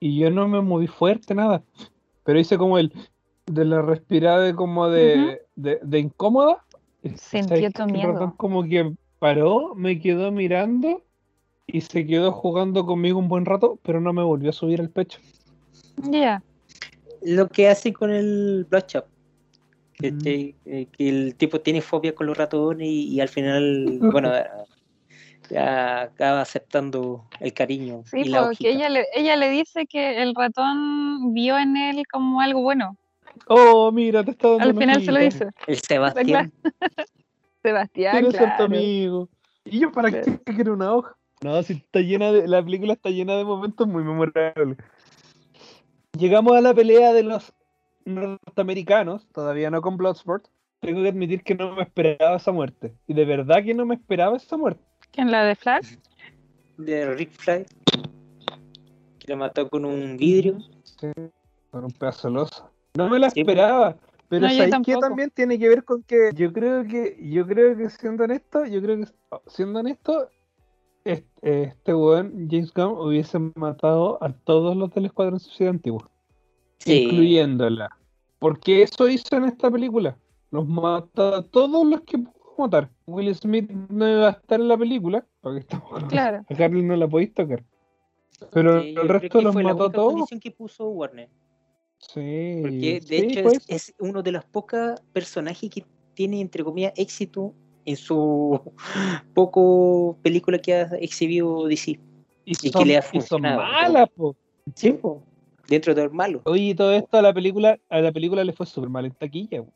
y 0.00 0.18
yo 0.18 0.30
no 0.30 0.48
me 0.48 0.60
moví 0.62 0.86
fuerte, 0.86 1.34
nada. 1.34 1.62
Pero 2.24 2.38
hice 2.40 2.56
como 2.56 2.78
el, 2.78 2.92
de 3.46 3.64
la 3.64 3.82
respirada 3.82 4.40
de 4.40 4.54
como 4.54 4.88
de, 4.88 5.42
de, 5.56 5.78
de 5.82 5.98
incómoda. 5.98 6.64
¿sabes 7.16 7.46
tu 7.46 7.54
qué? 7.54 7.66
El 7.66 7.72
ratón 7.72 7.92
miedo. 7.92 8.34
como 8.36 8.64
que 8.64 8.92
paró, 9.18 9.74
me 9.74 10.00
quedó 10.00 10.30
mirando 10.32 11.02
y 11.66 11.80
se 11.80 12.06
quedó 12.06 12.32
jugando 12.32 12.86
conmigo 12.86 13.18
un 13.18 13.28
buen 13.28 13.44
rato, 13.44 13.78
pero 13.82 14.00
no 14.00 14.12
me 14.12 14.22
volvió 14.22 14.50
a 14.50 14.52
subir 14.52 14.80
al 14.80 14.90
pecho. 14.90 15.18
Ya. 16.10 16.42
Lo 17.22 17.48
que 17.48 17.68
hace 17.68 17.92
con 17.92 18.10
el 18.10 18.66
Bloodshot. 18.70 19.06
Que, 19.94 20.12
Mm. 20.12 20.26
eh, 20.26 20.86
que 20.92 21.08
el 21.08 21.34
tipo 21.36 21.60
tiene 21.60 21.80
fobia 21.80 22.14
con 22.14 22.26
los 22.26 22.36
ratones 22.36 22.86
y, 22.86 23.08
y 23.14 23.20
al 23.20 23.28
final, 23.30 23.98
bueno, 24.12 24.30
acaba 25.50 26.40
aceptando 26.40 27.28
el 27.40 27.52
cariño 27.52 28.02
Sí, 28.06 28.22
y 28.24 28.28
la 28.28 28.44
porque 28.44 28.70
ella 28.70 28.88
le, 28.88 29.06
ella 29.14 29.36
le 29.36 29.50
dice 29.50 29.86
que 29.86 30.22
el 30.22 30.34
ratón 30.34 31.34
vio 31.34 31.58
en 31.58 31.76
él 31.76 32.02
como 32.10 32.40
algo 32.40 32.62
bueno. 32.62 32.96
Oh, 33.48 33.92
mira, 33.92 34.24
te 34.24 34.32
está 34.32 34.48
dando 34.48 34.64
Al 34.64 34.76
final 34.76 35.02
se 35.02 35.12
lo 35.12 35.20
dice. 35.20 35.48
El 35.66 35.78
Sebastián. 35.80 36.52
Sebastián, 37.62 38.12
Quiero 38.12 38.30
ser 38.30 38.40
tu 38.40 38.46
claro. 38.46 38.64
amigo. 38.64 39.28
¿Y 39.64 39.80
yo 39.80 39.92
para 39.92 40.10
qué 40.10 40.38
quiero 40.44 40.74
una 40.74 40.94
hoja? 40.94 41.16
No, 41.42 41.62
si 41.62 41.74
está 41.74 42.00
llena 42.00 42.32
de. 42.32 42.48
La 42.48 42.62
película 42.64 42.94
está 42.94 43.10
llena 43.10 43.36
de 43.36 43.44
momentos 43.44 43.86
muy 43.86 44.04
memorables. 44.04 44.78
Llegamos 46.18 46.56
a 46.56 46.60
la 46.60 46.72
pelea 46.72 47.12
de 47.12 47.24
los 47.24 47.52
norteamericanos, 48.04 49.26
todavía 49.32 49.70
no 49.70 49.82
con 49.82 49.96
Bloodsport. 49.96 50.46
Tengo 50.80 51.02
que 51.02 51.08
admitir 51.08 51.42
que 51.42 51.54
no 51.54 51.74
me 51.74 51.82
esperaba 51.82 52.36
esa 52.36 52.52
muerte. 52.52 52.94
Y 53.06 53.14
de 53.14 53.24
verdad 53.24 53.64
que 53.64 53.74
no 53.74 53.84
me 53.84 53.96
esperaba 53.96 54.36
esa 54.36 54.56
muerte. 54.56 54.82
¿Quién 55.12 55.30
la 55.30 55.44
de 55.44 55.54
Flash? 55.56 55.96
de 56.78 57.14
Rick 57.14 57.30
Fly 57.32 57.64
que 59.18 59.32
lo 59.32 59.38
mató 59.38 59.68
con 59.68 59.84
un 59.86 60.16
vidrio. 60.18 60.58
Sí, 60.84 61.08
con 61.70 61.84
un 61.84 61.90
pedazo 61.92 62.28
de 62.28 62.34
losa. 62.34 62.70
No 62.94 63.08
me 63.08 63.18
la 63.18 63.30
Sí, 63.30 63.40
esperaba. 63.40 63.96
Pero 64.28 64.42
No, 64.46 64.52
yo 64.52 64.56
¿sabes 64.58 64.66
qué 64.66 64.70
tampoco. 64.92 65.00
también 65.00 65.30
tiene 65.30 65.58
que 65.58 65.68
ver 65.68 65.84
con 65.84 66.02
que 66.02 66.30
yo 66.34 66.52
creo 66.52 66.84
que, 66.84 67.16
yo 67.30 67.46
creo 67.46 67.76
que 67.76 67.88
siendo 67.90 68.24
honesto, 68.24 68.64
yo 68.66 68.82
creo 68.82 68.98
que 68.98 69.06
siendo 69.46 69.78
honesto, 69.80 70.28
este, 71.04 71.62
este 71.62 71.94
weón, 71.94 72.48
James 72.50 72.72
Gunn, 72.74 72.98
hubiese 72.98 73.38
matado 73.54 74.22
a 74.22 74.32
todos 74.32 74.76
los 74.76 74.90
del 74.92 75.06
Escuadrón 75.06 75.38
Suicida 75.40 75.70
antiguo, 75.70 76.10
Sí. 76.78 77.04
incluyéndola. 77.04 77.96
Porque 78.38 78.82
eso 78.82 79.08
hizo 79.08 79.36
en 79.36 79.44
esta 79.44 79.70
película. 79.70 80.16
Los 80.50 80.66
mata 80.68 81.38
a 81.38 81.42
todos 81.42 81.86
los 81.86 82.00
que 82.02 82.18
pudo 82.18 82.34
matar. 82.58 82.90
Will 83.06 83.34
Smith 83.34 83.70
no 83.70 84.08
iba 84.10 84.28
a 84.28 84.30
estar 84.32 84.60
en 84.60 84.68
la 84.68 84.76
película, 84.76 85.24
porque 85.40 85.60
estamos 85.60 86.04
Claro. 86.08 86.44
a 86.48 86.54
Carly 86.54 86.82
no 86.82 86.96
la 86.96 87.06
podéis 87.08 87.32
tocar. 87.34 87.62
Pero 88.52 88.82
Sí, 88.82 88.94
el 89.00 89.08
resto 89.08 89.40
los 89.40 89.52
fue 89.54 89.62
la 89.62 89.70
mató 89.72 89.84
a 89.84 89.86
única 89.86 89.96
todos. 89.96 90.12
condición 90.12 90.40
que 90.40 90.50
puso 90.50 90.88
Warner. 90.90 91.28
Sí, 91.98 92.58
Porque 92.60 93.00
de 93.00 93.00
sí, 93.00 93.14
hecho 93.16 93.42
pues. 93.44 93.64
es, 93.68 93.88
es 93.90 93.94
uno 94.00 94.22
de 94.22 94.32
los 94.32 94.44
pocos 94.44 95.00
personajes 95.12 95.70
que 95.70 95.84
tiene, 96.14 96.40
entre 96.40 96.62
comillas, 96.64 96.92
éxito 96.96 97.54
en 97.84 97.96
su 97.96 98.60
poco 99.34 100.18
película 100.22 100.58
que 100.58 100.74
ha 100.74 100.82
exhibido 101.00 101.66
DC. 101.66 101.92
Y, 102.44 102.52
y 102.62 102.70
que 102.70 102.84
le 102.84 102.96
ha 102.96 103.00
y 103.00 103.02
son 103.02 103.10
funcionado. 103.12 103.58
malas, 103.62 104.08
po. 104.10 104.36
Sí, 104.74 104.92
po. 104.92 105.22
dentro 105.68 105.94
de 105.94 106.04
lo 106.04 106.10
malo. 106.12 106.42
Oye, 106.44 106.74
todo 106.74 106.92
esto 106.92 107.18
a 107.18 107.22
la 107.22 107.32
película, 107.32 107.78
a 107.88 108.00
la 108.00 108.12
película 108.12 108.44
le 108.44 108.52
fue 108.52 108.66
súper 108.66 108.88
mal 108.90 109.04
en 109.06 109.12
taquilla. 109.12 109.62
po. 109.62 109.72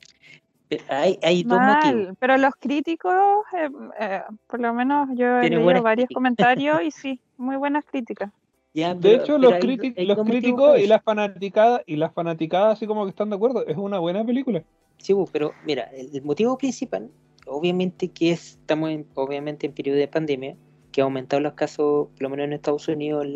Pero 0.70 0.84
Hay, 0.88 1.18
hay 1.20 1.42
dos 1.42 1.58
motivos. 1.58 2.06
Mal, 2.06 2.16
pero 2.20 2.38
los 2.38 2.54
críticos, 2.54 3.12
eh, 3.58 3.68
eh, 3.98 4.22
por 4.46 4.60
lo 4.60 4.72
menos 4.72 5.08
yo 5.14 5.40
he 5.40 5.50
leído 5.50 5.64
varios 5.64 5.82
críticas. 5.82 6.14
comentarios 6.14 6.82
y 6.82 6.90
sí, 6.92 7.20
muy 7.36 7.56
buenas 7.56 7.84
críticas. 7.84 8.30
de 8.72 9.14
hecho, 9.14 9.36
los, 9.36 9.52
los 9.52 10.24
críticos 10.24 10.78
y 10.78 10.86
las 10.86 11.02
fanaticadas 11.02 11.82
y 11.86 11.96
las 11.96 12.12
fanaticadas 12.14 12.74
así 12.74 12.86
como 12.86 13.04
que 13.04 13.10
están 13.10 13.30
de 13.30 13.36
acuerdo, 13.36 13.66
es 13.66 13.76
una 13.76 13.98
buena 13.98 14.24
película. 14.24 14.62
Sí, 14.98 15.12
pero 15.32 15.52
mira, 15.64 15.90
el, 15.92 16.22
motivo 16.22 16.56
principal, 16.56 17.10
obviamente 17.46 18.08
que 18.08 18.30
estamos 18.30 18.90
obviamente 19.14 19.66
en 19.66 19.72
periodo 19.72 19.96
de 19.98 20.06
pandemia, 20.06 20.56
que 20.92 21.00
ha 21.00 21.04
aumentado 21.04 21.40
los 21.40 21.54
casos, 21.54 22.08
por 22.10 22.22
lo 22.22 22.30
menos 22.30 22.44
en 22.44 22.52
Estados 22.52 22.86
Unidos, 22.86 23.26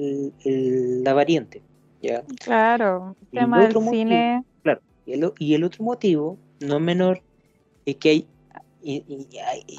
la 0.45 1.14
variante. 1.14 1.62
¿ya? 2.01 2.22
Claro, 2.45 3.16
el 3.32 3.41
tema 3.41 3.66
del 3.66 3.82
cine. 3.91 4.45
Claro, 4.62 4.80
y 5.07 5.55
el, 5.55 5.64
otro 5.64 5.85
motivo, 5.85 6.39
no 6.61 6.81
menor, 6.81 7.23
es 7.87 7.97
que 7.97 8.09
hay, 8.11 8.27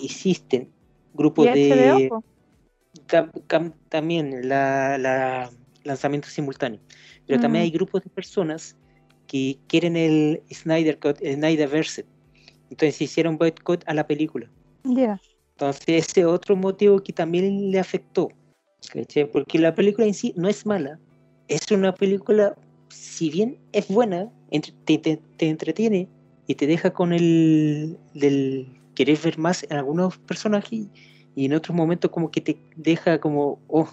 existen 0.03 0.69
grupos 1.13 1.45
de... 1.45 2.09
también 3.89 4.47
la, 4.47 4.97
la, 4.97 5.51
lanzamiento 5.83 6.27
simultáneo, 6.29 6.79
pero 7.27 7.39
también 7.39 7.63
mm. 7.63 7.65
hay 7.65 7.71
grupos 7.71 8.03
de 8.03 8.09
personas 8.09 8.75
que 9.27 9.57
quieren 9.67 9.95
el 9.95 10.41
Snyder 10.51 10.99
Cut, 10.99 11.17
el 11.21 11.35
Snyderverse. 11.35 12.05
Entonces 12.69 13.01
hicieron 13.01 13.37
boicot 13.37 13.83
a 13.87 13.93
la 13.93 14.07
película. 14.07 14.49
Ya. 14.83 15.19
Entonces, 15.55 16.09
ese 16.09 16.25
otro 16.25 16.55
motivo 16.55 17.01
que 17.01 17.13
también 17.13 17.71
le 17.71 17.79
afectó, 17.79 18.29
porque 19.31 19.57
la 19.57 19.73
película 19.73 20.05
en 20.05 20.13
sí 20.13 20.33
no 20.35 20.49
es 20.49 20.65
mala, 20.65 20.99
es 21.47 21.71
una 21.71 21.93
película, 21.93 22.55
si 22.89 23.29
bien 23.29 23.57
es 23.71 23.87
buena, 23.87 24.29
te, 24.83 25.19
entretiene 25.39 26.09
y 26.47 26.55
te 26.55 26.67
deja 26.67 26.91
con 26.91 27.13
el 27.13 27.97
del 28.13 28.67
querer 28.95 29.17
ver 29.23 29.37
más 29.37 29.63
en 29.63 29.73
algunos 29.73 30.17
personajes 30.17 30.87
y 31.35 31.45
en 31.45 31.53
otros 31.53 31.75
momentos 31.75 32.11
como 32.11 32.31
que 32.31 32.41
te 32.41 32.57
deja 32.75 33.19
como, 33.19 33.59
oh, 33.67 33.87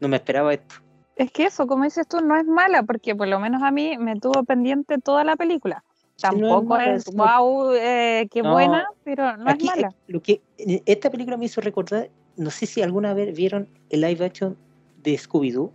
no 0.00 0.08
me 0.08 0.16
esperaba 0.16 0.54
esto. 0.54 0.76
Es 1.16 1.30
que 1.32 1.46
eso, 1.46 1.66
como 1.66 1.84
dices 1.84 2.06
tú, 2.06 2.20
no 2.20 2.36
es 2.36 2.46
mala, 2.46 2.82
porque 2.82 3.14
por 3.14 3.26
lo 3.26 3.40
menos 3.40 3.62
a 3.62 3.70
mí 3.70 3.96
me 3.98 4.20
tuvo 4.20 4.44
pendiente 4.44 4.98
toda 4.98 5.24
la 5.24 5.36
película. 5.36 5.82
Tampoco 6.20 6.78
es, 6.78 7.04
wow, 7.14 7.72
eh, 7.72 8.28
qué 8.30 8.42
buena, 8.42 8.86
pero 9.04 9.36
no 9.36 9.50
es 9.50 9.64
mala. 9.64 9.94
Lo 10.06 10.22
que 10.22 10.40
esta 10.86 11.10
película 11.10 11.36
me 11.36 11.46
hizo 11.46 11.60
recordar, 11.60 12.10
no 12.36 12.50
sé 12.50 12.66
si 12.66 12.82
alguna 12.82 13.12
vez 13.14 13.36
vieron 13.36 13.68
el 13.90 14.02
live 14.02 14.24
action 14.24 14.56
de 15.02 15.14
Scooby-Doo 15.14 15.70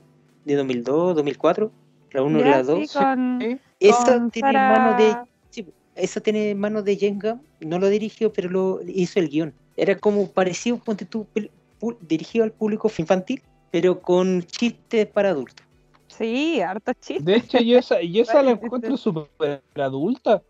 de 0.45 0.55
2002, 0.55 1.15
2004, 1.15 1.71
la 2.11 2.23
1 2.23 2.39
y 2.39 2.43
la 2.43 2.63
2. 2.63 2.79
esa 3.79 4.29
tiene 4.29 4.53
mano 4.53 4.97
de 4.97 5.15
esa 5.95 6.21
tiene 6.21 6.55
mano 6.55 6.81
de 6.81 6.95
Jenga, 6.95 7.39
no 7.59 7.79
lo 7.79 7.89
dirigió, 7.89 8.31
pero 8.31 8.49
lo 8.49 8.79
hizo 8.87 9.19
el 9.19 9.29
guion. 9.29 9.53
Era 9.77 9.97
como 9.97 10.27
parecido, 10.29 10.77
ponte 10.77 11.05
tú, 11.05 11.27
dirigido 12.01 12.43
al 12.43 12.51
público 12.51 12.91
infantil, 12.97 13.41
pero 13.71 14.01
con 14.01 14.43
chistes 14.43 15.07
para 15.07 15.29
adultos. 15.29 15.65
Sí, 16.07 16.61
harto 16.61 16.91
chiste. 16.99 17.23
De 17.23 17.37
hecho, 17.37 17.59
yo 17.59 17.79
esa, 17.79 18.01
yo 18.01 18.21
esa 18.21 18.41
la 18.43 18.51
encuentro 18.51 18.97
súper 18.97 19.61
adulta. 19.75 20.43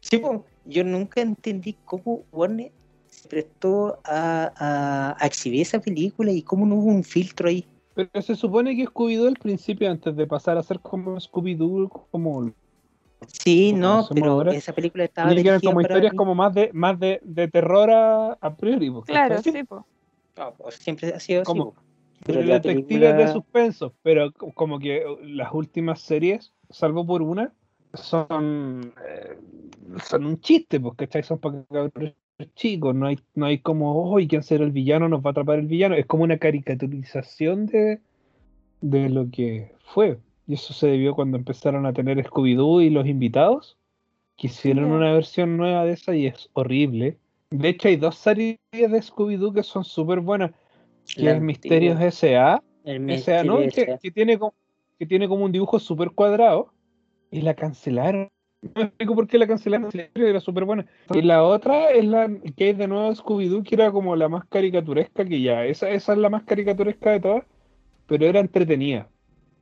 Sí, 0.00 0.18
pues, 0.18 0.40
yo 0.64 0.84
nunca 0.84 1.20
entendí 1.20 1.76
cómo 1.84 2.22
Warner 2.32 2.70
se 3.08 3.28
prestó 3.28 3.98
a, 4.04 5.16
exhibir 5.22 5.62
esa 5.62 5.80
película 5.80 6.30
y 6.30 6.42
cómo 6.42 6.66
no 6.66 6.76
hubo 6.76 6.90
un 6.90 7.02
filtro 7.02 7.48
ahí. 7.48 7.64
Pero 7.94 8.10
se 8.20 8.34
supone 8.34 8.76
que 8.76 8.86
Scooby-Doo 8.86 9.26
al 9.26 9.36
principio, 9.36 9.90
antes 9.90 10.14
de 10.14 10.26
pasar 10.26 10.58
a 10.58 10.62
ser 10.62 10.80
como 10.80 11.18
Scooby-Doo, 11.18 12.08
como... 12.10 12.52
Sí, 13.26 13.72
no, 13.72 14.06
pero 14.12 14.50
esa 14.50 14.72
película 14.74 15.04
estaba 15.04 15.30
dirigida 15.30 15.60
como 15.60 15.80
historias 15.80 16.12
como 16.14 16.34
más 16.34 16.54
de 16.54 16.70
más 16.72 16.98
de, 16.98 17.20
terror 17.52 17.90
a, 17.90 18.56
priori. 18.56 18.92
Claro, 19.06 19.42
sí, 19.42 19.52
pues. 19.64 20.74
siempre 20.78 21.14
ha 21.14 21.20
sido 21.20 21.42
así. 21.42 21.60
Pero 22.24 22.42
detectives 22.42 23.16
de 23.16 23.28
suspenso, 23.28 23.94
pero 24.02 24.32
como 24.32 24.78
que 24.78 25.04
las 25.22 25.52
últimas 25.52 26.00
series, 26.00 26.52
salvo 26.70 27.06
por 27.06 27.22
una, 27.22 27.52
son 27.94 28.92
eh, 29.06 29.36
son 30.04 30.26
un 30.26 30.40
chiste, 30.40 30.80
porque 30.80 31.08
Son 31.22 31.38
para 31.38 31.64
chicos, 32.54 32.94
no 32.94 33.06
hay, 33.06 33.18
no 33.34 33.46
hay 33.46 33.58
como, 33.58 34.10
hoy 34.10 34.28
¿quién 34.28 34.42
será 34.42 34.64
el 34.64 34.72
villano? 34.72 35.08
Nos 35.08 35.20
va 35.20 35.30
a 35.30 35.32
atrapar 35.32 35.58
el 35.58 35.66
villano. 35.66 35.94
Es 35.94 36.06
como 36.06 36.24
una 36.24 36.38
caricaturización 36.38 37.66
de, 37.66 38.00
de 38.80 39.08
lo 39.08 39.30
que 39.30 39.72
fue. 39.84 40.18
Y 40.46 40.54
eso 40.54 40.72
se 40.72 40.86
debió 40.86 41.14
cuando 41.14 41.36
empezaron 41.36 41.86
a 41.86 41.92
tener 41.92 42.22
Scooby-Doo 42.24 42.84
y 42.84 42.90
los 42.90 43.06
invitados, 43.06 43.76
que 44.36 44.46
hicieron 44.46 44.92
una 44.92 45.12
versión 45.12 45.56
nueva 45.56 45.84
de 45.84 45.92
esa 45.92 46.14
y 46.14 46.26
es 46.26 46.50
horrible. 46.52 47.18
De 47.50 47.68
hecho, 47.68 47.88
hay 47.88 47.96
dos 47.96 48.16
series 48.16 48.58
de 48.70 49.02
Scooby-Doo 49.02 49.52
que 49.52 49.62
son 49.62 49.84
súper 49.84 50.20
buenas 50.20 50.52
que 51.14 51.30
es 51.30 51.40
Misterios 51.40 52.00
S.A. 52.00 52.62
S.A. 52.84 53.44
¿no? 53.44 53.58
Que, 53.58 54.10
tiene 54.10 54.38
como, 54.38 54.54
que 54.98 55.06
tiene 55.06 55.28
como 55.28 55.44
un 55.44 55.52
dibujo 55.52 55.78
súper 55.78 56.10
cuadrado 56.10 56.72
y 57.30 57.42
la 57.42 57.54
cancelaron. 57.54 58.28
No 58.74 58.82
explico 58.82 59.14
por 59.14 59.28
qué 59.28 59.38
la 59.38 59.46
cancelaron, 59.46 59.90
era 60.14 60.40
súper 60.40 60.64
buena. 60.64 60.86
Y 61.14 61.22
la 61.22 61.44
otra 61.44 61.90
es 61.90 62.04
la 62.04 62.28
que 62.56 62.70
es 62.70 62.78
de 62.78 62.88
nuevo 62.88 63.14
Scooby-Doo, 63.14 63.62
que 63.62 63.74
era 63.74 63.92
como 63.92 64.16
la 64.16 64.28
más 64.28 64.44
caricaturesca 64.46 65.24
que 65.24 65.40
ya. 65.40 65.64
Esa, 65.64 65.90
esa 65.90 66.12
es 66.12 66.18
la 66.18 66.30
más 66.30 66.44
caricaturesca 66.44 67.12
de 67.12 67.20
todas, 67.20 67.44
pero 68.06 68.26
era 68.26 68.40
entretenida. 68.40 69.08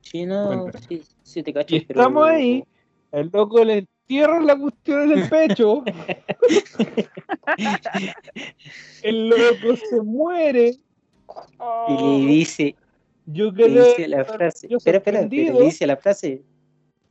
Sí, 0.05 0.25
no, 0.25 0.71
sí, 0.87 1.03
sí 1.23 1.43
te 1.43 1.51
cacho, 1.51 1.75
estamos 1.75 2.25
ahí, 2.27 2.63
el 3.11 3.29
loco 3.33 3.63
le 3.63 3.79
entierra 3.79 4.39
la 4.39 4.57
cuestión 4.57 5.11
en 5.11 5.19
el 5.19 5.29
pecho. 5.29 5.83
el 9.03 9.29
loco 9.29 9.75
se 9.89 10.01
muere. 10.01 10.77
Y 11.89 11.97
le 11.97 12.27
dice, 12.27 12.75
yo 13.25 13.51
que 13.51 13.67
dice 13.67 14.07
la 14.07 14.23
frase, 14.23 14.67
espera, 14.69 14.99
espera, 14.99 15.27
pero 15.27 15.59
dice 15.59 15.87
la 15.87 15.97
frase 15.97 16.43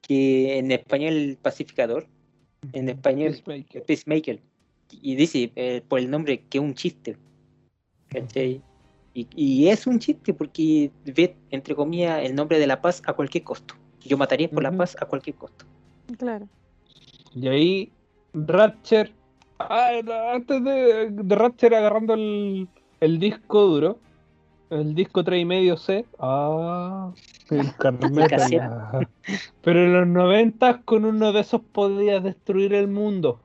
que 0.01 0.59
en 0.59 0.71
español 0.71 1.37
pacificador, 1.43 2.07
en 2.73 2.89
español 2.89 3.37
peacemaker, 3.87 4.41
y 4.91 5.17
dice 5.17 5.51
eh, 5.57 5.83
por 5.87 5.99
el 5.99 6.09
nombre 6.09 6.45
que 6.49 6.59
es 6.59 6.65
un 6.65 6.75
chiste. 6.75 7.17
Y, 9.15 9.29
y, 9.37 9.69
es 9.69 9.87
un 9.87 10.01
chiste 10.01 10.35
porque 10.35 10.91
ve, 11.05 11.37
entre 11.51 11.77
comillas, 11.77 12.25
el 12.25 12.35
nombre 12.35 12.59
de 12.59 12.67
la 12.67 12.83
paz 12.83 13.01
a 13.07 13.13
cualquier 13.13 13.45
costo. 13.45 13.75
Yo 14.01 14.19
mataría 14.19 14.51
por 14.51 14.63
la 14.63 14.73
paz 14.73 14.97
a 15.01 15.07
cualquier 15.07 15.37
costo. 15.37 15.65
Claro. 16.19 16.49
Y 17.35 17.49
ahí 17.49 17.93
Ratcher, 18.35 19.13
ah, 19.61 19.93
antes 20.35 20.65
de, 20.65 21.11
de 21.11 21.35
Ratcher 21.35 21.75
agarrando 21.75 22.15
el, 22.15 22.69
el 23.01 23.19
disco 23.21 23.63
duro, 23.63 23.99
el 24.71 24.95
disco 24.95 25.23
3 25.23 25.43
y 25.43 25.45
medio 25.45 25.77
C. 25.77 26.05
Ah, 26.19 27.13
el 27.51 27.73
Pero 29.63 29.85
en 29.85 29.93
los 29.93 30.07
90 30.09 30.83
con 30.83 31.05
uno 31.05 31.33
de 31.33 31.41
esos 31.41 31.61
podías 31.61 32.23
destruir 32.25 32.75
el 32.75 32.89
mundo. 32.89 33.41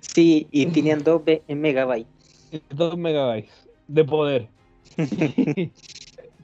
Sí, 0.00 0.48
y 0.50 0.66
tenían 0.66 1.02
2 1.04 1.22
megabytes. 1.48 2.08
2 2.70 2.98
megabytes 2.98 3.59
de 3.94 4.04
poder. 4.04 4.48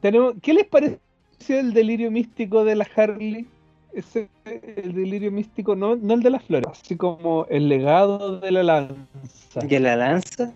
Tenemos, 0.00 0.34
¿Qué 0.42 0.54
les 0.54 0.66
pareció 0.66 1.00
el 1.48 1.72
delirio 1.72 2.10
místico 2.10 2.64
de 2.64 2.76
la 2.76 2.88
Harley? 2.96 3.46
Ese, 3.92 4.28
el 4.44 4.92
delirio 4.92 5.32
místico, 5.32 5.74
no, 5.74 5.96
no 5.96 6.14
el 6.14 6.22
de 6.22 6.30
las 6.30 6.44
flores, 6.44 6.68
así 6.70 6.96
como 6.96 7.46
el 7.48 7.68
legado 7.68 8.40
de 8.40 8.50
la 8.50 8.62
lanza. 8.62 9.60
¿De 9.60 9.80
la 9.80 9.96
lanza? 9.96 10.52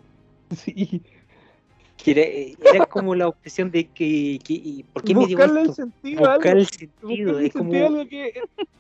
Sí 0.55 1.03
era, 2.07 2.87
como 2.87 3.15
la 3.15 3.29
obsesión 3.29 3.71
de 3.71 3.87
que, 3.87 4.39
que 4.45 4.85
¿por 4.93 5.05
qué 5.05 5.15
me 5.15 5.27
dio 5.27 5.39
esto? 5.39 5.61
El 5.61 5.75
sentido, 5.75 6.21
Buscar 6.21 6.57
el 6.57 6.67
sentido, 6.67 7.39
es 7.39 7.53
como, 7.53 7.75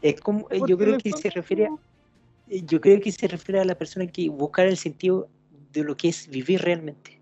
es 0.01 0.21
como 0.21 0.49
yo 0.67 0.79
creo 0.79 0.99
que 0.99 1.13
se 1.13 1.31
refiere 1.31 1.67
a, 1.67 1.71
yo 2.49 2.81
creo 2.81 3.01
que 3.01 3.13
se 3.13 3.29
refiere 3.29 3.61
a 3.61 3.65
la 3.65 3.75
persona 3.75 4.07
que 4.07 4.29
buscar 4.29 4.67
el 4.67 4.77
sentido 4.77 5.29
de 5.73 5.85
lo 5.85 5.97
que 5.97 6.09
es 6.09 6.29
vivir 6.29 6.63
realmente. 6.63 7.20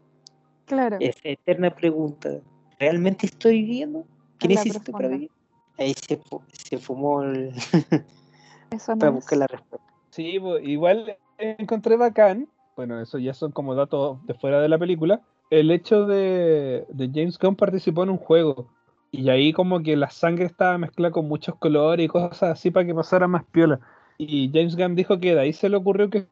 Claro. 0.69 0.99
Esa 1.01 1.21
eterna 1.25 1.75
pregunta, 1.75 2.31
¿realmente 2.79 3.27
estoy 3.27 3.63
viviendo? 3.63 4.05
¿Qué 4.39 4.49
necesito 4.49 4.93
para 4.93 5.09
vivir? 5.09 5.31
Ahí 5.79 5.95
se, 5.95 6.21
se 6.53 6.79
fumó 6.79 7.23
el 7.23 7.53
para 8.99 9.11
buscar 9.11 9.39
la 9.39 9.47
respuesta. 9.47 9.87
Sí, 10.11 10.39
igual 10.63 11.17
encontré 11.39 11.97
bacán, 11.97 12.49
bueno, 12.77 13.01
eso 13.01 13.19
ya 13.19 13.35
son 13.35 13.51
como 13.51 13.75
datos 13.75 14.25
de 14.27 14.35
fuera 14.35 14.61
de 14.61 14.69
la 14.69 14.79
película, 14.79 15.23
el 15.51 15.71
hecho 15.71 16.07
de, 16.07 16.87
James 16.97 17.39
Gunn 17.39 17.57
participó 17.57 18.03
en 18.03 18.11
un 18.11 18.19
juego. 18.19 18.69
Y 19.11 19.31
ahí 19.31 19.53
como 19.55 19.83
que 19.83 19.97
la 19.97 20.11
sangre 20.11 20.45
estaba 20.45 20.77
mezclada 20.77 21.13
con 21.13 21.27
muchos 21.27 21.57
colores 21.57 22.05
y 22.05 22.09
cosas 22.09 22.43
así 22.43 22.71
para 22.71 22.87
que 22.87 22.95
pasara 22.95 23.27
más 23.27 23.45
piola. 23.45 23.81
Y 24.19 24.51
James 24.53 24.77
Gunn 24.77 24.95
dijo 24.95 25.19
que 25.19 25.35
de 25.35 25.41
ahí 25.41 25.53
se 25.53 25.69
le 25.69 25.77
ocurrió 25.77 26.11
que 26.11 26.27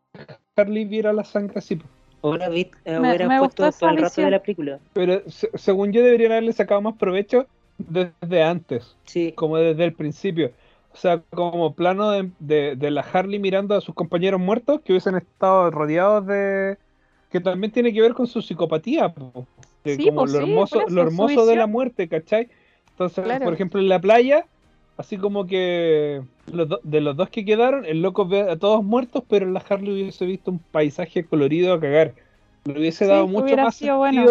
Harley 0.56 0.84
viera 0.84 1.12
la 1.12 1.24
sangre 1.24 1.58
así. 1.58 1.80
Ahora 2.32 2.48
eh, 2.48 2.70
hubiera 2.98 3.38
puesto 3.38 3.70
todo 3.72 3.90
el 3.90 3.98
rato 3.98 4.20
de 4.22 4.30
la 4.30 4.42
película. 4.42 4.78
Pero 4.92 5.22
según 5.26 5.92
yo 5.92 6.02
deberían 6.02 6.32
haberle 6.32 6.52
sacado 6.52 6.80
más 6.80 6.94
provecho 6.96 7.46
desde 7.78 8.42
antes. 8.42 8.96
Sí. 9.04 9.32
Como 9.32 9.56
desde 9.58 9.84
el 9.84 9.92
principio. 9.92 10.52
O 10.92 10.96
sea, 10.96 11.22
como 11.30 11.74
plano 11.74 12.10
de, 12.10 12.76
de 12.76 12.90
la 12.90 13.02
Harley 13.02 13.38
mirando 13.38 13.74
a 13.74 13.80
sus 13.80 13.94
compañeros 13.94 14.40
muertos 14.40 14.80
que 14.80 14.92
hubiesen 14.92 15.16
estado 15.16 15.70
rodeados 15.70 16.26
de, 16.26 16.78
que 17.30 17.40
también 17.40 17.72
tiene 17.72 17.92
que 17.92 18.00
ver 18.00 18.14
con 18.14 18.26
su 18.26 18.40
psicopatía, 18.40 19.12
como 19.12 19.46
lo 20.26 20.38
hermoso, 20.38 20.82
lo 20.88 21.02
hermoso 21.02 21.46
de 21.46 21.56
la 21.56 21.66
muerte, 21.66 22.08
¿cachai? 22.08 22.48
Entonces, 22.90 23.24
Claro. 23.24 23.44
por 23.44 23.54
ejemplo, 23.54 23.80
en 23.80 23.88
la 23.88 24.00
playa, 24.00 24.46
así 24.96 25.16
como 25.18 25.46
que 25.46 26.22
los 26.52 26.68
do- 26.68 26.80
de 26.82 27.00
los 27.00 27.16
dos 27.16 27.30
que 27.30 27.44
quedaron, 27.44 27.84
el 27.84 28.02
loco 28.02 28.26
ve 28.26 28.42
a 28.50 28.58
todos 28.58 28.82
muertos, 28.84 29.24
pero 29.28 29.46
en 29.46 29.54
la 29.54 29.60
Harley 29.60 29.92
hubiese 29.92 30.26
visto 30.26 30.50
un 30.50 30.58
paisaje 30.58 31.26
colorido 31.26 31.72
a 31.74 31.80
cagar. 31.80 32.14
Le 32.64 32.78
hubiese 32.80 33.04
Sí, 33.04 33.10
dado 33.10 33.26
mucho 33.28 33.56
más 33.56 33.76
sentido, 33.76 33.98
bueno. 33.98 34.26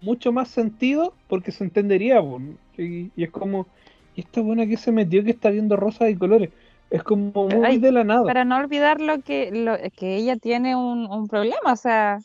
mucho 0.00 0.32
más 0.32 0.48
sentido 0.48 1.14
porque 1.26 1.50
se 1.52 1.64
entendería. 1.64 2.20
po. 2.20 2.40
Y, 2.76 3.12
y 3.16 3.24
es 3.24 3.30
como, 3.30 3.66
¿y 4.14 4.20
esta 4.20 4.40
buena 4.40 4.66
que 4.66 4.76
se 4.76 4.92
metió 4.92 5.24
que 5.24 5.30
está 5.32 5.50
viendo 5.50 5.76
rosas 5.76 6.10
y 6.10 6.16
colores? 6.16 6.50
Es 6.90 7.02
como 7.02 7.32
muy 7.32 7.64
Ay, 7.64 7.78
de 7.78 7.92
la 7.92 8.04
nada. 8.04 8.24
Para 8.24 8.44
no 8.44 8.56
olvidar 8.58 9.00
lo 9.00 9.20
que, 9.22 9.50
lo, 9.52 9.76
que 9.96 10.16
ella 10.16 10.36
tiene 10.36 10.76
un, 10.76 11.06
un 11.10 11.26
problema, 11.28 11.72
o 11.72 11.76
sea, 11.76 12.18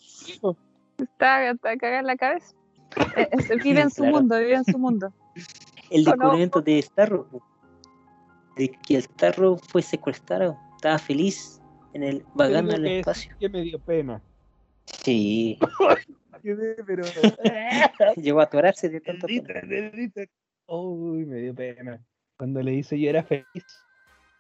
está, 0.98 1.50
está 1.50 1.78
cagada 1.78 2.00
en 2.00 2.08
la 2.08 2.16
cabeza. 2.16 2.54
Eh, 3.18 3.28
eh, 3.32 3.58
vive 3.62 3.82
en 3.82 3.90
su 3.92 4.04
Claro. 4.04 4.18
mundo, 4.20 4.38
vive 4.40 4.56
en 4.56 4.64
su 4.66 4.78
mundo. 4.78 5.12
El 5.90 6.02
¿O 6.04 6.16
no? 6.16 6.16
descubrimiento 6.16 6.62
de 6.62 6.82
Starro, 6.82 7.28
de 8.56 8.72
que 8.88 8.96
el 8.96 9.04
Starro 9.04 9.58
fue 9.58 9.82
secuestrado, 9.82 10.58
estaba 10.76 10.98
feliz 10.98 11.62
en 11.94 12.04
el 12.04 12.26
vagando 12.34 12.76
en 12.76 12.86
el 12.86 12.92
que 12.92 13.00
espacio. 13.00 13.36
que 13.40 13.50
me 13.50 13.62
dio 13.62 13.80
pena. 13.80 14.22
Sí, 14.86 15.58
pero... 16.86 17.04
llegó 18.16 18.40
a 18.40 18.44
atorarse 18.44 18.90
de 18.90 19.02
tanto. 19.02 19.28
Uy, 20.68 21.26
me 21.26 21.38
dio 21.38 21.56
pena. 21.56 22.00
Cuando 22.38 22.62
le 22.62 22.72
dice 22.72 23.00
yo 23.00 23.10
era 23.10 23.24
feliz. 23.24 23.46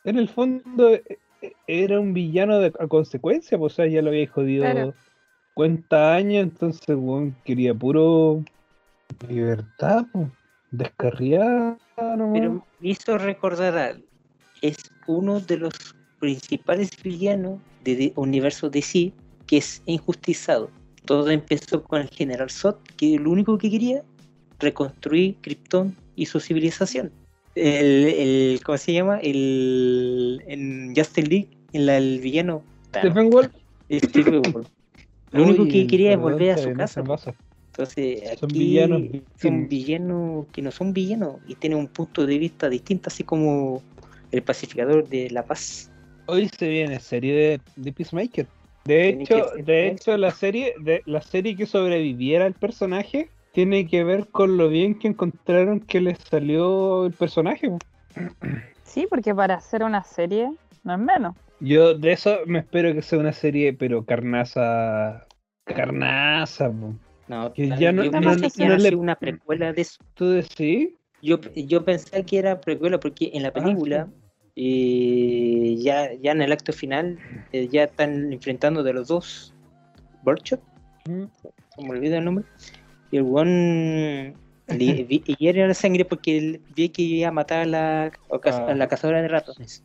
En 0.04 0.18
el 0.18 0.30
fondo 0.30 0.94
eh, 0.94 1.04
eh, 1.42 1.54
era 1.68 2.00
un 2.00 2.14
villano 2.14 2.60
de, 2.60 2.74
a 2.80 2.88
consecuencia, 2.88 3.58
pues 3.58 3.74
o 3.74 3.76
sea, 3.76 3.88
ya 3.88 4.02
lo 4.02 4.10
había 4.10 4.28
jodido 4.28 4.64
Claro. 4.64 4.94
cuenta 5.54 6.14
años, 6.14 6.44
entonces 6.44 6.96
weón, 6.96 7.36
quería 7.44 7.74
puro 7.74 8.44
libertad, 9.28 10.06
pues, 10.12 10.28
descarriada 10.72 11.78
Pero 12.34 12.66
me 12.80 12.90
hizo 12.90 13.18
recordar 13.18 13.78
algo. 13.78 14.04
Es 14.62 14.78
uno 15.08 15.40
de 15.40 15.58
los 15.58 15.74
principales 16.20 16.90
villanos 17.04 17.60
del 17.84 18.12
universo 18.16 18.70
DC 18.70 19.14
que 19.48 19.58
es 19.58 19.82
injustizado. 19.86 20.70
Todo 21.06 21.30
empezó 21.30 21.84
con 21.84 22.02
el 22.02 22.10
General 22.10 22.50
Zod, 22.50 22.78
que 22.98 23.20
lo 23.20 23.30
único 23.30 23.58
que 23.58 23.70
quería 23.70 24.02
reconstruir 24.60 25.36
Krypton 25.42 25.96
y 26.16 26.26
su 26.26 26.40
civilización. 26.40 27.12
El, 27.54 28.06
el- 28.08 28.60
¿cómo 28.66 28.78
se 28.78 28.94
llama? 28.94 29.20
El 29.20 30.42
en 30.48 30.94
Justin 30.96 31.30
League, 31.30 31.50
en 31.74 31.86
la- 31.86 31.98
el 31.98 32.20
villano 32.20 32.64
Stephen 32.90 33.30
Wolf. 33.30 33.52
Steve 33.92 34.40
Wolf. 34.40 34.68
Lo 35.32 35.44
único 35.44 35.64
Uy, 35.64 35.70
que 35.70 35.88
quería 35.88 36.14
es 36.14 36.20
volver 36.20 36.52
a 36.52 36.58
su 36.58 36.74
casa. 36.74 37.04
Entonces, 37.78 38.40
Son 38.40 38.50
aquí 38.50 38.60
villanos 38.60 39.02
son 39.36 39.68
villanos 39.68 40.46
que 40.54 40.62
no 40.62 40.72
son 40.72 40.94
villanos 40.94 41.42
y 41.46 41.56
tienen 41.56 41.78
un 41.78 41.88
punto 41.88 42.26
de 42.26 42.38
vista 42.38 42.70
distinto, 42.70 43.10
así 43.10 43.26
como 43.26 43.84
el 44.32 44.42
pacificador 44.44 45.10
de 45.10 45.30
la 45.30 45.44
paz. 45.44 45.92
Hoy 46.28 46.50
se 46.58 46.70
viene 46.70 47.02
serie 47.02 47.36
de, 47.36 47.62
de 47.76 47.92
Peacemaker. 47.92 48.48
De 48.86 49.10
hecho, 49.10 49.52
de 49.58 49.90
hecho 49.90 50.16
la 50.16 50.32
serie, 50.32 50.74
de, 50.80 51.02
la 51.06 51.22
serie 51.22 51.58
que 51.58 51.66
sobreviviera 51.66 52.48
el 52.48 52.54
personaje 52.54 53.30
tiene 53.52 53.88
que 53.88 54.06
ver 54.06 54.28
con 54.28 54.56
lo 54.56 54.70
bien 54.70 54.98
que 54.98 55.10
encontraron 55.10 55.82
que 55.82 56.00
le 56.00 56.16
salió 56.16 57.06
el 57.06 57.12
personaje. 57.12 57.70
Sí, 58.84 59.06
porque 59.10 59.36
para 59.36 59.56
hacer 59.56 59.84
una 59.84 60.04
serie 60.06 60.50
no 60.84 60.94
es 60.94 61.00
menos. 61.00 61.36
Yo 61.60 61.94
de 61.94 62.14
eso 62.14 62.38
me 62.46 62.60
espero 62.60 62.94
que 62.94 63.02
sea 63.02 63.20
una 63.20 63.34
serie, 63.34 63.74
pero 63.74 64.06
carnaza, 64.06 65.26
carnaza. 65.66 66.70
po. 66.70 66.94
No, 67.28 67.54
ya 67.56 67.92
no- 67.92 68.04
yo 68.04 68.12
no- 68.12 68.20
pensé 68.22 68.46
no 68.46 68.50
que 68.52 68.64
iba 68.66 68.76
a 68.76 68.78
le- 68.78 68.84
ser 68.84 68.96
una 68.96 69.16
precuela 69.16 69.74
de 69.74 69.82
eso. 69.82 70.00
¿Tú 70.14 70.30
decís? 70.30 70.90
Yo, 71.22 71.40
yo 71.56 71.84
pensé 71.84 72.24
que 72.26 72.38
era 72.38 72.62
precuela 72.62 73.00
porque 73.00 73.32
en 73.34 73.42
la 73.44 73.50
Ah, 73.50 73.54
película, 73.54 74.08
eh, 74.56 75.76
ya, 75.80 76.14
ya 76.14 76.32
en 76.32 76.42
el 76.42 76.52
acto 76.52 76.72
final, 76.72 77.18
eh, 77.52 77.68
ya 77.68 77.86
están 77.86 78.32
enfrentando 78.32 78.84
de 78.84 78.94
los 78.94 79.08
dos 79.08 79.54
Birdshot, 80.24 80.62
Mm. 81.08 81.24
me 81.84 81.90
olvida 81.90 82.18
el 82.18 82.26
nombre, 82.26 82.46
y 83.12 83.18
el 83.18 83.24
one 83.28 84.36
y 84.68 85.48
era 85.48 85.68
la 85.68 85.74
sangre 85.76 86.06
porque 86.06 86.38
él 86.38 86.62
vi 86.76 86.90
que 86.90 87.04
iba 87.04 87.30
a 87.30 87.32
matar 87.32 87.60
a 87.62 87.66
la, 87.66 88.12
a 88.32 88.74
la 88.74 88.88
cazadora 88.88 89.22
de 89.22 89.28
ratones. 89.28 89.84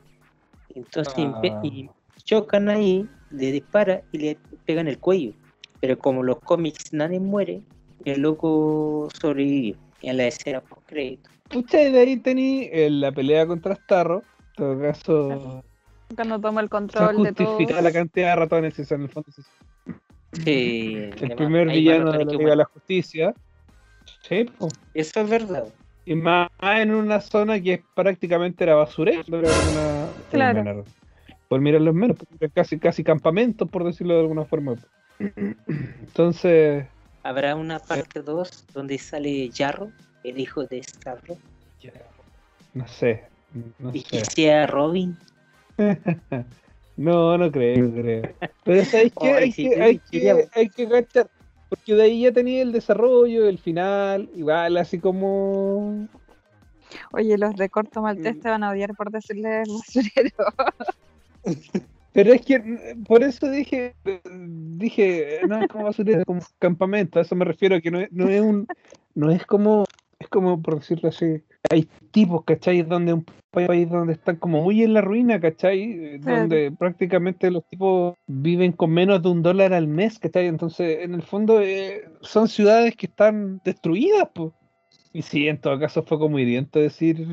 Entonces 0.75 1.15
Ah. 1.17 1.61
y 1.63 1.91
chocan 2.25 2.69
ahí, 2.71 3.07
le 3.31 3.53
dispara 3.53 4.03
y 4.13 4.19
le 4.19 4.39
pegan 4.65 4.89
el 4.89 4.99
cuello. 4.99 5.33
Pero 5.81 5.99
como 5.99 6.23
los 6.23 6.39
cómics 6.41 6.93
nadie 6.93 7.21
muere, 7.21 7.63
el 8.05 8.21
loco 8.23 9.09
sobrevive 9.21 9.77
en 10.03 10.17
la 10.17 10.27
escena 10.27 10.61
post 10.61 10.83
crédito. 10.87 11.31
Pucha, 11.49 11.83
y 11.83 11.91
de 11.91 11.99
ahí 12.01 12.17
tení 12.19 12.69
eh, 12.71 12.89
la 12.91 13.13
pelea 13.13 13.47
contra 13.47 13.75
Starro. 13.75 14.23
En 14.23 14.55
todo 14.57 14.81
caso, 14.81 15.65
Cuando 16.15 16.41
toma 16.41 16.61
el 16.61 16.67
se 16.67 16.71
control 16.71 17.23
de 17.23 17.33
todo. 17.33 17.59
la 17.83 17.93
cantidad 17.93 18.31
de 18.31 18.37
ratones, 18.37 18.91
en 18.93 19.03
el 19.03 19.09
fondo. 19.09 19.31
sí. 19.33 19.43
Sí, 20.45 20.95
El 20.95 21.13
además, 21.15 21.37
primer 21.37 21.69
villano 21.69 22.13
de 22.13 22.25
la 22.25 22.33
Liga 22.33 22.51
de 22.51 22.57
la. 22.57 22.65
Justicia. 22.67 23.35
Sí, 24.23 24.45
po. 24.45 24.69
Eso 24.95 25.21
es 25.21 25.29
verdad. 25.29 25.65
Y 26.05 26.15
más 26.15 26.49
en 26.63 26.95
una 26.95 27.21
zona 27.21 27.61
que 27.61 27.83
prácticamente 27.95 28.63
era 28.65 28.75
basurero. 28.77 29.23
Era 29.27 29.49
una, 29.73 30.07
Claro. 30.31 30.85
por 31.49 31.61
mirarlos 31.61 31.95
menos, 31.95 32.17
porque 32.17 32.37
era 32.41 32.49
casi, 32.49 32.79
casi 32.79 33.03
campamento, 33.03 33.67
por 33.67 33.83
decirlo 33.85 34.15
de 34.15 34.21
alguna 34.21 34.45
forma. 34.45 34.75
Entonces, 35.67 36.87
Habrá 37.23 37.55
una 37.55 37.79
parte 37.79 38.23
2 38.23 38.65
donde 38.73 38.97
sale 38.99 39.51
Jarro, 39.55 39.93
el 40.25 40.41
hijo 40.41 40.65
de 40.65 40.83
Starro, 40.83 41.37
no 42.73 42.87
sé. 42.89 43.25
No 43.79 43.91
y 43.93 44.03
que 44.03 44.25
sea 44.25 44.67
Robin. 44.67 45.17
No, 46.97 47.39
no 47.39 47.51
creo, 47.51 47.89
no 47.89 48.03
creo. 48.03 48.23
Pero 48.63 48.85
¿sabes 48.85 49.13
qué? 49.19 49.29
Ay, 49.33 49.45
Hay, 49.45 49.53
sí, 49.53 49.71
que, 49.71 49.83
hay, 49.83 49.99
que, 49.99 50.49
hay 50.53 50.69
que 50.69 50.87
cachar. 50.87 51.31
Porque 51.71 51.95
de 51.95 52.03
ahí 52.03 52.23
ya 52.23 52.33
tenía 52.33 52.61
el 52.61 52.73
desarrollo, 52.73 53.49
el 53.49 53.59
final, 53.59 54.29
igual 54.35 54.77
así 54.77 54.99
como... 54.99 56.07
Oye, 57.13 57.39
los 57.39 57.57
de 57.57 57.71
corto 57.71 58.03
maltés 58.03 58.37
Mm. 58.37 58.41
te 58.41 58.49
van 58.51 58.65
a 58.65 58.71
odiar 58.71 58.95
por 58.95 59.11
decirles 59.11 59.67
basurero. 59.69 60.45
Pero 62.13 62.33
es 62.33 62.43
que 62.43 62.97
por 63.07 63.23
eso 63.23 63.51
dije, 63.51 63.95
dije, 64.35 65.41
no 65.49 65.61
es 65.61 65.69
como 65.69 65.85
basurero, 65.85 66.21
es 66.21 66.25
como 66.25 66.41
campamento, 66.59 67.19
a 67.19 67.23
eso 67.23 67.37
me 67.37 67.45
refiero, 67.45 67.81
que 67.81 67.91
no 67.91 68.01
es, 68.01 68.11
no 68.11 68.29
es 68.29 68.41
un, 68.41 68.67
no 69.15 69.31
es 69.31 69.47
como, 69.47 69.85
es 70.19 70.29
como 70.29 70.61
por 70.61 70.81
decirlo 70.81 71.11
así, 71.11 71.43
hay 71.71 71.89
tipos, 72.11 72.45
¿cachai? 72.45 72.83
Donde 72.83 73.13
un 73.13 73.25
país 73.51 73.89
donde 73.89 74.15
están 74.15 74.37
como 74.37 74.63
muy 74.63 74.83
en 74.83 74.95
la 74.95 75.01
ruina, 75.01 75.41
¿cachai? 75.41 75.83
Eh. 75.93 76.21
Donde 76.21 76.73
prácticamente 76.73 77.51
los 77.51 77.67
tipos 77.69 78.17
viven 78.27 78.73
con 78.73 78.91
menos 78.91 79.23
de 79.23 79.29
un 79.29 79.43
dólar 79.43 79.73
al 79.73 79.87
mes, 79.87 80.19
¿cachai? 80.19 80.47
Entonces, 80.47 81.05
en 81.05 81.15
el 81.15 81.23
fondo, 81.23 81.61
eh, 81.61 82.05
son 82.23 82.49
ciudades 82.49 82.97
que 82.97 83.07
están 83.07 83.61
destruidas, 83.65 84.29
pues. 84.35 84.53
Y 85.13 85.23
sí, 85.23 85.49
en 85.49 85.61
todo 85.61 85.79
caso 85.79 86.03
fue 86.03 86.19
como 86.19 86.39
hiriente 86.39 86.81
decir 86.81 87.27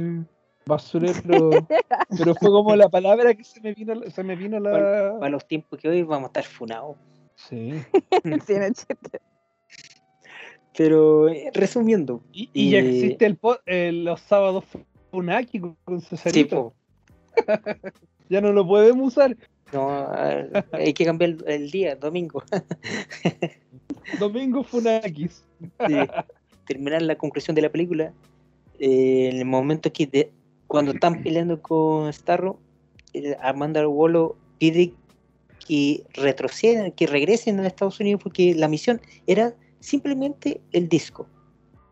basurero, 0.67 1.49
pero 2.17 2.35
fue 2.35 2.49
como 2.49 2.75
la 2.75 2.89
palabra 2.89 3.33
que 3.33 3.43
se 3.43 3.61
me 3.61 3.73
vino, 3.73 4.01
se 4.09 4.23
me 4.23 4.35
vino 4.35 4.59
la... 4.59 5.15
Para 5.19 5.29
los 5.31 5.47
tiempos 5.47 5.79
que 5.79 5.89
hoy 5.89 6.03
vamos 6.03 6.25
a 6.25 6.27
estar 6.27 6.43
funados. 6.43 6.97
Sí. 7.35 7.73
Tiene 8.45 8.71
chiste. 8.73 9.19
Pero 10.75 11.27
eh, 11.29 11.49
resumiendo, 11.53 12.21
Y, 12.31 12.49
y 12.53 12.69
ya 12.71 12.79
Eh, 12.79 12.89
existe 12.89 13.25
el, 13.25 13.39
eh, 13.65 13.91
los 13.91 14.21
sábados 14.21 14.63
Funaki 15.11 15.59
con, 15.59 15.75
con 15.83 16.01
sí, 16.01 16.07
Cesarito. 16.09 16.55
po, 16.55 16.73
ya 18.29 18.41
no 18.41 18.51
lo 18.53 18.67
podemos 18.67 19.07
usar. 19.07 19.35
no, 19.73 19.89
ah, 19.89 20.43
hay 20.73 20.93
que 20.93 21.05
cambiar 21.05 21.31
el, 21.31 21.43
el 21.47 21.71
día, 21.71 21.95
domingo. 21.95 22.43
Domingo 24.19 24.63
Funakis. 24.63 25.43
Sí. 25.87 25.95
Terminar 26.67 27.01
la 27.01 27.15
conclusión 27.15 27.55
de 27.55 27.61
la 27.63 27.69
película. 27.69 28.13
eh, 28.79 29.29
en 29.31 29.37
el 29.39 29.45
momento 29.45 29.91
que 29.91 30.05
de- 30.05 30.31
cuando 30.67 30.91
están 30.91 31.23
peleando 31.23 31.61
con 31.61 32.11
Starro, 32.13 32.59
eh, 33.13 33.35
Amanda 33.41 33.87
Wolo 33.87 34.35
pide 34.57 34.93
que 35.67 36.03
retrocedan, 36.13 36.91
que 36.91 37.07
regresen 37.07 37.59
a 37.59 37.67
Estados 37.67 37.99
Unidos 37.99 38.21
porque 38.23 38.53
la 38.55 38.67
misión 38.67 39.01
era 39.25 39.53
simplemente 39.79 40.61
el 40.71 40.87
disco. 40.87 41.27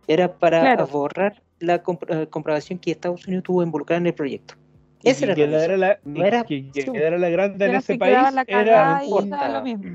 Era 0.07 0.37
para 0.37 0.61
Claro. 0.61 0.87
borrar 0.87 1.41
la 1.59 1.81
compra- 1.81 2.21
eh, 2.23 2.27
comprobación 2.27 2.79
que 2.79 2.91
Estados 2.91 3.25
Unidos 3.27 3.43
tuvo 3.43 3.63
involucrada 3.63 3.99
en 3.99 4.07
el 4.07 4.13
proyecto. 4.13 4.55
Esa 5.03 5.25
era 5.25 5.35
que 5.35 5.41
la 5.41 5.47
misión. 5.47 5.61
quedara 5.61 5.77
la, 5.77 5.99
No 6.03 6.25
era 6.25 6.43
que 6.43 6.71
quedara 6.71 7.17
la 7.17 7.29
grande 7.29 7.65
en 7.65 7.75
ese 7.75 7.93
si 7.93 7.99
país 7.99 8.17
la 8.33 8.45
era, 8.47 9.03
y 9.05 9.09
lo 9.09 9.61
mismo. 9.63 9.85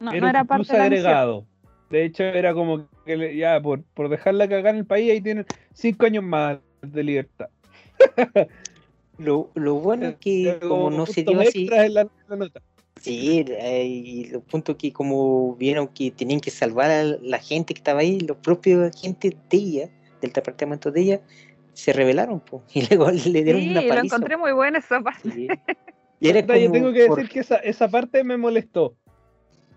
No, 0.00 0.12
era 0.12 0.20
no 0.20 0.26
un 0.26 0.30
era 0.30 0.44
parte 0.44 0.64
plus 0.64 0.68
de 0.68 0.76
agregado. 0.82 1.46
De 1.90 2.04
hecho, 2.04 2.22
era 2.24 2.54
como 2.54 2.86
que 3.04 3.36
ya 3.36 3.60
por, 3.60 3.82
por 3.94 4.08
dejarla 4.08 4.48
cagar 4.48 4.74
en 4.74 4.80
el 4.80 4.86
país, 4.86 5.10
ahí 5.10 5.20
tienen 5.20 5.46
cinco 5.74 6.06
años 6.06 6.22
más 6.22 6.58
de 6.82 7.02
libertad. 7.04 7.48
Lo, 9.18 9.50
lo 9.54 9.74
bueno 9.74 10.08
es 10.08 10.16
que 10.16 10.48
Era 10.50 10.60
como 10.60 10.90
no 10.90 11.06
se 11.06 11.22
dio 11.22 11.40
así, 11.40 11.68
en 11.70 11.94
la, 11.94 12.00
en 12.02 12.10
la 12.28 12.36
nota. 12.36 12.62
Sí, 13.00 13.44
eh, 13.48 13.84
y 13.86 14.24
los 14.26 14.42
puntos 14.44 14.76
que 14.76 14.92
como 14.92 15.54
vieron 15.56 15.88
que 15.88 16.10
tenían 16.10 16.40
que 16.40 16.50
salvar 16.50 16.90
a 16.90 17.04
la 17.04 17.38
gente 17.38 17.74
que 17.74 17.78
estaba 17.80 18.00
ahí, 18.00 18.20
los 18.20 18.36
propios 18.38 18.94
agentes 18.94 19.34
de 19.50 19.56
ella 19.56 19.90
del 20.20 20.32
departamento 20.32 20.90
de 20.90 21.00
ella 21.00 21.20
se 21.72 21.92
rebelaron 21.92 22.40
po, 22.40 22.62
y 22.74 22.86
luego 22.88 23.10
le 23.10 23.42
dieron 23.44 23.62
Sí, 23.62 23.70
una 23.70 23.82
lo 23.82 23.88
paliza. 23.88 24.16
encontré 24.16 24.36
muy 24.36 24.52
buena 24.52 24.78
esa 24.78 25.00
parte. 25.00 25.30
Sí. 25.30 25.48
Y 26.22 26.28
era 26.28 26.42
Puta, 26.42 26.58
yo 26.58 26.66
como 26.68 26.72
tengo 26.74 26.92
que 26.92 27.06
por- 27.06 27.16
decir 27.16 27.32
que 27.32 27.40
esa, 27.40 27.56
esa 27.56 27.88
parte 27.88 28.22
me 28.24 28.36
molestó. 28.36 28.94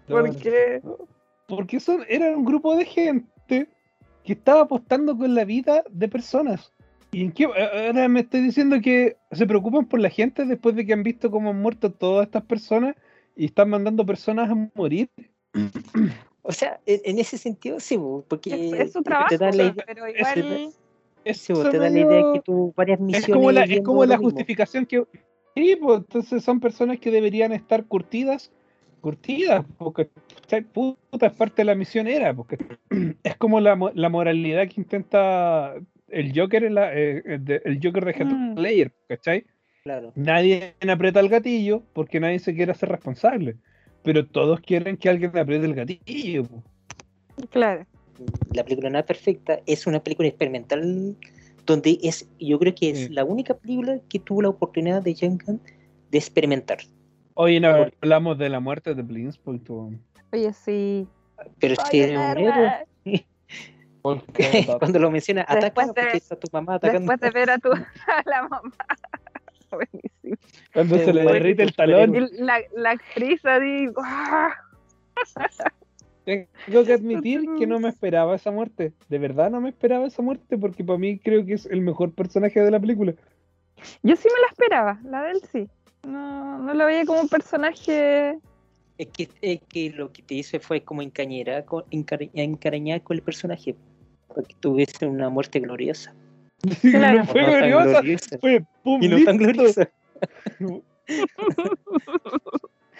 Porque 0.09 0.81
Porque 1.47 1.79
son, 1.79 2.03
eran 2.09 2.35
un 2.35 2.43
grupo 2.43 2.75
de 2.75 2.83
gente 2.83 3.69
que 4.25 4.33
estaba 4.33 4.61
apostando 4.63 5.17
con 5.17 5.33
la 5.35 5.45
vida 5.45 5.85
de 5.89 6.09
personas. 6.09 6.73
¿Y 7.13 7.21
en 7.21 7.31
qué? 7.31 7.45
Ahora 7.45 8.07
me 8.09 8.21
estoy 8.21 8.41
diciendo 8.41 8.81
que 8.81 9.17
se 9.31 9.45
preocupan 9.45 9.85
por 9.85 9.99
la 9.99 10.09
gente 10.09 10.45
después 10.45 10.75
de 10.75 10.83
que 10.83 10.93
han 10.93 11.03
visto 11.03 11.29
cómo 11.29 11.51
han 11.51 11.61
muerto 11.61 11.91
todas 11.91 12.25
estas 12.25 12.43
personas 12.43 12.95
y 13.35 13.45
están 13.45 13.69
mandando 13.69 14.03
personas 14.03 14.49
a 14.49 14.69
morir. 14.73 15.09
O 16.41 16.51
sea, 16.51 16.79
en, 16.87 17.01
en 17.05 17.19
ese 17.19 17.37
sentido 17.37 17.79
sí, 17.79 17.97
po, 17.97 18.25
porque 18.27 18.71
es, 18.71 18.73
es 18.87 18.93
su 18.93 19.03
te 19.03 19.11
trabajo, 19.11 19.37
da 19.37 19.51
la 19.51 19.63
idea, 19.63 19.83
pero 19.85 20.05
es- 20.07 20.15
igual. 20.15 20.61
sí, 21.35 21.53
te 21.71 21.77
da 21.77 21.89
la 21.91 21.99
idea 21.99 22.23
que 22.33 22.41
tú 22.43 22.73
varias 22.75 22.99
misiones 22.99 23.29
es 23.29 23.33
como 23.33 23.51
la, 23.51 23.61
es 23.61 23.69
viendo 23.69 23.83
como 23.91 24.05
la 24.05 24.15
lo 24.15 24.23
mismo. 24.23 24.29
justificación 24.31 24.85
que. 24.87 25.05
Sí, 25.55 25.75
pues 25.79 25.99
entonces 25.99 26.43
son 26.43 26.59
personas 26.59 26.97
que 26.99 27.11
deberían 27.11 27.51
estar 27.51 27.85
curtidas. 27.85 28.51
Curtidas, 29.01 29.63
porque 29.77 30.09
puta 30.73 31.27
es 31.27 31.33
parte 31.33 31.57
de 31.57 31.65
la 31.65 31.75
misión 31.75 32.07
era, 32.07 32.33
porque 32.33 32.57
es 33.23 33.37
como 33.37 33.59
la, 33.59 33.75
mo- 33.75 33.91
la 33.93 34.09
moralidad 34.09 34.67
que 34.67 34.81
intenta 34.81 35.75
el 36.13 36.31
Joker 36.37 36.63
en 36.63 36.75
la, 36.75 36.93
eh, 36.93 37.21
el 37.25 37.45
de- 37.45 37.61
el 37.65 37.79
Joker 37.83 38.05
de 38.05 38.13
Mm. 38.35 38.57
Ledger, 38.59 38.91
¿cachai? 39.09 39.45
Claro. 39.83 40.11
Nadie 40.15 40.75
aprieta 40.93 41.19
el 41.19 41.29
gatillo 41.29 41.83
porque 41.93 42.19
nadie 42.19 42.39
se 42.39 42.53
quiere 42.55 42.71
hacer 42.71 42.89
responsable. 42.89 43.57
Pero 44.03 44.25
todos 44.25 44.59
quieren 44.61 44.97
que 44.97 45.09
alguien 45.09 45.37
apriete 45.37 45.65
el 45.65 45.75
gatillo. 45.75 46.43
po. 46.45 46.63
Claro. 47.49 47.85
La 48.53 48.63
película 48.63 48.89
no 48.89 48.99
es 48.99 49.05
perfecta, 49.05 49.59
es 49.65 49.87
una 49.87 50.01
película 50.03 50.27
experimental 50.27 51.15
donde 51.65 51.97
es, 52.03 52.29
yo 52.39 52.59
creo 52.59 52.75
que 52.75 52.89
es 52.91 52.99
Sí. 52.99 53.09
la 53.09 53.23
única 53.25 53.55
película 53.55 53.99
que 54.09 54.19
tuvo 54.19 54.41
la 54.41 54.49
oportunidad 54.49 55.01
de 55.01 55.13
Gunn 55.13 55.61
de 56.11 56.17
experimentar. 56.17 56.77
Hoy 57.33 57.59
no 57.59 57.69
hablamos 58.01 58.37
de 58.37 58.49
la 58.49 58.59
muerte 58.59 58.93
de 58.93 59.01
po. 59.59 59.91
Oye, 60.31 60.53
sí. 60.53 61.07
Pero 61.59 61.75
Soy 61.75 61.85
si 61.89 61.97
un 62.01 62.09
es 62.09 62.17
un 62.17 62.23
héroe. 62.23 62.71
cuando 64.79 64.99
lo 64.99 65.09
menciona, 65.11 65.41
ataca 65.41 65.61
Después 65.61 65.87
de- 65.87 65.93
porque 66.01 66.17
está 66.17 66.35
tu 66.35 66.47
mamá 66.51 66.75
atacando. 66.75 66.99
Después 67.11 67.19
de 67.21 67.39
ver 67.39 67.49
a 67.49 67.57
tu 67.57 67.71
a 67.71 67.87
la 68.25 68.41
mamá. 68.47 68.73
Buenísimo. 69.71 70.35
Cuando 70.73 70.97
se 70.99 71.13
le 71.13 71.23
derrite 71.23 71.63
el 71.63 71.73
talón. 71.75 72.29
La, 72.33 72.59
la 72.75 72.91
actriz 72.91 73.43
ahí. 73.45 73.87
¡guau! 73.87 74.51
Tengo 76.25 76.85
que 76.85 76.93
admitir 76.93 77.43
que 77.57 77.67
no 77.67 77.79
me 77.79 77.89
esperaba 77.89 78.35
esa 78.35 78.51
muerte. 78.51 78.93
De 79.09 79.17
verdad 79.19 79.49
no 79.51 79.59
me 79.59 79.69
esperaba 79.69 80.05
esa 80.07 80.21
muerte 80.21 80.57
porque 80.57 80.83
para 80.83 80.97
mí 80.99 81.19
creo 81.19 81.45
que 81.45 81.53
es 81.53 81.65
el 81.65 81.81
mejor 81.81 82.13
personaje 82.13 82.61
de 82.61 82.71
la 82.71 82.79
película. 82.79 83.13
Yo 84.03 84.15
sí 84.15 84.27
me 84.33 84.41
la 84.41 84.47
esperaba, 84.49 84.99
la 85.03 85.23
de 85.23 85.31
él 85.31 85.41
sí. 85.51 85.67
No, 86.07 86.59
no 86.59 86.73
la 86.73 86.85
veía 86.85 87.05
como 87.05 87.21
un 87.21 87.29
personaje. 87.29 88.37
Es 88.97 89.07
que, 89.07 89.27
es 89.41 89.59
que 89.67 89.89
lo 89.89 90.13
que 90.13 90.21
te 90.21 90.35
hice 90.35 90.59
fue 90.59 90.81
como 90.81 91.01
encañera, 91.01 91.65
con, 91.65 91.83
encari- 91.85 92.29
encariñar 92.33 93.01
con 93.01 93.17
el 93.17 93.23
personaje. 93.23 93.75
Para 94.33 94.47
que 94.47 94.55
tuviese 94.59 95.05
una 95.05 95.29
muerte 95.29 95.59
gloriosa. 95.59 96.13
Claro. 96.81 97.19
no 97.19 97.25
fue 97.25 97.41
No 97.41 97.47
gloriosa, 97.51 97.91
gloriosa, 97.91 98.37
fue 98.39 98.63
pum, 98.83 99.03
Y 99.03 99.07
no 99.09 99.23
tan 99.25 99.37
gloriosa. 99.37 99.89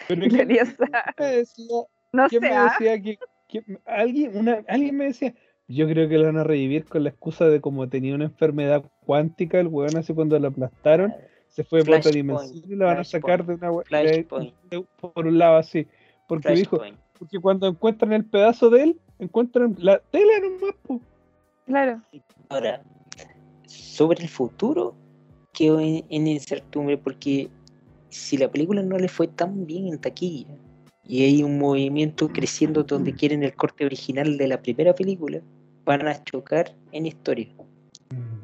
Pero 0.07 0.21
¿quién 0.21 0.29
gloriosa. 0.29 0.75
me 1.17 1.25
decía, 1.25 1.65
No 2.11 2.27
quién 2.27 2.41
sé, 2.41 2.49
me 2.49 2.59
decía 2.63 3.01
que, 3.01 3.17
que- 3.47 3.77
alguien, 3.85 4.37
una, 4.37 4.63
alguien 4.67 4.97
me 4.97 5.05
decía, 5.05 5.33
yo 5.67 5.87
creo 5.87 6.09
que 6.09 6.17
lo 6.17 6.25
van 6.25 6.37
a 6.37 6.43
revivir 6.43 6.85
con 6.85 7.03
la 7.03 7.09
excusa 7.09 7.47
de 7.47 7.61
como 7.61 7.87
tenía 7.87 8.13
una 8.15 8.25
enfermedad 8.25 8.83
cuántica, 9.05 9.59
el 9.59 9.67
weón 9.67 9.95
así 9.95 10.13
cuando 10.13 10.37
lo 10.39 10.49
aplastaron, 10.49 11.13
se 11.47 11.63
fue 11.63 11.83
por 11.85 11.95
otra 11.95 12.11
dimensión 12.11 12.63
y 12.69 12.75
lo 12.75 12.85
van 12.85 12.97
a 12.99 13.03
sacar 13.03 13.45
de 13.45 13.53
una 13.55 13.69
de- 13.69 13.83
Flashpoint. 13.85 14.53
de- 14.69 14.85
por 14.99 15.25
un 15.25 15.37
lado 15.37 15.57
así. 15.57 15.87
Porque 16.27 16.51
dijo, 16.53 16.81
porque 17.17 17.39
cuando 17.39 17.67
encuentran 17.67 18.11
el 18.11 18.25
pedazo 18.25 18.69
de 18.69 18.83
él, 18.83 18.99
encuentran 19.19 19.75
la 19.79 19.99
tela 19.99 20.33
nomás, 20.41 20.75
po. 20.85 20.99
Claro. 21.65 22.01
Ahora, 22.49 22.81
sobre 23.65 24.23
el 24.23 24.29
futuro, 24.29 24.95
quedo 25.53 25.79
en, 25.79 26.05
en 26.09 26.27
incertidumbre 26.27 26.97
porque 26.97 27.49
si 28.09 28.37
la 28.37 28.49
película 28.49 28.81
no 28.83 28.97
le 28.97 29.07
fue 29.07 29.27
tan 29.27 29.65
bien 29.65 29.87
en 29.87 29.99
taquilla 29.99 30.47
y 31.05 31.23
hay 31.23 31.43
un 31.43 31.57
movimiento 31.57 32.29
creciendo 32.29 32.83
donde 32.83 33.13
quieren 33.13 33.43
el 33.43 33.55
corte 33.55 33.85
original 33.85 34.37
de 34.37 34.47
la 34.47 34.61
primera 34.61 34.93
película, 34.93 35.41
van 35.85 36.07
a 36.07 36.23
chocar 36.23 36.75
en 36.91 37.05
historia. 37.05 37.47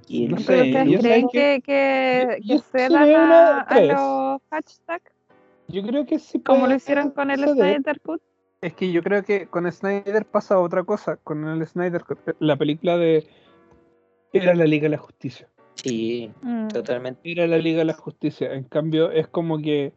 Y 0.07 0.27
No 0.27 0.37
el- 0.37 0.43
sé, 0.43 0.53
¿Pero 0.73 0.85
yo 0.85 0.97
ustedes 0.97 1.01
sé 1.01 1.07
creen 1.07 1.27
que- 1.31 1.61
que, 1.61 1.61
que, 1.61 2.39
yo- 2.41 2.55
que 2.57 2.63
cedan 2.63 3.09
a, 3.15 3.59
a 3.61 3.79
los 3.81 4.41
hashtags 4.49 5.11
Yo 5.67 5.83
creo 5.83 6.05
que 6.05 6.17
sí. 6.19 6.39
como 6.39 6.65
lo 6.67 6.75
hicieron 6.75 7.11
con 7.11 7.29
el. 7.31 7.39
Snyder 7.47 7.99
Cut? 8.01 8.21
Es 8.61 8.73
que 8.73 8.91
yo 8.91 9.01
creo 9.03 9.23
que 9.23 9.47
con 9.47 9.71
Snyder 9.71 10.25
pasa 10.25 10.59
otra 10.59 10.83
cosa. 10.83 11.17
Con 11.17 11.47
el 11.47 11.65
Snyder, 11.65 12.03
la 12.39 12.57
película 12.57 12.97
de. 12.97 13.25
Era 14.33 14.53
la 14.53 14.65
Liga 14.65 14.83
de 14.83 14.89
la 14.89 14.97
Justicia. 14.97 15.47
Sí, 15.75 16.31
Mm. 16.41 16.67
totalmente. 16.67 17.21
Era 17.23 17.47
la 17.47 17.57
Liga 17.57 17.79
de 17.79 17.85
la 17.85 17.93
Justicia. 17.93 18.53
En 18.53 18.65
cambio, 18.65 19.11
es 19.11 19.27
como 19.27 19.59
que 19.59 19.93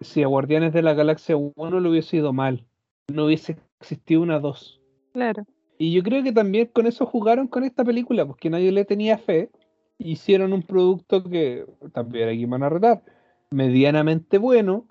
si 0.00 0.22
a 0.22 0.26
Guardianes 0.26 0.72
de 0.72 0.82
la 0.82 0.94
Galaxia 0.94 1.36
1 1.36 1.80
le 1.80 1.88
hubiese 1.88 2.16
ido 2.16 2.32
mal, 2.32 2.64
no 3.12 3.26
hubiese 3.26 3.56
existido 3.80 4.22
una 4.22 4.38
2. 4.40 4.80
Claro. 5.12 5.44
Y 5.76 5.92
yo 5.92 6.02
creo 6.02 6.22
que 6.22 6.32
también 6.32 6.70
con 6.72 6.86
eso 6.86 7.06
jugaron 7.06 7.46
con 7.46 7.62
esta 7.62 7.84
película, 7.84 8.26
porque 8.26 8.50
nadie 8.50 8.72
le 8.72 8.84
tenía 8.84 9.18
fe. 9.18 9.50
Hicieron 9.98 10.52
un 10.52 10.62
producto 10.62 11.22
que 11.22 11.66
también 11.92 12.28
aquí 12.30 12.44
van 12.46 12.62
a 12.62 12.68
retar. 12.68 13.02
Medianamente 13.50 14.38
bueno, 14.38 14.86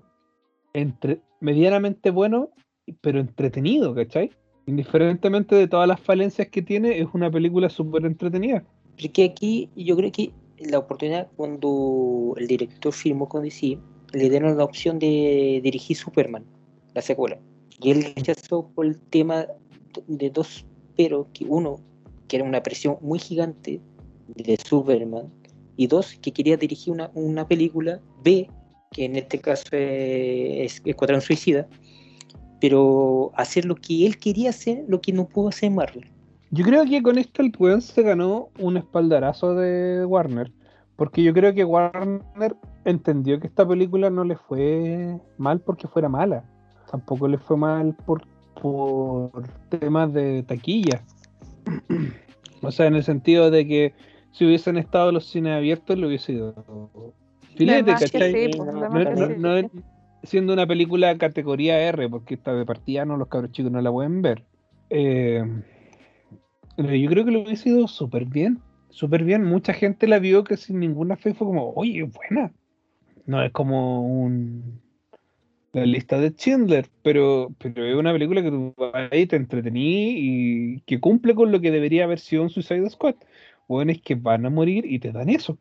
entre, 0.74 1.22
medianamente 1.40 2.10
bueno, 2.12 2.50
pero 3.02 3.20
entretenido, 3.20 3.94
¿cachai? 3.94 4.32
Indiferentemente 4.66 5.56
de 5.56 5.68
todas 5.68 5.88
las 5.88 6.00
falencias 6.00 6.48
que 6.50 6.62
tiene, 6.62 7.00
es 7.00 7.08
una 7.14 7.32
película 7.32 7.70
súper 7.70 8.06
entretenida. 8.06 8.64
Porque 9.00 9.26
aquí 9.26 9.70
yo 9.76 9.96
creo 9.96 10.12
que 10.12 10.32
la 10.60 10.80
oportunidad 10.80 11.28
cuando 11.36 12.34
el 12.38 12.48
director 12.48 12.92
firmó 12.92 13.30
con 13.30 13.44
DC, 13.44 13.78
le 14.14 14.30
dieron 14.30 14.58
la 14.58 14.64
opción 14.64 15.00
de 15.00 15.60
dirigir 15.64 15.96
Superman, 15.98 16.44
la 16.94 17.02
secuela. 17.02 17.38
Y 17.80 17.92
él 17.92 18.14
rechazó 18.16 18.70
por 18.74 18.86
el 18.86 18.98
tema 18.98 19.46
de 20.08 20.30
dos 20.30 20.66
pero, 20.98 21.28
que 21.32 21.46
uno, 21.46 21.80
que 22.28 22.38
era 22.38 22.46
una 22.46 22.62
presión 22.62 22.98
muy 23.02 23.20
gigante 23.20 23.80
de 24.28 24.58
Superman, 24.58 25.32
y 25.78 25.86
dos, 25.88 26.18
que 26.22 26.34
quería 26.34 26.58
dirigir 26.58 26.92
una, 26.92 27.12
una 27.14 27.48
película 27.48 28.02
B, 28.24 28.50
que 28.92 29.06
en 29.06 29.16
este 29.16 29.40
caso 29.40 29.68
es 29.72 30.82
Escuadrón 30.84 31.22
Suicida, 31.22 31.68
pero 32.60 33.32
hacer 33.36 33.66
lo 33.66 33.76
que 33.76 34.06
él 34.06 34.18
quería 34.18 34.50
hacer, 34.50 34.84
lo 34.88 35.02
que 35.02 35.14
no 35.14 35.26
pudo 35.28 35.50
hacer 35.50 35.72
Marvel. 35.72 36.06
Yo 36.52 36.64
creo 36.64 36.86
que 36.86 37.04
con 37.04 37.18
esto 37.18 37.42
el 37.42 37.52
weón 37.58 37.82
se 37.82 38.02
ganó 38.04 38.50
un 38.60 38.78
espaldarazo 38.78 39.54
de 39.56 40.06
Warner. 40.06 40.52
Porque 40.96 41.22
yo 41.22 41.32
creo 41.34 41.54
que 41.54 41.64
Warner 41.64 42.56
entendió 42.84 43.40
que 43.40 43.48
esta 43.48 43.68
película 43.68 44.10
no 44.10 44.24
le 44.24 44.36
fue 44.36 45.20
mal 45.38 45.60
porque 45.60 45.88
fuera 45.88 46.10
mala. 46.10 46.44
Tampoco 46.90 47.28
le 47.28 47.38
fue 47.38 47.56
mal 47.58 47.94
por, 48.06 48.24
por 48.60 49.48
temas 49.70 50.12
de 50.14 50.42
taquilla. 50.44 51.02
o 52.64 52.72
sea, 52.72 52.88
en 52.88 52.96
el 52.96 53.04
sentido 53.04 53.52
de 53.52 53.68
que 53.68 53.94
si 54.32 54.46
hubiesen 54.46 54.78
estado 54.78 55.12
los 55.12 55.26
cines 55.26 55.56
abiertos, 55.56 55.98
le 55.98 56.08
hubiese 56.08 56.34
ido 56.34 56.56
filete, 57.56 57.92
¿cachai? 57.92 58.34
sí, 58.34 58.58
pues, 58.58 58.74
no, 58.74 58.90
No, 58.90 59.62
no- 59.62 59.70
siendo 60.24 60.54
una 60.54 60.68
película 60.68 61.18
categoría 61.18 61.80
R, 61.80 62.10
porque 62.10 62.36
esta 62.36 62.54
de 62.54 62.66
partida 62.66 63.06
no, 63.06 63.18
los 63.18 63.28
cabros 63.28 63.52
chicos 63.52 63.72
no 63.72 63.82
la 63.82 63.92
pueden 63.92 64.22
ver. 64.22 64.44
Eh, 64.90 65.44
yo 66.78 67.10
creo 67.10 67.26
que 67.26 67.32
lo 67.32 67.42
hubiese 67.42 67.70
ido 67.70 67.88
súper 67.88 68.26
bien, 68.26 68.60
súper 68.90 69.24
bien. 69.24 69.44
Mucha 69.44 69.74
gente 69.74 70.08
la 70.08 70.20
vio 70.20 70.44
que 70.44 70.58
sin 70.58 70.80
ninguna 70.80 71.18
fe 71.18 71.34
fue 71.34 71.48
como, 71.48 71.74
oye, 71.74 72.04
buena. 72.04 72.52
No 73.26 73.44
es 73.44 73.52
como 73.52 74.08
un 74.08 74.80
la 75.74 75.86
lista 75.86 76.20
de 76.20 76.32
Schindler, 76.32 76.88
pero, 77.04 77.54
pero 77.60 77.86
es 77.86 77.96
una 77.96 78.12
película 78.12 78.42
que 78.42 78.50
tú 78.50 78.74
ahí, 78.94 79.28
te 79.28 79.36
entretení 79.36 80.16
y 80.18 80.80
que 80.82 81.00
cumple 81.00 81.36
con 81.36 81.52
lo 81.52 81.62
que 81.62 81.72
debería 81.72 82.06
haber 82.06 82.20
sido 82.20 82.44
un 82.44 82.50
Suicide 82.50 82.90
Squad. 82.90 83.16
Bueno, 83.68 83.92
es 83.92 84.02
que 84.02 84.16
van 84.16 84.46
a 84.46 84.50
morir 84.50 84.86
y 84.86 85.00
te 85.00 85.12
dan 85.12 85.30
eso. 85.30 85.58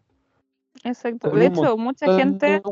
Exacto. 0.84 1.30
Con 1.30 1.38
De 1.38 1.46
hecho, 1.46 1.76
mucha 1.76 2.16
gente 2.16 2.62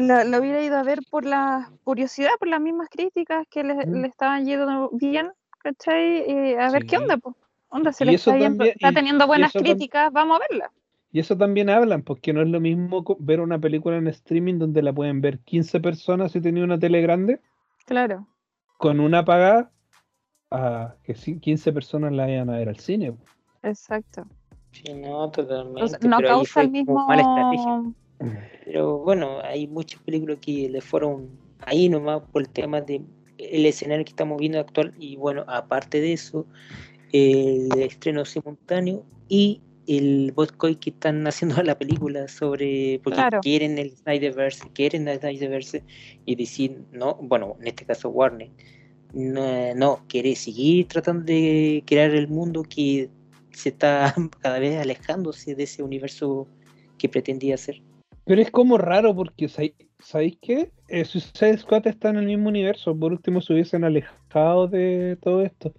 la, 0.00 0.24
la 0.24 0.38
hubiera 0.40 0.62
ido 0.62 0.76
a 0.76 0.82
ver 0.82 1.00
por 1.10 1.24
la 1.24 1.70
curiosidad, 1.84 2.30
por 2.38 2.48
las 2.48 2.60
mismas 2.60 2.88
críticas 2.90 3.46
que 3.50 3.64
le, 3.64 3.74
Mm. 3.86 3.92
le 4.02 4.08
estaban 4.08 4.44
yendo 4.46 4.90
bien, 4.92 5.30
¿cachai? 5.62 6.24
Y 6.30 6.54
a 6.54 6.70
ver 6.70 6.86
qué 6.86 6.96
onda, 6.98 7.16
pues. 7.18 7.34
Onda, 7.70 7.92
si 7.92 8.04
Y 8.04 8.06
le 8.08 8.12
eso 8.14 8.30
está, 8.30 8.38
yendo- 8.40 8.58
también- 8.58 8.74
está 8.76 8.90
y- 8.90 8.94
teniendo 8.94 9.26
buenas 9.26 9.52
críticas, 9.52 10.10
vamos 10.12 10.36
a 10.38 10.44
verla. 10.48 10.70
Y 11.12 11.20
eso 11.20 11.36
también 11.36 11.68
hablan, 11.70 12.02
porque 12.02 12.32
no 12.32 12.42
es 12.42 12.48
lo 12.48 12.60
mismo 12.60 13.04
ver 13.18 13.40
una 13.40 13.58
película 13.58 13.96
en 13.96 14.08
streaming 14.08 14.58
donde 14.58 14.82
la 14.82 14.92
pueden 14.92 15.20
ver 15.20 15.38
15 15.40 15.80
personas 15.80 16.32
si 16.32 16.40
tenía 16.40 16.64
una 16.64 16.78
tele 16.78 17.00
grande, 17.02 17.40
Claro. 17.86 18.26
con 18.78 19.00
una 19.00 19.24
pagada, 19.24 19.70
a 20.50 20.94
que 21.02 21.14
sí, 21.14 21.38
15 21.40 21.72
personas 21.72 22.12
la 22.12 22.24
vayan 22.24 22.48
a 22.50 22.56
ver 22.58 22.68
al 22.70 22.78
cine. 22.78 23.14
Exacto. 23.62 24.26
Sí, 24.72 24.92
no, 24.94 25.30
totalmente. 25.30 26.06
no 26.08 26.18
causa 26.20 26.60
el 26.62 26.70
mismo. 26.70 27.06
Mala 27.06 27.22
estrategia. 27.22 27.82
Pero 28.64 28.98
bueno, 28.98 29.40
hay 29.42 29.66
muchas 29.66 30.00
películas 30.02 30.38
que 30.40 30.68
le 30.68 30.80
fueron 30.80 31.28
ahí 31.60 31.88
nomás 31.88 32.22
por 32.32 32.42
el 32.42 32.48
tema 32.48 32.80
de 32.80 33.02
el 33.38 33.66
escenario 33.66 34.04
que 34.04 34.10
estamos 34.10 34.38
viendo 34.38 34.58
actual 34.58 34.92
y 34.98 35.16
bueno, 35.16 35.44
aparte 35.46 36.00
de 36.00 36.12
eso, 36.12 36.44
el 37.12 37.70
estreno 37.80 38.24
simultáneo 38.24 39.04
y 39.28 39.60
el 39.86 40.32
botcoy 40.32 40.76
que 40.76 40.90
están 40.90 41.26
haciendo 41.26 41.62
la 41.62 41.78
película 41.78 42.28
sobre 42.28 43.00
porque 43.02 43.22
quieren 43.42 43.78
el 43.78 43.96
Snyderverse, 43.96 44.68
quieren 44.74 45.08
el 45.08 45.20
Snyderverse 45.20 45.82
y 46.26 46.34
decir 46.34 46.82
no, 46.92 47.14
bueno, 47.22 47.56
en 47.60 47.68
este 47.68 47.84
caso 47.84 48.10
Warner, 48.10 48.50
no, 49.14 49.74
no, 49.74 50.04
quiere 50.08 50.34
seguir 50.36 50.86
tratando 50.88 51.24
de 51.24 51.82
crear 51.86 52.10
el 52.10 52.28
mundo 52.28 52.62
que 52.62 53.08
se 53.52 53.70
está 53.70 54.14
cada 54.40 54.58
vez 54.58 54.78
alejándose 54.78 55.54
de 55.54 55.62
ese 55.62 55.82
universo 55.82 56.46
que 56.98 57.08
pretendía 57.08 57.56
ser. 57.56 57.80
Pero 58.28 58.42
es 58.42 58.50
como 58.50 58.76
raro 58.76 59.16
porque, 59.16 59.48
¿sabéis 59.48 60.38
qué? 60.42 60.70
Eh, 60.88 61.06
Suicide 61.06 61.56
Squad 61.56 61.86
está 61.86 62.10
en 62.10 62.16
el 62.16 62.26
mismo 62.26 62.50
universo. 62.50 62.94
Por 62.94 63.12
último, 63.12 63.40
se 63.40 63.54
hubiesen 63.54 63.84
alejado 63.84 64.68
de 64.68 65.16
todo 65.22 65.42
esto. 65.42 65.72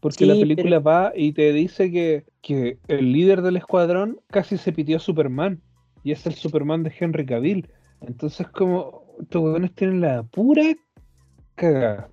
Porque 0.00 0.26
la 0.26 0.34
película 0.34 0.78
va 0.78 1.12
y 1.16 1.32
te 1.32 1.54
dice 1.54 1.90
que, 1.90 2.26
que, 2.42 2.78
el 2.88 3.12
líder 3.12 3.40
del 3.40 3.56
escuadrón 3.56 4.20
casi 4.26 4.58
se 4.58 4.72
pidió 4.72 4.98
a 4.98 5.00
Superman. 5.00 5.62
Y 6.04 6.12
es 6.12 6.26
el 6.26 6.34
Superman 6.34 6.82
de 6.82 6.92
Henry 7.00 7.24
Cavill. 7.24 7.66
Entonces, 8.02 8.46
como 8.48 9.06
estos 9.18 9.42
huevones 9.42 9.74
tienen 9.74 10.02
la 10.02 10.22
pura 10.22 10.76
cagada. 11.54 12.10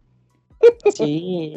Sí. 0.94 1.56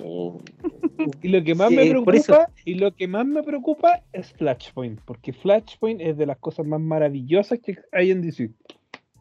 y 1.23 1.29
lo 1.29 1.45
que 1.45 1.55
más 1.55 1.71
me 1.71 1.89
preocupa, 1.89 2.51
y 2.65 2.75
lo 2.75 2.95
que 2.95 3.09
más 3.09 3.27
me 3.27 3.43
preocupa 3.43 4.03
es 4.13 4.33
Flashpoint, 4.33 5.01
porque 5.05 5.33
Flashpoint 5.33 6.01
es 6.01 6.17
de 6.17 6.27
las 6.27 6.39
cosas 6.39 6.67
más 6.67 6.81
maravillosas 6.81 7.59
que 7.61 7.79
hay 7.93 8.11
en 8.11 8.23
DC. 8.23 8.51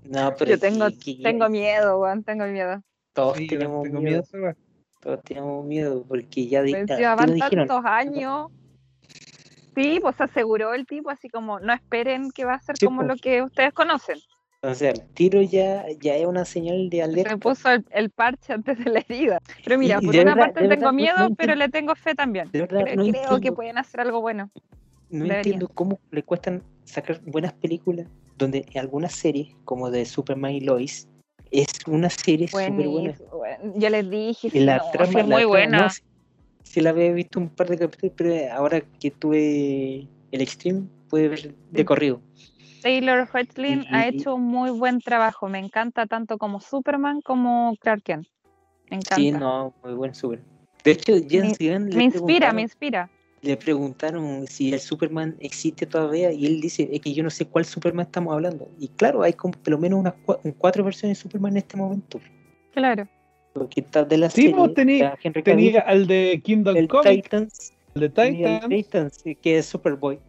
No, 0.03 0.33
pero 0.37 0.51
yo 0.51 0.59
tengo, 0.59 0.87
tengo 1.23 1.49
miedo, 1.49 1.97
Juan, 1.97 2.23
tengo 2.23 2.45
miedo. 2.45 2.81
Todos 3.13 3.37
tenemos 3.47 3.89
miedo. 3.89 4.23
Todos 5.01 5.21
tenemos 5.23 5.65
miedo 5.65 6.05
porque 6.07 6.47
ya, 6.47 6.61
pues, 6.61 6.85
llevaban 6.87 7.37
tantos 7.37 7.85
años. 7.85 8.51
Sí, 9.75 9.99
pues 10.01 10.19
aseguró 10.19 10.73
el 10.73 10.85
tipo, 10.85 11.09
así 11.09 11.29
como 11.29 11.59
no 11.59 11.73
esperen 11.73 12.31
que 12.31 12.45
va 12.45 12.53
a 12.53 12.61
ser 12.61 12.75
como 12.83 13.03
lo 13.03 13.15
que 13.15 13.41
ustedes 13.41 13.73
conocen. 13.73 14.17
Entonces, 14.65 14.99
el 14.99 15.01
tiro 15.13 15.43
ya, 15.43 15.85
ya 15.99 16.15
es 16.15 16.25
una 16.25 16.43
señal 16.43 16.89
de 16.89 17.03
alerta. 17.03 17.29
Se 17.29 17.37
puso 17.37 17.69
el, 17.91 18.09
parche 18.09 18.51
antes 18.51 18.83
de 18.83 18.89
la 18.89 18.99
herida. 19.07 19.39
Pero 19.63 19.77
mira, 19.77 20.01
por 20.01 20.15
una 20.15 20.35
parte 20.35 20.67
tengo 20.67 20.91
miedo, 20.91 21.29
pero 21.37 21.53
le 21.53 21.69
tengo 21.69 21.93
fe 21.93 22.15
también. 22.15 22.49
creo, 22.49 23.39
que 23.39 23.51
pueden 23.51 23.77
hacer 23.77 24.01
algo 24.01 24.21
bueno. 24.21 24.49
No 25.11 25.31
entiendo 25.31 25.67
cómo 25.67 25.99
le 26.09 26.23
cuestan 26.23 26.63
sacar 26.83 27.21
buenas 27.27 27.53
películas 27.53 28.07
donde 28.39 28.65
algunas 28.73 29.13
series, 29.13 29.55
como 29.65 29.91
de 29.91 30.03
Superman 30.03 30.53
y 30.53 30.61
Lois, 30.61 31.07
es 31.51 31.67
una 31.85 32.09
serie 32.09 32.47
súper 32.47 32.87
buena. 32.87 33.15
Yo 33.75 33.89
les 33.91 34.09
dije, 34.09 34.49
la 34.61 34.81
trama, 34.91 35.19
es 35.19 35.27
muy 35.27 35.45
buena. 35.45 35.91
si 36.63 36.81
la 36.81 36.89
había 36.89 37.11
visto 37.11 37.39
un 37.39 37.49
par 37.49 37.69
de 37.69 37.77
capítulos, 37.77 38.15
pero 38.17 38.51
ahora 38.51 38.81
que 38.81 39.11
tuve 39.11 40.07
el 40.31 40.41
Extreme, 40.41 40.87
puede 41.07 41.27
ver 41.27 41.53
de 41.69 41.85
corrido. 41.85 42.19
Taylor 42.85 43.27
Hoechlin 43.33 43.83
ha 43.89 44.07
hecho 44.07 44.35
un 44.35 44.43
muy 44.43 44.69
buen 44.69 44.99
trabajo. 44.99 45.49
Me 45.49 45.57
encanta 45.57 46.05
tanto 46.05 46.37
como 46.37 46.61
Superman 46.61 47.19
como 47.21 47.75
Clark 47.79 48.03
Kent. 48.03 48.27
Me 48.91 48.97
encanta. 48.97 49.15
Sí, 49.15 49.31
no, 49.31 49.73
muy 49.83 49.95
buen 49.95 50.13
Superman. 50.13 50.45
De 50.83 50.91
hecho, 50.91 51.13
James 51.27 51.59
me, 51.59 51.79
me 51.79 52.03
inspira, 52.03 52.53
me 52.53 52.61
inspira. 52.61 53.09
Le 53.41 53.57
preguntaron 53.57 54.45
si 54.45 54.71
el 54.71 54.79
Superman 54.79 55.35
existe 55.39 55.87
todavía 55.87 56.31
y 56.31 56.45
él 56.45 56.61
dice 56.61 56.87
es 56.91 57.01
que 57.01 57.11
yo 57.11 57.23
no 57.23 57.31
sé 57.31 57.47
cuál 57.47 57.65
Superman 57.65 58.05
estamos 58.05 58.31
hablando. 58.31 58.69
Y 58.79 58.89
claro, 58.89 59.23
hay 59.23 59.33
como 59.33 59.53
por 59.53 59.71
lo 59.71 59.79
menos 59.79 60.01
unas 60.01 60.13
cuatro 60.59 60.83
versiones 60.83 61.17
de 61.17 61.23
Superman 61.23 61.53
en 61.53 61.57
este 61.57 61.77
momento. 61.77 62.21
Claro. 62.71 63.07
Porque 63.53 63.81
está 63.81 64.05
de 64.05 64.17
la 64.19 64.29
sí, 64.29 64.43
serie, 64.43 64.69
tenía, 64.75 65.17
tenía 65.43 65.79
al 65.79 66.05
de 66.05 66.39
Kingdom 66.43 66.77
el 66.77 66.87
Come. 66.87 67.15
Titans, 67.15 67.73
el 67.95 68.01
de 68.01 68.09
Titans. 68.09 68.69
Titans, 68.69 69.23
que 69.41 69.57
es 69.57 69.65
Superboy. 69.65 70.19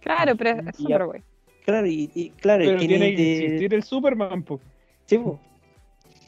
Claro, 0.00 0.34
pero 0.34 0.62
es 0.66 0.76
Superboy. 0.76 1.22
Claro, 1.66 1.88
y, 1.88 2.32
claro, 2.40 2.62
Pero 2.64 2.78
tiene 2.78 3.16
que 3.16 3.44
existir 3.44 3.74
el 3.74 3.82
Superman, 3.82 4.44
po. 4.44 4.60
Sí, 5.04 5.18
po. 5.18 5.40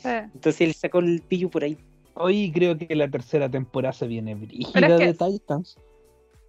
Entonces 0.03 0.61
él 0.61 0.75
sacó 0.75 0.99
el 0.99 1.23
pillo 1.23 1.49
por 1.49 1.63
ahí. 1.63 1.79
Hoy 2.15 2.51
creo 2.53 2.77
que 2.77 2.93
la 2.97 3.09
tercera 3.09 3.49
temporada 3.49 3.93
se 3.93 4.09
viene 4.09 4.35
brígida 4.35 4.99
de 4.99 5.15
Titans. 5.15 5.79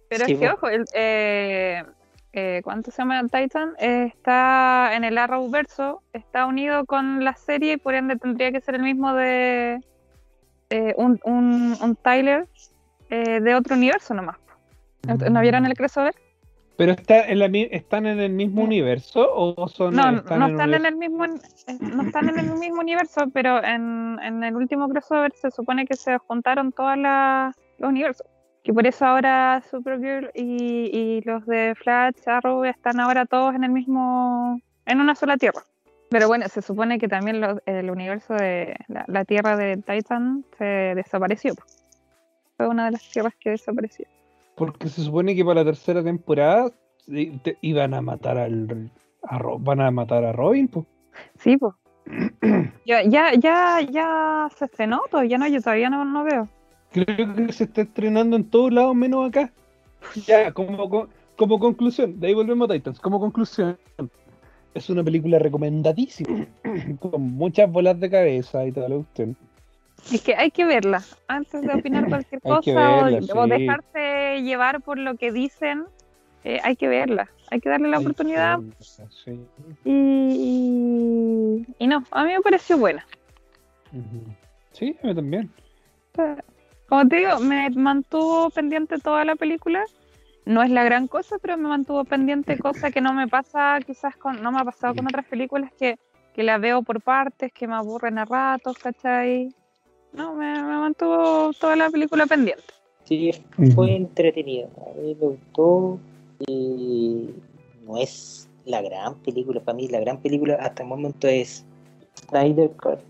Pero 0.08 0.24
es 0.24 0.38
que, 0.38 0.50
ojo, 0.50 0.68
el, 0.68 0.84
eh, 0.92 1.84
eh, 2.32 2.60
¿cuánto 2.64 2.90
se 2.90 2.98
llama 2.98 3.22
Titan? 3.28 3.74
está 3.78 4.90
en 4.96 5.04
el 5.04 5.18
Arrowverso, 5.18 6.02
está 6.12 6.46
unido 6.46 6.84
con 6.84 7.22
la 7.22 7.36
serie 7.36 7.74
y 7.74 7.76
por 7.76 7.94
ende 7.94 8.16
tendría 8.16 8.50
que 8.50 8.60
ser 8.60 8.74
el 8.74 8.82
mismo 8.82 9.14
de 9.14 9.78
eh, 10.70 10.94
un, 10.96 11.20
un, 11.22 11.76
un, 11.80 11.94
Tyler 11.94 12.48
de 13.08 13.54
otro 13.54 13.76
universo 13.76 14.14
nomás. 14.14 14.38
¿No 15.06 15.40
vieron 15.40 15.64
el 15.64 15.74
crossover? 15.74 16.14
¿Pero 16.80 16.92
está 16.92 17.28
en 17.28 17.38
la, 17.40 17.50
están 17.72 18.06
en 18.06 18.20
el 18.20 18.32
mismo 18.32 18.62
universo 18.62 19.28
o 19.34 19.68
son 19.68 19.94
No, 19.94 20.12
no 20.12 20.46
están 20.46 20.72
en 20.72 20.86
el 20.86 20.96
mismo 20.96 21.26
eh, 21.26 21.76
no 21.78 22.04
están 22.04 22.30
en 22.30 22.38
el 22.38 22.52
mismo 22.54 22.80
universo, 22.80 23.26
pero 23.34 23.62
en, 23.62 24.18
en 24.22 24.42
el 24.42 24.56
último 24.56 24.88
crossover 24.88 25.30
se 25.34 25.50
supone 25.50 25.84
que 25.84 25.94
se 25.94 26.16
juntaron 26.16 26.72
todos 26.72 26.96
los 26.96 27.54
universos. 27.90 28.26
Que 28.64 28.72
por 28.72 28.86
eso 28.86 29.04
ahora 29.04 29.62
Supergirl 29.70 30.30
y, 30.34 30.88
y 30.90 31.20
los 31.26 31.44
de 31.44 31.74
Flash, 31.74 32.14
Arrow 32.24 32.64
están 32.64 32.98
ahora 32.98 33.26
todos 33.26 33.54
en 33.54 33.64
el 33.64 33.72
mismo 33.72 34.58
en 34.86 35.00
una 35.02 35.14
sola 35.14 35.36
tierra. 35.36 35.60
Pero 36.08 36.28
bueno, 36.28 36.48
se 36.48 36.62
supone 36.62 36.98
que 36.98 37.08
también 37.08 37.44
el 37.66 37.90
universo 37.90 38.32
de 38.32 38.74
la, 38.88 39.04
la, 39.06 39.26
tierra 39.26 39.54
de 39.54 39.76
Titan 39.76 40.46
se 40.56 40.64
desapareció. 40.64 41.52
Fue 42.56 42.68
una 42.68 42.86
de 42.86 42.92
las 42.92 43.06
tierras 43.10 43.34
que 43.38 43.50
desapareció. 43.50 44.06
Porque 44.60 44.90
se 44.90 45.02
supone 45.02 45.34
que 45.34 45.42
para 45.42 45.60
la 45.60 45.64
tercera 45.64 46.04
temporada 46.04 46.70
iban 47.62 47.94
a 47.94 48.02
matar 48.02 48.36
al 48.36 48.90
a, 49.22 49.38
van 49.58 49.80
a 49.80 49.90
matar 49.90 50.22
a 50.22 50.32
Robin, 50.32 50.68
pues. 50.68 50.84
Sí, 51.38 51.56
pues. 51.56 51.72
ya, 52.84 53.02
ya, 53.04 53.32
ya, 53.38 53.80
ya 53.80 54.50
se 54.54 54.66
estrenó, 54.66 55.00
todavía 55.10 55.38
no, 55.38 55.48
yo 55.48 55.62
todavía 55.62 55.88
no, 55.88 56.04
no 56.04 56.24
veo. 56.24 56.46
Creo 56.92 57.34
que 57.34 57.50
se 57.54 57.64
está 57.64 57.80
estrenando 57.80 58.36
en 58.36 58.50
todos 58.50 58.70
lados 58.70 58.94
menos 58.94 59.30
acá. 59.30 59.50
Ya, 60.26 60.52
como, 60.52 61.08
como 61.36 61.58
conclusión, 61.58 62.20
de 62.20 62.26
ahí 62.26 62.34
volvemos 62.34 62.68
a 62.68 62.74
Titans, 62.74 63.00
como 63.00 63.18
conclusión. 63.18 63.78
Es 64.74 64.90
una 64.90 65.02
película 65.02 65.38
recomendadísima, 65.38 66.46
con 67.00 67.22
muchas 67.22 67.72
bolas 67.72 67.98
de 67.98 68.10
cabeza 68.10 68.66
y 68.66 68.72
toda 68.72 68.90
la 68.90 68.96
cuestión. 68.96 69.38
Es 70.12 70.22
que 70.22 70.34
hay 70.34 70.50
que 70.50 70.64
verla 70.64 71.02
antes 71.28 71.62
de 71.62 71.72
opinar 71.72 72.08
cualquier 72.08 72.40
cosa 72.40 73.06
o, 73.34 73.46
dejarse 73.46 74.42
llevar 74.42 74.80
por 74.82 74.98
lo 74.98 75.16
que 75.16 75.32
dicen. 75.32 75.84
Eh, 76.42 76.58
hay 76.64 76.74
que 76.74 76.88
verla, 76.88 77.28
hay 77.50 77.60
que 77.60 77.68
darle 77.68 77.88
la 77.88 77.98
oportunidad. 77.98 78.60
Y, 79.84 81.66
y, 81.78 81.86
no, 81.86 82.02
a 82.10 82.24
mí 82.24 82.32
me 82.32 82.40
pareció 82.40 82.78
buena. 82.78 83.06
Sí, 84.72 84.96
a 85.02 85.08
mí 85.08 85.14
también. 85.14 85.50
Como 86.88 87.06
te 87.08 87.16
digo, 87.16 87.38
me 87.40 87.68
mantuvo 87.70 88.50
pendiente 88.50 88.98
toda 88.98 89.24
la 89.24 89.36
película. 89.36 89.84
No 90.46 90.62
es 90.62 90.70
la 90.70 90.82
gran 90.82 91.06
cosa, 91.06 91.36
pero 91.40 91.58
me 91.58 91.68
mantuvo 91.68 92.04
pendiente, 92.04 92.58
cosa 92.58 92.90
que 92.90 93.02
no 93.02 93.12
me 93.12 93.28
pasa 93.28 93.78
quizás 93.86 94.16
con, 94.16 94.42
no 94.42 94.50
me 94.50 94.60
ha 94.60 94.64
pasado 94.64 94.94
con 94.94 95.06
otras 95.06 95.26
películas 95.26 95.70
que, 95.78 95.98
que 96.34 96.42
la 96.42 96.56
veo 96.56 96.82
por 96.82 97.02
partes, 97.02 97.52
que 97.52 97.68
me 97.68 97.74
aburren 97.74 98.18
a 98.18 98.24
ratos, 98.24 98.78
¿cachai? 98.78 99.54
No, 100.12 100.34
me, 100.34 100.60
mantuvo 100.62 101.52
toda 101.52 101.76
la 101.76 101.90
película 101.90 102.26
pendiente. 102.26 102.64
Sí, 103.04 103.32
fue 103.74 103.96
entretenido. 103.96 104.68
A 104.76 105.00
mí 105.00 105.16
me 105.20 105.28
gustó. 105.28 105.98
Y 106.46 107.30
no 107.84 107.98
es 107.98 108.48
la 108.64 108.82
gran 108.82 109.16
película. 109.16 109.60
Para 109.60 109.76
mí, 109.76 109.88
la 109.88 110.00
gran 110.00 110.20
película 110.20 110.54
hasta 110.54 110.82
el 110.82 110.88
momento 110.88 111.28
es 111.28 111.64
Snyder 112.28 112.70
Cut 112.72 113.00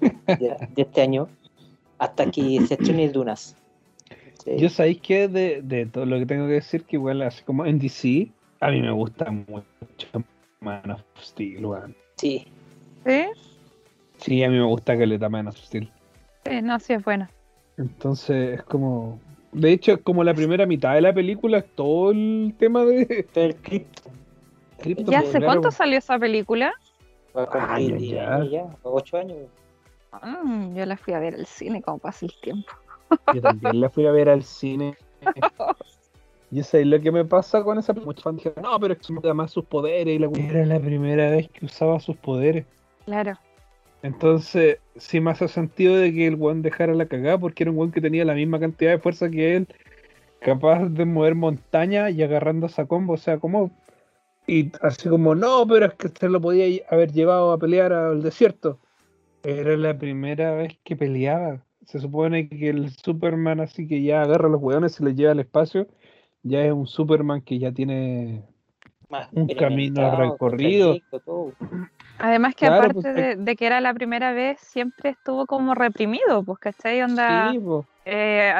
de, 0.00 0.56
este 0.76 1.02
año 1.02 1.28
hasta 1.98 2.30
que 2.30 2.60
se 2.66 2.74
estrene 2.74 3.08
Dunas. 3.08 3.56
Yo 4.46 4.70
sabéis 4.70 5.00
que 5.02 5.28
de, 5.28 5.60
de, 5.60 5.86
todo 5.86 6.06
lo 6.06 6.18
que 6.18 6.26
tengo 6.26 6.46
que 6.46 6.54
decir, 6.54 6.84
que 6.84 6.96
igual 6.96 7.20
así 7.20 7.42
como 7.44 7.66
en 7.66 7.78
DC, 7.78 8.30
a 8.60 8.70
mí 8.70 8.80
me 8.80 8.90
gusta 8.90 9.30
mucho 9.30 10.24
Man 10.60 10.90
of 10.90 11.02
Steel, 11.20 11.66
Sí. 12.16 12.46
¿Sí? 13.04 13.24
Sí, 14.16 14.42
a 14.42 14.48
mí 14.48 14.56
me 14.56 14.64
gusta 14.64 14.96
que 14.96 15.06
le 15.06 15.18
da 15.18 15.28
Man 15.28 15.48
of 15.48 15.58
Steel. 15.58 15.90
Sí, 16.50 16.62
no, 16.62 16.80
sí 16.80 16.92
es 16.94 17.04
buena. 17.04 17.30
Entonces 17.76 18.58
es 18.58 18.62
como. 18.64 19.20
De 19.52 19.72
hecho, 19.72 19.92
es 19.92 20.00
como 20.02 20.22
la 20.22 20.34
primera 20.34 20.66
mitad 20.66 20.94
de 20.94 21.00
la 21.00 21.12
película, 21.12 21.58
es 21.58 21.74
todo 21.74 22.10
el 22.10 22.54
tema 22.58 22.84
de. 22.84 23.26
El 23.34 23.56
cripto. 23.56 24.02
¿Ya 25.06 25.20
hace 25.20 25.40
cuánto 25.40 25.70
salió 25.70 25.98
esa 25.98 26.18
película? 26.18 26.72
Va 27.36 27.44
a 27.44 27.80
ya, 27.80 28.44
ya, 28.44 28.66
ocho 28.82 29.18
años. 29.18 29.36
Mm, 30.22 30.74
yo 30.74 30.86
la 30.86 30.96
fui 30.96 31.14
a 31.14 31.20
ver 31.20 31.34
al 31.34 31.46
cine, 31.46 31.82
como 31.82 31.98
pasa 31.98 32.26
el 32.26 32.32
tiempo. 32.40 32.72
Yo 33.34 33.40
también 33.40 33.80
la 33.80 33.90
fui 33.90 34.06
a 34.06 34.12
ver 34.12 34.28
al 34.28 34.42
cine. 34.42 34.96
Y 36.52 36.58
eso 36.58 36.78
es 36.78 36.86
lo 36.86 37.00
que 37.00 37.12
me 37.12 37.24
pasa 37.24 37.62
con 37.62 37.78
esa. 37.78 37.92
Muchos 37.92 38.24
fans 38.24 38.38
dijeron, 38.38 38.64
no, 38.64 38.80
pero 38.80 38.94
es 38.94 39.06
que 39.06 39.14
da 39.22 39.32
más 39.32 39.52
sus 39.52 39.64
poderes. 39.64 40.16
Y 40.16 40.18
la... 40.18 40.28
Era 40.36 40.66
la 40.66 40.80
primera 40.80 41.30
vez 41.30 41.48
que 41.48 41.64
usaba 41.64 42.00
sus 42.00 42.16
poderes. 42.16 42.66
Claro. 43.04 43.38
Entonces, 44.02 44.78
sí 44.96 45.20
me 45.20 45.30
hace 45.30 45.48
sentido 45.48 45.96
de 45.96 46.12
que 46.12 46.26
el 46.26 46.36
weón 46.36 46.62
dejara 46.62 46.94
la 46.94 47.06
cagada 47.06 47.38
porque 47.38 47.64
era 47.64 47.70
un 47.70 47.78
weón 47.78 47.92
que 47.92 48.00
tenía 48.00 48.24
la 48.24 48.34
misma 48.34 48.58
cantidad 48.58 48.92
de 48.92 48.98
fuerza 48.98 49.30
que 49.30 49.56
él, 49.56 49.68
capaz 50.40 50.88
de 50.88 51.04
mover 51.04 51.34
montaña 51.34 52.10
y 52.10 52.22
agarrando 52.22 52.66
esa 52.66 52.86
combo. 52.86 53.14
O 53.14 53.18
sea, 53.18 53.38
como. 53.38 53.70
Y 54.46 54.72
así 54.82 55.08
como, 55.08 55.34
no, 55.34 55.66
pero 55.66 55.86
es 55.86 55.94
que 55.94 56.08
se 56.08 56.28
lo 56.28 56.40
podía 56.40 56.82
haber 56.90 57.12
llevado 57.12 57.52
a 57.52 57.58
pelear 57.58 57.92
al 57.92 58.22
desierto. 58.22 58.80
Era 59.42 59.76
la 59.76 59.98
primera 59.98 60.54
vez 60.54 60.78
que 60.84 60.96
peleaba. 60.96 61.64
Se 61.86 62.00
supone 62.00 62.48
que 62.48 62.70
el 62.70 62.90
Superman 62.90 63.60
así 63.60 63.86
que 63.86 64.02
ya 64.02 64.22
agarra 64.22 64.48
a 64.48 64.50
los 64.50 64.62
weones 64.62 65.00
y 65.00 65.04
los 65.04 65.14
lleva 65.14 65.32
al 65.32 65.40
espacio. 65.40 65.88
Ya 66.42 66.64
es 66.64 66.72
un 66.72 66.86
Superman 66.86 67.42
que 67.42 67.58
ya 67.58 67.72
tiene 67.72 68.44
un 69.32 69.48
camino 69.48 70.16
recorrido. 70.16 70.96
Además 72.18 72.54
que 72.54 72.66
aparte 72.66 72.94
pues, 72.94 73.44
de, 73.44 73.56
que 73.56 73.66
era 73.66 73.80
la 73.80 73.94
primera 73.94 74.32
vez, 74.32 74.60
siempre 74.60 75.10
estuvo 75.10 75.46
como 75.46 75.74
reprimido, 75.74 76.42
pues, 76.44 76.58
¿cachai? 76.58 77.02
Onda 77.02 77.54
pues. 77.64 77.86
eh, 78.04 78.52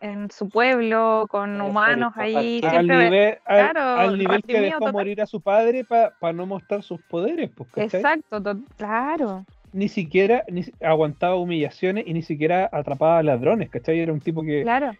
en 0.00 0.30
su 0.30 0.48
pueblo, 0.48 1.26
con 1.28 1.60
humanos 1.60 2.12
ahí. 2.16 2.60
Al 2.62 2.86
nivel, 2.86 3.38
al, 3.44 4.18
nivel 4.18 4.42
que 4.42 4.60
dejó 4.60 4.92
morir 4.92 5.20
a 5.20 5.26
su 5.26 5.40
padre 5.40 5.84
para 5.84 6.32
no 6.32 6.46
mostrar 6.46 6.82
sus 6.82 7.00
poderes, 7.02 7.50
pues, 7.54 7.68
Exacto, 7.94 8.40
claro. 8.76 9.44
Ni 9.72 9.88
siquiera 9.88 10.44
ni, 10.48 10.64
aguantaba 10.80 11.34
humillaciones 11.36 12.06
y 12.06 12.14
ni 12.14 12.22
siquiera 12.22 12.70
atrapaba 12.72 13.22
ladrones, 13.22 13.68
¿cachai? 13.68 13.98
Era 13.98 14.12
un 14.12 14.20
tipo 14.20 14.42
que 14.42 14.62
claro. 14.62 14.92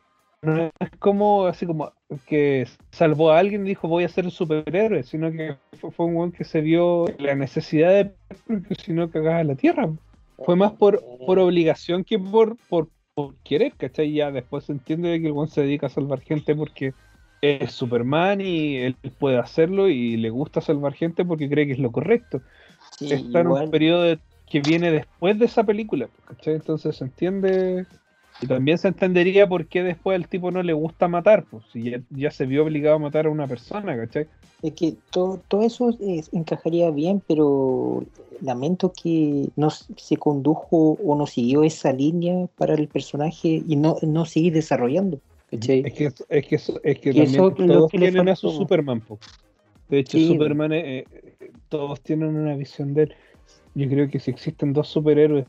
No 0.43 0.71
es 0.79 0.91
como 0.99 1.47
así 1.47 1.67
como 1.67 1.93
que 2.27 2.67
salvó 2.91 3.33
a 3.33 3.39
alguien 3.39 3.65
y 3.65 3.71
dijo 3.71 3.89
voy 3.89 4.05
a 4.05 4.09
ser 4.09 4.25
un 4.25 4.31
superhéroe, 4.31 5.03
sino 5.03 5.31
que 5.33 5.57
fue, 5.79 6.07
un 6.07 6.15
buen 6.15 6.33
que 6.33 6.45
se 6.45 6.61
vio 6.61 7.07
la 7.19 7.35
necesidad 7.35 7.91
de 7.91 8.13
si 8.79 8.93
no 8.93 9.11
cagaba 9.11 9.43
la 9.45 9.57
tierra. 9.57 9.91
Fue 10.45 10.55
más 10.55 10.73
por, 10.73 11.03
por 11.27 11.39
obligación 11.41 12.05
que 12.05 12.19
por, 12.19 12.57
por, 12.69 12.89
querer, 13.43 13.73
¿cachai? 13.77 14.13
Ya 14.13 14.31
después 14.31 14.65
se 14.65 14.73
entiende 14.73 15.21
que 15.21 15.27
el 15.27 15.33
buen 15.33 15.49
se 15.49 15.63
dedica 15.63 15.89
a 15.89 15.91
salvar 15.91 16.21
gente 16.21 16.55
porque 16.55 16.95
es 17.41 17.73
Superman 17.73 18.41
y 18.41 18.77
él 18.77 18.97
puede 19.19 19.39
hacerlo 19.39 19.89
y 19.89 20.17
le 20.17 20.31
gusta 20.31 20.61
salvar 20.61 20.93
gente 20.95 21.25
porque 21.25 21.49
cree 21.49 21.67
que 21.67 21.73
es 21.73 21.81
lo 21.81 21.91
correcto. 21.91 22.41
Está 23.01 23.41
en 23.41 23.49
un 23.49 23.71
periodo 23.73 24.17
que 24.49 24.61
viene 24.61 24.93
después 24.93 25.37
de 25.37 25.47
esa 25.47 25.65
película, 25.65 26.09
¿cachai? 26.27 26.55
Entonces 26.55 26.97
se 26.97 27.05
entiende 27.05 27.87
y 28.41 28.47
también 28.47 28.79
se 28.79 28.89
entendería 28.89 29.49
por 29.49 29.67
qué 29.67 29.83
después 29.83 30.17
al 30.17 30.29
tipo 30.29 30.51
no 30.51 30.63
le 30.63 30.73
gusta 30.73 31.09
matar, 31.09 31.45
pues 31.51 31.65
si 31.73 31.93
ya, 32.11 32.31
se 32.31 32.47
vio 32.47 32.63
obligado 32.65 32.97
a 32.97 33.01
matar 33.01 33.27
a 33.27 33.31
una 33.31 33.47
persona, 33.47 33.97
¿cachai? 33.97 34.27
Es 34.63 34.73
que 34.75 34.95
todo, 35.11 35.41
todo 35.49 35.63
eso 35.63 35.97
encajaría 36.33 36.91
bien, 36.91 37.23
pero 37.27 38.05
lamento 38.41 38.93
que 38.93 39.49
no 39.57 39.71
se 39.71 40.17
condujo 40.17 40.99
o 41.05 41.17
no 41.17 41.27
siguió 41.27 41.65
esa 41.65 41.93
línea 41.93 42.47
para 42.57 42.75
el 42.75 42.89
personaje 42.89 43.63
y 43.67 43.77
no, 43.77 43.97
no 44.03 44.25
seguir 44.25 44.53
desarrollando. 44.53 45.21
¿cachai? 45.51 45.83
Es 45.87 45.95
que, 45.95 46.05
es 46.07 46.47
que, 46.47 46.55
es 46.57 46.99
que, 47.01 47.13
también 47.13 47.55
todos 47.55 47.91
tienen 47.91 48.29
a 48.29 48.37
su 48.37 48.51
Superman. 48.51 49.01
Po. 49.01 49.19
De 49.89 50.01
hecho, 50.01 50.19
Superman, 50.19 50.73
eh, 50.73 50.99
eh, 51.11 51.51
todos 51.69 52.01
tienen 52.03 52.37
una 52.37 52.55
visión 52.55 52.95
de 52.95 53.05
él. 53.05 53.15
Yo 53.75 53.89
creo 53.89 54.09
que 54.09 54.19
si 54.19 54.31
existen 54.31 54.73
dos 54.73 54.89
superhéroes 54.89 55.47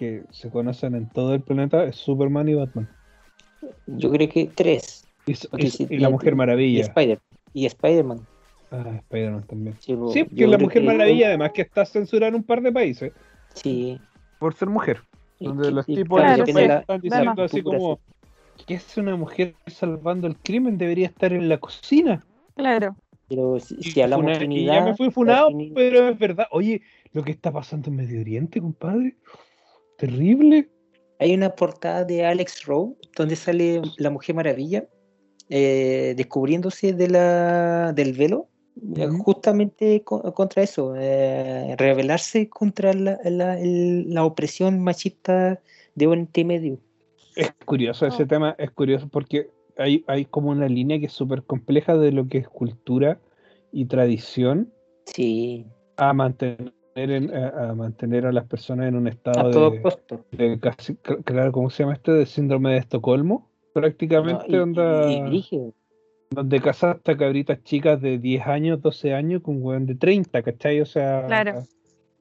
que 0.00 0.22
se 0.30 0.48
conocen 0.48 0.94
en 0.94 1.10
todo 1.10 1.34
el 1.34 1.42
planeta 1.42 1.84
es 1.84 1.96
Superman 1.96 2.48
y 2.48 2.54
Batman. 2.54 2.88
Yo 3.86 4.10
creo 4.10 4.30
que 4.30 4.50
tres. 4.54 5.06
Y, 5.26 5.98
la 5.98 6.08
Mujer 6.08 6.34
Maravilla. 6.34 6.78
Y, 6.78 6.80
Spider, 6.80 7.18
y 7.52 7.66
Spider-Man. 7.66 8.26
Ah, 8.70 8.94
Spider-Man 8.96 9.42
también. 9.46 9.76
Sí, 9.78 9.94
porque 9.94 10.46
la 10.46 10.56
Mujer 10.56 10.84
Maravilla 10.84 11.26
además 11.26 11.52
que 11.52 11.60
está 11.60 11.84
censurada 11.84 12.28
en 12.28 12.36
un 12.36 12.42
par 12.42 12.62
de 12.62 12.72
países. 12.72 13.12
Sí. 13.52 14.00
Por 14.38 14.54
ser 14.54 14.70
mujer. 14.70 15.02
Donde 15.38 15.70
los 15.70 15.84
tipos 15.84 16.22
están 16.22 17.00
diciendo 17.02 17.42
así 17.42 17.62
como 17.62 18.00
que 18.66 18.74
es 18.74 18.96
una 18.96 19.16
mujer 19.16 19.54
salvando 19.66 20.26
el 20.26 20.36
crimen, 20.38 20.78
debería 20.78 21.08
estar 21.08 21.34
en 21.34 21.46
la 21.50 21.58
cocina. 21.58 22.24
Claro. 22.56 22.96
Pero 23.28 23.60
si, 23.60 24.00
hablamos 24.00 24.38
de 24.38 24.46
y 24.46 24.64
ya 24.64 24.82
me 24.82 24.96
fui 24.96 25.10
funado, 25.10 25.50
pero 25.74 26.08
es 26.08 26.18
verdad. 26.18 26.46
Oye, 26.52 26.80
lo 27.12 27.22
que 27.22 27.32
está 27.32 27.52
pasando 27.52 27.90
en 27.90 27.96
Medio 27.96 28.22
Oriente, 28.22 28.62
compadre 28.62 29.16
terrible. 30.00 30.68
Hay 31.18 31.34
una 31.34 31.50
portada 31.54 32.04
de 32.04 32.24
Alex 32.24 32.64
Rowe 32.64 32.96
donde 33.16 33.36
sale 33.36 33.82
la 33.98 34.10
Mujer 34.10 34.34
Maravilla 34.34 34.88
eh, 35.50 36.14
descubriéndose 36.16 36.94
de 36.94 37.08
la, 37.08 37.92
del 37.92 38.14
velo, 38.14 38.48
eh, 38.96 39.08
justamente 39.08 40.02
contra 40.04 40.62
eso, 40.62 40.94
eh, 40.96 41.74
rebelarse 41.76 42.48
contra 42.48 42.94
la, 42.94 43.18
la, 43.24 44.24
opresión 44.24 44.80
machista 44.82 45.60
de 45.94 46.06
Oriente 46.06 46.44
Medio. 46.44 46.78
Es 47.36 47.52
curioso 47.64 48.06
ese 48.06 48.22
oh. 48.22 48.26
tema, 48.26 48.54
es 48.58 48.70
curioso 48.70 49.08
porque 49.08 49.50
hay, 49.76 50.04
hay 50.06 50.24
como 50.24 50.50
una 50.50 50.68
línea 50.68 50.98
que 51.00 51.06
es 51.06 51.12
súper 51.12 51.42
compleja 51.42 51.96
de 51.96 52.12
lo 52.12 52.28
que 52.28 52.38
es 52.38 52.48
cultura 52.48 53.20
y 53.72 53.86
tradición 53.86 54.72
sí. 55.06 55.66
a 55.96 56.12
mantener 56.12 56.72
a, 56.94 57.74
mantener 57.74 58.26
a 58.26 58.32
las 58.32 58.46
personas 58.46 58.88
en 58.88 58.96
un 58.96 59.08
estado 59.08 59.72
de, 60.32 60.58
casi, 60.60 60.96
claro, 60.96 61.52
¿cómo 61.52 61.70
se 61.70 61.82
llama 61.82 61.94
este? 61.94 62.12
De 62.12 62.26
síndrome 62.26 62.72
de 62.72 62.78
Estocolmo, 62.78 63.48
prácticamente, 63.72 64.56
donde 66.30 66.60
casaste 66.60 67.12
a 67.12 67.16
cabritas 67.16 67.62
chicas 67.64 68.00
de 68.00 68.18
10 68.18 68.46
años, 68.46 68.80
12 68.80 69.14
años 69.14 69.42
con 69.42 69.62
weón 69.62 69.86
de 69.86 69.96
30, 69.96 70.42
¿cachai? 70.42 70.80
O 70.80 70.86
sea, 70.86 71.26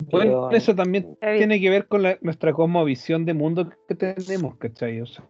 bueno, 0.09 0.49
eso 0.51 0.74
también 0.76 1.17
tiene 1.20 1.59
que 1.59 1.70
ver 1.70 1.88
con 1.88 2.03
nuestra 2.22 2.53
visión 2.86 3.26
de 3.26 3.34
mundo 3.34 3.70
que 3.88 3.95
tenemos, 3.95 4.55
¿cachai? 4.55 5.01
O 5.01 5.05
sea, 5.05 5.26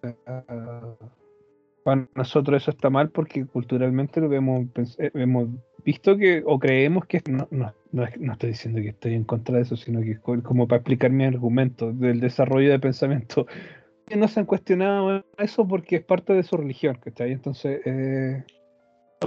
para 1.84 2.08
nosotros 2.14 2.62
eso 2.62 2.72
está 2.72 2.90
mal 2.90 3.10
porque 3.10 3.46
culturalmente 3.46 4.22
lo 4.22 4.30
vemos, 4.30 4.68
eh, 5.00 5.12
hemos 5.14 5.50
visto 5.84 6.18
que, 6.18 6.44
o 6.46 6.60
creemos 6.60 7.06
que, 7.06 7.22
no, 7.30 7.48
no, 7.52 7.74
no, 7.92 8.34
estoy 8.34 8.50
diciendo 8.50 8.82
que 8.82 8.90
estoy 8.90 9.14
en 9.14 9.24
contra 9.24 9.58
de 9.58 9.64
eso, 9.64 9.76
sino 9.76 10.02
que 10.02 10.12
es 10.12 10.20
como 10.20 10.68
para 10.68 10.78
explicar 10.78 11.12
mi 11.12 11.26
argumento 11.26 11.92
del 11.92 12.20
desarrollo 12.20 12.70
de 12.70 12.80
pensamiento, 12.80 13.48
no 14.16 14.28
se 14.28 14.40
han 14.40 14.46
cuestionado 14.46 15.24
eso 15.38 15.68
porque 15.68 15.98
es 15.98 16.04
parte 16.04 16.34
de 16.34 16.44
su 16.44 16.58
religión, 16.58 16.98
¿cachai? 17.04 17.32
Entonces, 17.32 17.82
eh, 17.86 18.44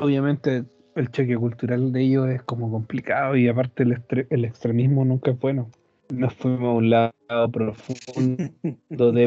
obviamente 0.00 0.64
el 0.94 1.10
cheque 1.10 1.36
cultural 1.36 1.92
de 1.92 2.02
ellos 2.02 2.28
es 2.28 2.42
como 2.42 2.70
complicado 2.70 3.36
y 3.36 3.48
aparte 3.48 3.82
el, 3.82 4.02
el 4.30 4.44
extremismo 4.44 5.04
nunca 5.04 5.30
es 5.30 5.38
bueno 5.38 5.70
nos 6.12 6.34
fuimos 6.34 6.68
a 6.68 6.72
un 6.72 6.90
lado 6.90 7.12
profundo 7.50 8.52
de 9.12 9.24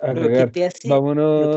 a 0.00 0.14
cagar. 0.14 0.52
vámonos. 0.84 1.56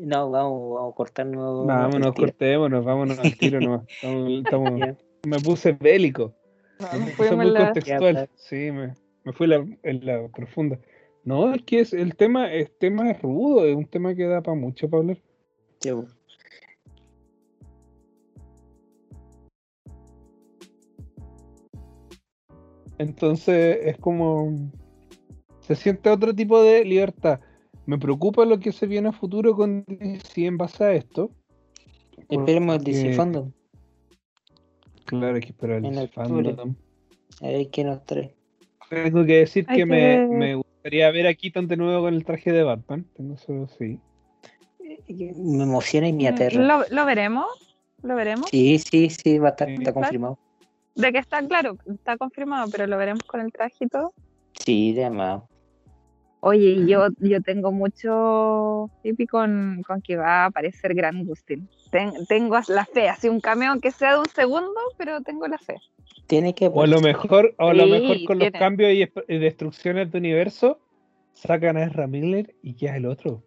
No, 0.00 0.30
vamos, 0.30 0.74
vamos 0.74 0.92
a 0.92 0.94
cortarnos. 0.94 1.66
vámonos, 1.66 2.14
cortémonos, 2.14 2.84
vámonos 2.84 3.18
al 3.18 3.36
tiro 3.36 3.60
nomás. 3.60 3.86
Estamos, 4.44 4.80
me 5.26 5.40
puse 5.40 5.72
bélico. 5.72 6.34
me 6.78 7.10
puse 7.12 7.34
muy 7.34 7.54
contextual. 7.54 8.28
Sí, 8.34 8.70
me, 8.70 8.94
me 9.24 9.32
fui 9.32 9.46
la, 9.46 9.66
en 9.82 10.06
la 10.06 10.28
profunda. 10.28 10.78
No, 11.24 11.54
es 11.54 11.62
que 11.62 11.80
es, 11.80 11.94
el 11.94 12.16
tema, 12.16 12.52
el 12.52 12.70
tema 12.70 13.10
es 13.10 13.22
rudo, 13.22 13.64
es 13.64 13.74
un 13.74 13.86
tema 13.86 14.14
que 14.14 14.24
da 14.26 14.42
para 14.42 14.56
mucho 14.56 14.90
para 14.90 15.00
hablar. 15.00 15.18
Entonces 22.98 23.78
es 23.82 23.98
como. 23.98 24.70
Se 25.60 25.74
siente 25.74 26.10
otro 26.10 26.34
tipo 26.34 26.62
de 26.62 26.84
libertad. 26.84 27.40
Me 27.86 27.98
preocupa 27.98 28.44
lo 28.44 28.58
que 28.58 28.72
se 28.72 28.86
viene 28.86 29.08
a 29.08 29.12
futuro 29.12 29.54
con 29.54 29.84
DC 29.86 30.46
en 30.46 30.56
base 30.56 30.84
a 30.84 30.92
esto. 30.92 31.30
Esperemos 32.28 32.76
el 32.76 32.84
DC 32.84 33.14
Fandom. 33.14 33.52
Claro, 35.04 35.34
hay 35.34 35.40
que 35.40 35.48
esperar 35.48 35.84
el 35.84 35.94
DC 35.94 36.08
Fandom. 36.08 36.74
A 37.42 37.46
ver 37.46 37.70
qué 37.70 37.84
nos 37.84 38.04
trae. 38.04 38.34
Tengo 38.88 39.24
que 39.24 39.38
decir 39.38 39.66
que, 39.66 39.84
Me, 39.86 40.26
me, 40.26 40.54
gustaría 40.54 41.10
ver 41.10 41.26
a 41.26 41.34
Keaton 41.34 41.66
de 41.66 41.76
nuevo 41.76 42.04
con 42.04 42.14
el 42.14 42.24
traje 42.24 42.52
de 42.52 42.62
Batman. 42.62 43.06
Tengo 43.14 43.36
solo 43.36 43.66
sí. 43.68 43.98
Me 45.08 45.62
emociona 45.62 46.08
y 46.08 46.12
me 46.12 46.30
mm, 46.30 46.34
aterra. 46.34 46.62
¿Lo, 46.62 46.84
¿Lo, 46.90 47.04
veremos? 47.06 47.46
¿Lo 48.02 48.14
veremos? 48.14 48.48
Sí, 48.50 48.78
sí, 48.78 49.10
sí, 49.10 49.38
va 49.38 49.48
a 49.48 49.50
estar, 49.50 49.70
está 49.70 49.92
confirmado. 49.92 50.38
De 50.94 51.12
que 51.12 51.18
está 51.18 51.46
claro, 51.46 51.76
está 51.86 52.16
confirmado, 52.16 52.70
pero 52.70 52.86
lo 52.86 52.96
veremos 52.96 53.24
con 53.24 53.40
el 53.40 53.52
traje 53.52 53.84
y 53.84 53.88
todo. 53.88 54.12
Sí, 54.52 54.92
de 54.92 55.10
más. 55.10 55.42
Oye, 56.40 56.86
yo, 56.86 57.08
yo 57.20 57.40
tengo 57.40 57.72
mucho 57.72 58.90
hippie 59.02 59.26
con, 59.26 59.82
con 59.86 60.02
que 60.02 60.16
va 60.16 60.42
a 60.42 60.44
aparecer 60.46 60.94
Gran 60.94 61.24
Gustin. 61.24 61.68
tengo 62.28 62.58
la 62.68 62.84
fe, 62.84 63.08
así 63.08 63.30
un 63.30 63.40
cameo 63.40 63.80
que 63.80 63.90
sea 63.90 64.12
de 64.12 64.18
un 64.18 64.28
segundo, 64.28 64.78
pero 64.98 65.22
tengo 65.22 65.48
la 65.48 65.56
fe. 65.56 65.76
Tiene 66.26 66.54
que. 66.54 66.68
O 66.68 66.82
a 66.82 66.86
lo 66.86 67.00
mejor, 67.00 67.54
o 67.58 67.72
lo 67.72 67.86
mejor 67.86 68.24
con 68.26 68.38
los 68.38 68.50
cambios 68.50 68.92
y, 68.92 69.38
destrucciones 69.38 70.12
de 70.12 70.18
universo, 70.18 70.78
sacan 71.32 71.78
a 71.78 71.84
Ezra 71.84 72.06
Miller 72.06 72.54
y 72.62 72.74
ya 72.74 72.94
el 72.96 73.06
otro. 73.06 73.42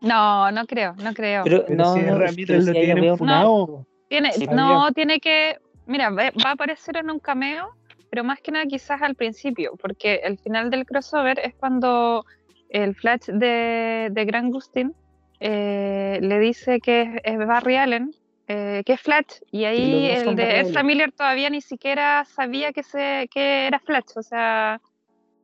No, 0.00 0.50
no 0.52 0.66
creo, 0.66 0.94
no 0.94 1.12
creo. 1.12 1.44
Pero, 1.44 1.64
Pero 1.66 1.76
no, 1.76 1.94
si 1.94 2.00
Ramírez 2.00 2.64
pero 2.64 2.94
lo 2.94 3.02
veo- 3.02 3.16
funado. 3.18 3.86
Tiene, 4.08 4.32
Sí, 4.32 4.46
no, 4.50 4.90
tiene 4.92 5.20
que, 5.20 5.58
mira, 5.86 6.10
va 6.10 6.30
a 6.44 6.50
aparecer 6.52 6.96
en 6.96 7.10
un 7.10 7.18
cameo, 7.18 7.70
pero 8.10 8.24
más 8.24 8.40
que 8.40 8.52
nada 8.52 8.66
quizás 8.66 9.00
al 9.02 9.14
principio, 9.14 9.72
porque 9.80 10.20
el 10.24 10.38
final 10.38 10.70
del 10.70 10.84
crossover 10.86 11.38
es 11.38 11.54
cuando 11.54 12.24
el 12.68 12.94
Flash 12.94 13.26
de, 13.26 14.08
de 14.10 14.24
Grant 14.24 14.52
Gustin 14.52 14.94
eh, 15.40 16.18
le 16.22 16.38
dice 16.38 16.80
que 16.80 17.02
es, 17.02 17.08
es 17.24 17.38
Barry 17.46 17.76
Allen, 17.76 18.14
eh, 18.48 18.82
que 18.84 18.92
es 18.94 19.00
Flash, 19.00 19.40
y 19.50 19.64
ahí 19.64 20.06
el 20.10 20.36
de 20.36 20.60
Ezra. 20.60 20.82
Miller 20.82 21.12
todavía 21.12 21.50
ni 21.50 21.60
siquiera 21.60 22.24
sabía 22.24 22.72
que, 22.72 22.82
se, 22.82 23.28
que 23.32 23.66
era 23.66 23.78
Flash, 23.80 24.12
o 24.16 24.22
sea, 24.22 24.80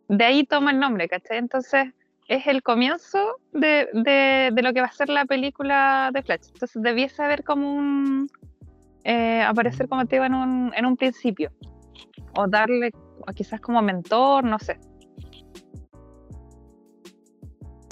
de 0.09 0.24
ahí 0.24 0.45
toma 0.45 0.70
el 0.70 0.78
nombre, 0.78 1.09
¿cachai? 1.09 1.39
Entonces 1.39 1.86
es 2.28 2.47
el 2.47 2.62
comienzo 2.62 3.36
de, 3.53 3.89
de- 3.95 4.51
de 4.53 4.62
lo 4.62 4.72
que 4.74 4.80
va 4.82 4.86
a 4.89 4.93
ser 4.93 5.09
la 5.09 5.24
película 5.24 6.11
de 6.12 6.22
Flash. 6.22 6.49
Entonces 6.53 6.82
debiese 6.82 7.22
haber 7.22 7.43
como 7.45 7.74
un... 7.74 8.28
eh, 9.05 9.43
aparecer 9.43 9.89
como 9.89 10.05
te 10.07 10.17
digo 10.17 10.25
en 10.25 10.35
un, 10.35 10.73
en 10.75 10.87
un 10.87 10.97
principio. 10.97 11.51
O 12.37 12.47
darle, 12.47 12.91
o 13.27 13.33
quizás 13.33 13.61
como 13.61 13.81
mentor, 13.83 14.45
no 14.45 14.59
sé. 14.59 14.79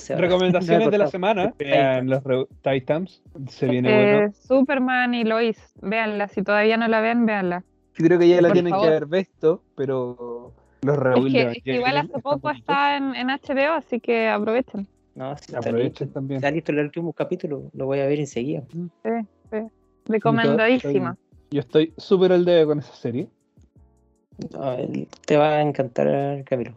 Recomendaciones 0.09 0.91
de 0.91 0.99
la 0.99 1.07
semana. 1.17 1.53
Vean 1.59 2.09
los 2.09 2.23
Titans. 2.63 3.23
Se 3.49 3.67
viene 3.67 3.89
Eh, 3.91 4.15
bueno. 4.17 4.33
Superman 4.33 5.15
y 5.15 5.25
Lois, 5.25 5.59
véanla. 5.83 6.29
Si 6.29 6.43
todavía 6.43 6.77
no 6.77 6.87
la 6.87 7.01
ven, 7.01 7.27
véanla. 7.27 7.65
Yo 7.99 8.07
creo 8.07 8.19
que 8.19 8.29
ya 8.29 8.41
la 8.41 8.49
por 8.49 8.53
tienen 8.53 8.75
que 8.75 8.87
haber 8.87 9.07
visto, 9.07 9.63
pero 9.75 10.53
los 10.83 10.97
Es 10.97 11.03
Raúl 11.03 11.33
que, 11.33 11.43
es 11.43 11.63
que 11.65 11.75
igual 11.77 11.97
hace 11.97 12.19
poco 12.21 12.51
está 12.51 12.97
en, 12.99 13.15
en 13.15 13.29
HBO, 13.29 13.73
así 13.73 13.99
que 14.01 14.29
aprovechen. 14.29 14.87
No, 15.15 15.35
sí, 15.39 15.45
está 15.47 15.59
Aprovechen 15.61 16.07
listo. 16.07 16.09
también. 16.09 16.37
Está 16.37 16.51
listo 16.51 16.73
el 16.73 16.81
último 16.81 17.13
capítulo, 17.15 17.71
lo 17.73 17.87
voy 17.87 18.01
a 18.01 18.07
ver 18.07 18.21
enseguida. 18.21 18.63
Recomendadísima. 20.07 21.17
Yo 21.51 21.61
estoy 21.61 21.93
súper 21.97 22.33
al 22.33 22.45
debe 22.45 22.67
con 22.67 22.79
esa 22.81 22.95
serie. 22.95 23.29
Te 25.27 25.37
va 25.37 25.49
a 25.57 25.63
encantar, 25.63 26.45
Camilo. 26.45 26.73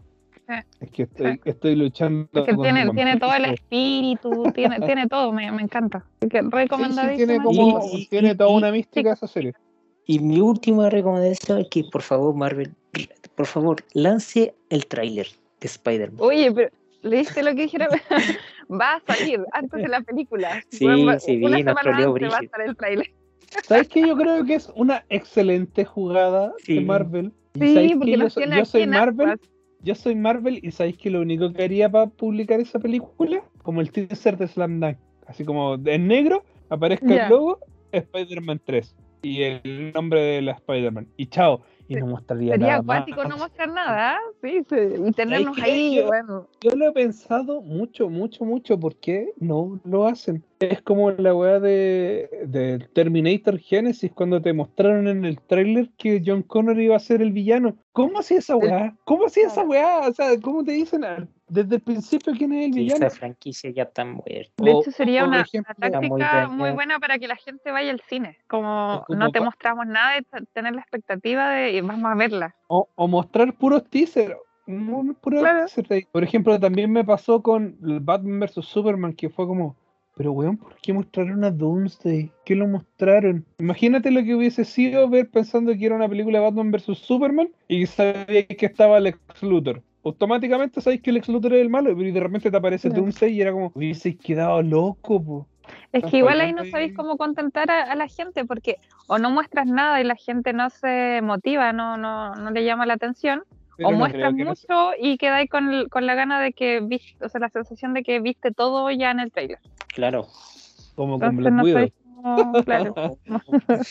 Es 0.80 0.90
que 0.90 1.04
estoy, 1.04 1.40
estoy 1.46 1.76
luchando. 1.76 2.28
Es 2.34 2.44
que 2.44 2.56
con 2.56 2.64
tiene, 2.64 3.18
todo 3.18 3.34
el 3.36 3.46
espíritu, 3.46 4.52
tiene, 4.54 4.80
tiene 4.86 5.08
todo, 5.08 5.32
me, 5.32 5.52
me 5.52 5.62
encanta. 5.62 6.06
Así 6.20 6.30
que 6.30 6.40
Sí, 6.40 6.46
sí, 6.46 6.52
recomendadísima. 6.52 7.16
tiene, 7.28 7.44
como, 7.44 7.80
Y- 7.94 8.08
tiene 8.08 8.36
toda 8.36 8.50
y- 8.52 8.56
una 8.58 8.72
mística 8.72 9.14
esa 9.14 9.28
serie. 9.28 9.54
Y 10.08 10.20
mi 10.20 10.40
última 10.40 10.90
recomendación 10.90 11.60
es 11.60 11.68
que, 11.70 11.84
por 11.84 12.02
favor, 12.02 12.34
Marvel, 12.34 12.74
por 13.36 13.46
favor, 13.46 13.84
lance 13.94 14.56
el 14.72 14.88
tráiler 14.88 15.28
de 15.60 15.68
Spider-Man. 15.68 16.20
Oye, 16.20 16.52
pero 16.52 16.72
¿leíste 17.04 17.44
lo 17.44 17.52
que 17.54 17.64
dijeron? 17.64 17.90
va 18.70 18.96
a 18.96 19.02
salir 19.02 19.40
antes 19.52 19.82
de 19.84 19.88
la 19.88 20.02
película. 20.02 20.64
Sí, 20.70 20.86
Bueno, 20.86 21.20
sí, 21.20 21.36
vi, 21.38 21.46
una 21.46 21.58
semana 21.60 21.82
troleó 21.82 22.08
antes 22.16 22.34
va 22.34 22.38
a 22.38 22.42
estar 22.42 22.62
el 22.62 22.76
trailer. 22.76 23.12
¿Sabes 23.64 23.88
qué? 23.88 24.02
Yo 24.02 24.16
creo 24.16 24.44
que 24.46 24.56
es 24.56 24.72
una 24.76 25.04
excelente 25.10 25.86
jugada 25.86 26.54
Sí. 26.60 26.76
de 26.76 26.82
Marvel. 26.82 27.32
Sí, 27.56 27.74
¿sabéis 27.74 27.96
porque 27.98 28.18
yo, 28.18 28.30
soy- 28.30 28.46
yo 28.56 28.66
soy 28.66 28.88
Marvel. 28.88 29.40
Yo 29.82 29.96
soy 29.96 30.16
Marvel 30.16 30.60
y 30.62 30.72
¿sabéis 30.72 30.98
que 30.98 31.10
lo 31.10 31.22
único 31.22 31.54
que 31.54 31.64
haría 31.64 31.90
para 31.90 32.08
publicar 32.08 32.60
esa 32.60 32.80
película? 32.80 33.42
Como 33.64 33.82
el 33.82 33.92
teaser 33.92 34.38
de 34.38 34.48
Slam 34.48 34.80
Dunk. 34.80 34.98
Así 35.26 35.46
como 35.46 35.76
en 35.86 36.08
negro 36.08 36.44
aparezca 36.70 37.24
el 37.26 37.30
logo 37.30 37.60
Spider-Man 37.92 38.62
3 38.66 38.96
y 39.22 39.42
el 39.44 39.92
nombre 39.94 40.22
de 40.22 40.42
la 40.42 40.52
Spider-Man. 40.54 41.08
Y 41.18 41.28
chao. 41.28 41.62
Y 41.90 41.96
no 41.96 42.06
mostraría 42.08 42.54
Sería 42.54 42.68
nada 42.68 42.80
acuático 42.80 43.18
más. 43.22 43.30
no 43.30 43.38
mostrar 43.38 43.70
nada, 43.70 44.12
¿ah? 44.12 44.20
sí, 44.44 44.62
sí, 44.70 44.76
y 45.08 45.12
tenernos 45.12 45.58
ahí, 45.60 45.96
Yo- 45.96 46.06
bueno. 46.08 46.48
Yo 46.62 46.72
lo 46.76 46.88
he 46.88 46.92
pensado 46.92 47.62
mucho, 47.62 48.10
mucho, 48.10 48.46
mucho. 48.46 48.80
¿Por 48.80 48.96
qué 48.98 49.32
no 49.40 49.80
lo 49.84 50.06
hacen? 50.08 50.44
Es 50.60 50.82
como 50.84 51.10
la 51.12 51.34
weá 51.34 51.60
de, 51.60 52.30
de 52.46 52.80
Terminator 52.94 53.58
Genesis 53.58 54.12
cuando 54.14 54.40
te 54.42 54.54
mostraron 54.54 55.08
en 55.08 55.26
el 55.26 55.40
tráiler 55.42 55.90
que 55.98 56.22
John 56.24 56.44
Connor 56.44 56.80
iba 56.80 56.96
a 56.96 57.00
ser 57.00 57.22
el 57.24 57.32
villano. 57.32 57.76
¿Cómo 57.92 58.20
hacía 58.20 58.38
esa 58.38 58.56
weá? 58.56 58.96
¿Cómo 59.06 59.26
hacía 59.26 59.48
esa 59.48 59.64
weá? 59.64 60.08
O 60.08 60.14
sea, 60.14 60.40
¿cómo 60.42 60.64
te 60.64 60.74
dicen 60.74 61.04
al- 61.04 61.28
desde 61.50 61.76
el 61.76 61.82
principio 61.82 62.34
quién 62.38 62.54
es 62.54 62.68
el 62.68 62.74
Sí, 62.74 62.80
villano? 62.82 63.08
esa 63.08 63.18
franquicia 63.18 63.70
ya 63.72 63.84
está 63.84 64.06
muerta. 64.06 64.64
De 64.64 64.72
hecho, 64.72 64.92
sería 64.92 65.22
por 65.22 65.30
una, 65.30 65.42
ejemplo, 65.42 65.74
una 65.78 65.88
Está 65.88 66.02
muy 66.02 66.22
táctica 66.22 66.48
muy, 66.48 66.72
buena 66.72 67.00
para 67.00 67.18
que 67.20 67.28
la 67.28 67.36
gente 67.36 67.72
vaya 67.72 67.92
al 67.92 68.02
cine. 68.08 68.38
Como, 68.48 69.06
no 69.10 69.32
te 69.32 69.42
mostramos 69.42 69.88
nada 69.88 70.18
y 70.18 70.46
tener 70.54 70.74
la 70.74 70.82
expectativa 70.82 71.50
de 71.50 71.72
y 71.72 71.82
vamos 71.82 72.12
a 72.12 72.16
verla. 72.16 72.56
O, 72.68 72.88
o 72.96 73.08
mostrar 73.08 73.54
puros 73.54 73.84
teasers. 73.90 74.36
Puros 75.22 75.42
Claro. 75.42 75.66
teasers 75.66 75.92
ahí. 75.92 76.06
Por 76.12 76.24
ejemplo, 76.24 76.60
también 76.60 76.92
me 76.92 77.04
pasó 77.04 77.42
con 77.42 77.78
el 77.84 78.00
Batman 78.00 78.40
vs 78.40 78.66
Superman, 78.66 79.14
que 79.14 79.30
fue 79.30 79.48
como, 79.48 79.76
pero 80.16 80.32
weón, 80.32 80.58
¿por 80.58 80.76
qué 80.76 80.94
mostraron 80.94 81.44
a 81.44 81.50
Doomsday? 81.50 82.32
¿Qué 82.46 82.56
lo 82.56 82.68
mostraron? 82.68 83.46
Imagínate 83.58 84.12
lo 84.12 84.24
que 84.24 84.36
hubiese 84.36 84.66
sido 84.66 85.10
ver 85.10 85.30
pensando 85.30 85.74
que 85.76 85.86
era 85.86 85.96
una 85.96 86.08
película 86.08 86.38
de 86.40 86.46
Batman 86.46 86.72
vs 86.72 86.98
Superman 87.00 87.50
y 87.68 87.86
sabíais 87.88 88.46
que 88.48 88.66
estaba 88.68 89.00
Lex 89.00 89.18
Luthor. 89.42 89.82
Automáticamente 90.04 90.82
sabéis 90.82 91.02
que 91.02 91.12
Lex 91.12 91.28
Luthor 91.28 91.54
es 91.54 91.62
el 91.62 91.70
malo, 91.70 91.90
pero 91.96 92.08
y 92.08 92.12
de 92.12 92.20
repente 92.20 92.50
te 92.50 92.58
aparece 92.58 92.90
Sí. 92.90 92.96
Doomsday 92.96 93.34
y 93.34 93.42
era 93.42 93.52
como, 93.52 93.72
hubieseis 93.76 94.18
quedado 94.18 94.62
loco, 94.62 95.24
po. 95.24 95.48
Es 95.92 96.04
que 96.06 96.18
igual 96.18 96.42
ahí 96.42 96.52
no 96.54 96.66
sabéis 96.66 96.96
cómo 96.96 97.16
contentar 97.18 97.70
a, 97.70 97.84
a 97.84 97.96
la 97.96 98.08
gente, 98.08 98.44
porque 98.46 98.78
o 99.08 99.20
no 99.20 99.30
muestras 99.30 99.68
nada 99.68 100.02
y 100.02 100.04
la 100.04 100.16
gente 100.16 100.52
no 100.54 100.70
se 100.70 101.22
motiva, 101.22 101.74
no, 101.74 101.96
no, 101.98 102.34
no 102.36 102.50
le 102.52 102.64
llama 102.64 102.86
la 102.88 102.94
atención, 102.96 103.44
Pero 103.78 103.90
o 103.90 103.92
no 103.92 103.98
muestras 104.00 104.34
que 104.34 104.44
no 104.46 104.56
se- 104.56 104.68
mucho 104.68 104.92
y 105.00 105.18
quedáis 105.18 105.50
con, 105.50 105.72
el- 105.72 105.90
con 105.90 106.06
la 106.08 106.16
gana 106.16 106.40
de 106.40 106.54
que 106.54 106.80
viste, 106.82 107.24
o 107.24 107.30
sea, 107.30 107.42
la 107.42 107.50
sensación 107.50 107.94
de 107.94 108.02
que 108.04 108.20
viste 108.20 108.52
todo 108.52 108.90
ya 108.90 109.12
en 109.12 109.20
el 109.20 109.32
trailer. 109.32 109.60
Claro. 109.94 110.26
como 110.96 111.20
con 111.20 111.30
Entonces 111.30 111.38
Black 111.38 111.54
no 111.54 111.64
Widow. 111.64 111.76
sabéis 111.78 111.94
claro. 112.66 112.94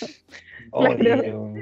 Claro. 0.71 1.55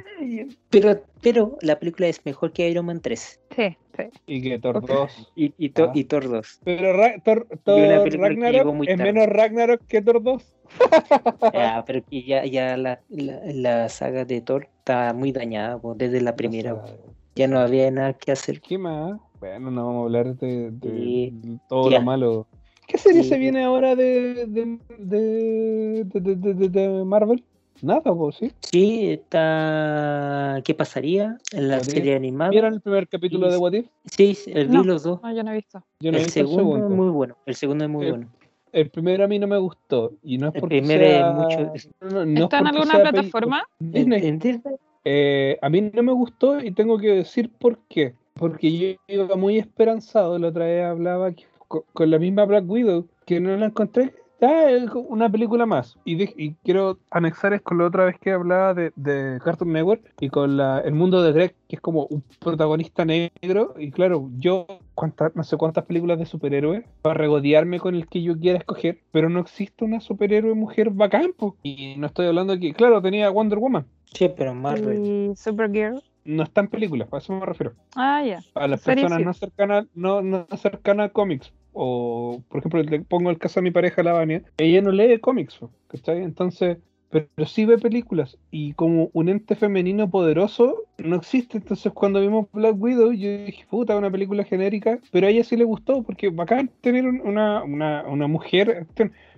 Pero, 0.71 1.01
pero 1.23 1.57
la 1.61 1.79
película 1.79 2.09
es 2.09 2.25
mejor 2.27 2.53
que 2.53 2.69
Iron 2.69 2.87
Man 2.87 3.01
3 3.01 3.41
Sí, 3.55 3.77
sí. 3.97 4.03
Y 4.27 4.43
que 4.43 4.59
Thor 4.59 4.79
Ok. 4.79 4.89
2. 4.89 5.33
y, 5.37 5.55
y, 5.59 5.69
Thor- 5.71 5.91
Ah. 5.91 5.93
y 5.95 6.05
Thor 6.05 6.29
2. 6.29 6.61
Pero 6.65 6.93
Ra- 6.93 7.15
Thor, 7.25 7.47
Thor 7.63 7.79
Ragnarok 8.19 8.75
muy 8.75 8.89
es 8.89 8.99
menos 8.99 9.27
Ragnarok 9.29 9.81
que 9.87 10.03
Thor 10.03 10.21
2. 10.23 10.43
Ya, 11.55 11.85
pero 11.87 12.03
que 12.11 12.23
ya, 12.25 12.45
ya 12.47 12.77
la, 12.77 13.01
la, 13.09 13.41
la 13.45 13.89
saga 13.89 14.25
de 14.25 14.41
Thor 14.41 14.67
está 14.79 15.13
muy 15.15 15.31
dañada 15.31 15.79
po, 15.79 15.95
desde 15.95 16.21
la 16.21 16.35
primera. 16.35 16.75
O 16.75 16.85
sea, 16.87 16.97
Ya 17.37 17.47
no 17.47 17.61
había 17.61 17.89
nada 17.93 18.13
que 18.15 18.33
hacer. 18.33 18.61
¿Qué 18.61 18.77
más? 18.77 19.21
Bueno, 19.39 19.71
no 19.71 19.87
vamos 19.87 20.01
a 20.01 20.05
hablar 20.07 20.35
de, 20.37 20.71
de 20.73 20.91
Sí. 20.91 21.59
todo 21.69 21.91
Ya. 21.91 22.01
lo 22.01 22.05
malo. 22.05 22.47
¿Qué 22.87 22.99
serie 22.99 23.23
Sí. 23.23 23.29
se 23.31 23.39
viene 23.39 23.65
ahora 23.65 23.97
de, 23.97 24.47
de, 24.47 24.79
de, 24.99 26.05
de, 26.05 26.21
de- 26.21 26.37
de- 26.37 26.55
de- 26.55 26.69
de 26.69 27.05
Marvel? 27.05 27.43
Nada, 27.83 28.01
pues, 28.15 28.37
¿sí? 28.37 28.53
Sí, 28.63 29.11
está. 29.11 30.61
¿Qué 30.65 30.75
pasaría 30.75 31.39
en 31.53 31.69
la 31.69 31.77
What 31.77 31.83
serie 31.85 32.15
animada? 32.17 32.51
¿Vieron 32.51 32.75
el 32.75 32.81
primer 32.81 33.07
capítulo 33.09 33.51
de 33.51 33.59
What 33.59 33.73
If? 33.75 33.87
Sí, 34.07 34.35
sí, 34.35 34.51
el- 34.55 34.69
vi 34.69 34.75
No. 34.77 34.85
los 34.85 35.03
dos. 35.03 35.23
No, 35.23 35.35
yo 35.35 35.43
no 35.43 35.51
he 35.51 35.55
visto. 35.57 35.83
Yo 36.01 36.11
no 36.11 36.17
he 36.17 36.21
el 36.21 36.27
visto 36.27 36.41
el 36.41 36.47
segundo 36.47 36.77
es 36.77 36.83
segundo. 36.83 36.97
muy 37.03 37.11
bueno. 37.13 37.37
El 37.45 37.55
segundo 37.55 37.85
es 37.85 37.91
muy 37.91 38.11
bueno. 38.11 38.29
El 38.73 38.91
primero 38.91 39.25
a 39.25 39.29
mí 39.29 39.39
no 39.39 39.47
me 39.47 39.59
gustó. 39.59 40.13
Y 40.23 40.39
no 40.39 40.49
es 40.49 40.55
El 40.55 40.61
porque 40.61 40.79
primero 40.79 41.05
es 41.05 41.11
sea... 41.13 41.31
mucho- 41.33 41.61
no, 41.61 41.75
es 41.75 42.41
¿Está 42.41 42.59
en 42.61 42.67
alguna 42.67 42.93
plataforma? 43.01 43.63
¿En- 43.81 43.91
Disney. 43.93 44.27
en 44.27 44.39
Disney? 44.39 44.75
Eh, 45.05 45.59
a 45.63 45.69
mí 45.69 45.81
no 45.93 46.03
me 46.03 46.13
gustó 46.13 46.61
y 46.63 46.71
tengo 46.73 46.99
que 46.99 47.09
decir 47.09 47.51
por 47.59 47.79
qué. 47.89 48.15
Porque 48.35 48.77
yo 48.77 48.97
iba 49.09 49.35
muy 49.37 49.59
esperanzado, 49.59 50.39
la 50.39 50.49
otra 50.49 50.65
vez 50.67 50.85
hablaba 50.85 51.33
que- 51.33 51.45
co- 51.69 51.85
con, 51.93 52.11
la 52.11 52.19
misma 52.19 52.45
Black 52.45 52.65
Widow, 52.69 53.07
que 53.25 53.41
no 53.41 53.57
la 53.57 53.67
encontré. 53.67 54.15
Ah, 54.43 54.67
es 54.71 54.91
una 54.93 55.31
película 55.31 55.65
más. 55.65 55.97
Y, 56.05 56.17
de- 56.17 56.35
y 56.37 56.53
quiero 56.63 56.99
anexar 57.11 57.55
es 57.55 57.63
con 57.63 57.79
la 57.79 57.87
otra 57.87 58.05
vez 58.05 58.19
que 58.19 58.33
hablaba 58.33 58.75
de, 58.75 58.93
de 58.95 59.39
Cartoon 59.43 59.73
Network 59.73 60.03
y 60.21 60.29
con 60.29 60.59
la, 60.59 60.81
el 60.81 60.93
mundo 60.93 61.23
de 61.23 61.33
Greg, 61.33 61.55
que 61.69 61.77
es 61.77 61.81
como 61.81 62.05
un 62.11 62.23
protagonista 62.39 63.07
negro. 63.07 63.75
Y 63.79 63.91
claro, 63.93 64.29
yo 64.37 64.67
cuántas, 64.95 65.35
no 65.35 65.43
sé 65.43 65.57
cuántas 65.57 65.87
películas 65.87 66.19
de 66.19 66.27
superhéroes 66.27 66.85
para 67.01 67.15
regodearme 67.15 67.81
con 67.81 67.95
el 67.95 68.09
que 68.09 68.23
yo 68.23 68.39
quiera 68.39 68.59
escoger, 68.59 68.99
pero 69.11 69.31
no 69.31 69.41
existe 69.41 69.87
una 69.87 70.01
superhéroe 70.01 70.53
mujer 70.53 70.91
bacán. 70.91 71.33
po. 71.35 71.57
Y 71.63 71.95
no 71.97 72.07
estoy 72.07 72.27
hablando 72.27 72.53
de 72.53 72.61
que, 72.61 72.75
claro, 72.75 73.01
tenía 73.01 73.31
Wonder 73.31 73.59
Woman. 73.59 73.87
Sí, 74.13 74.31
pero 74.37 74.55
Marvel. 74.55 75.03
Y 75.33 75.37
Supergirl. 75.37 76.03
No 76.27 76.43
está 76.43 76.61
en 76.61 76.69
películas, 76.69 77.09
a 77.13 77.19
eso 77.19 77.33
me 77.33 77.47
refiero. 77.47 77.75
Ah, 77.95 78.23
ya. 78.25 78.41
A 78.55 78.67
las 78.69 78.81
personas 78.81 79.21
no 79.21 79.33
cercanas, 79.35 79.87
no, 79.95 80.23
no 80.23 80.47
cercanas 80.57 81.07
a 81.11 81.13
cómics. 81.13 81.53
O, 81.73 82.43
por 82.49 82.59
ejemplo, 82.61 82.83
le 82.83 83.01
pongo 83.01 83.31
el 83.31 83.39
caso 83.39 83.61
a 83.61 83.63
mi 83.63 83.71
pareja, 83.71 84.03
la 84.03 84.13
Vania. 84.13 84.43
Ella 84.59 84.81
no 84.83 84.91
lee 84.93 85.19
cómics, 85.21 85.61
¿cachai? 85.89 86.23
Entonces, 86.23 86.79
pero, 87.11 87.29
pero 87.35 87.47
sí 87.47 87.65
ve 87.67 87.79
películas. 87.79 88.39
Y 88.51 88.73
como 88.73 89.11
un 89.13 89.29
ente 89.29 89.55
femenino 89.57 90.09
poderoso 90.11 90.85
no 90.99 91.17
existe. 91.17 91.59
Entonces, 91.59 91.93
cuando 91.93 92.21
vimos 92.21 92.47
Black 92.53 92.77
Widow, 92.79 93.13
yo 93.13 93.29
dije, 93.45 93.67
puta, 93.69 93.97
una 93.97 94.11
película 94.11 94.45
genérica. 94.45 94.99
Pero 95.13 95.27
a 95.27 95.31
ella 95.31 95.45
sí 95.45 95.57
le 95.57 95.65
gustó, 95.65 96.03
porque 96.03 96.31
bacán 96.31 96.71
tener 96.81 97.07
un- 97.07 97.21
una, 97.21 97.63
una, 97.63 98.05
una 98.09 98.27
mujer. 98.27 98.87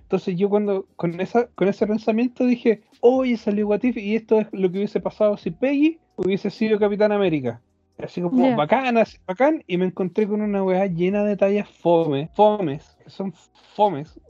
Entonces 0.02 0.36
yo 0.38 0.48
cuando 0.48 0.86
con 0.96 1.20
esa 1.20 1.48
con 1.48 1.68
ese 1.68 1.86
pensamiento 1.86 2.46
dije, 2.46 2.80
oye, 3.00 3.36
salió 3.36 3.66
What 3.68 3.82
If", 3.82 3.96
y 3.98 4.16
esto 4.16 4.40
es 4.40 4.46
lo 4.52 4.70
que 4.70 4.78
hubiese 4.78 5.00
pasado 5.00 5.36
si 5.36 5.50
Peggy 5.50 5.98
hubiese 6.18 6.50
sido 6.50 6.78
Capitán 6.78 7.12
América. 7.12 7.60
Así 7.98 8.20
como 8.20 8.46
Ya. 8.46 8.54
bacán, 8.54 8.96
así, 8.96 9.18
bacán, 9.26 9.64
y 9.66 9.76
me 9.76 9.86
encontré 9.86 10.28
con 10.28 10.40
una 10.40 10.62
weá 10.62 10.86
llena 10.86 11.24
de 11.24 11.36
tallas 11.36 11.68
fome, 11.68 12.28
fomes, 12.34 12.96
que 13.02 13.10
son 13.10 13.32
fomes. 13.74 14.20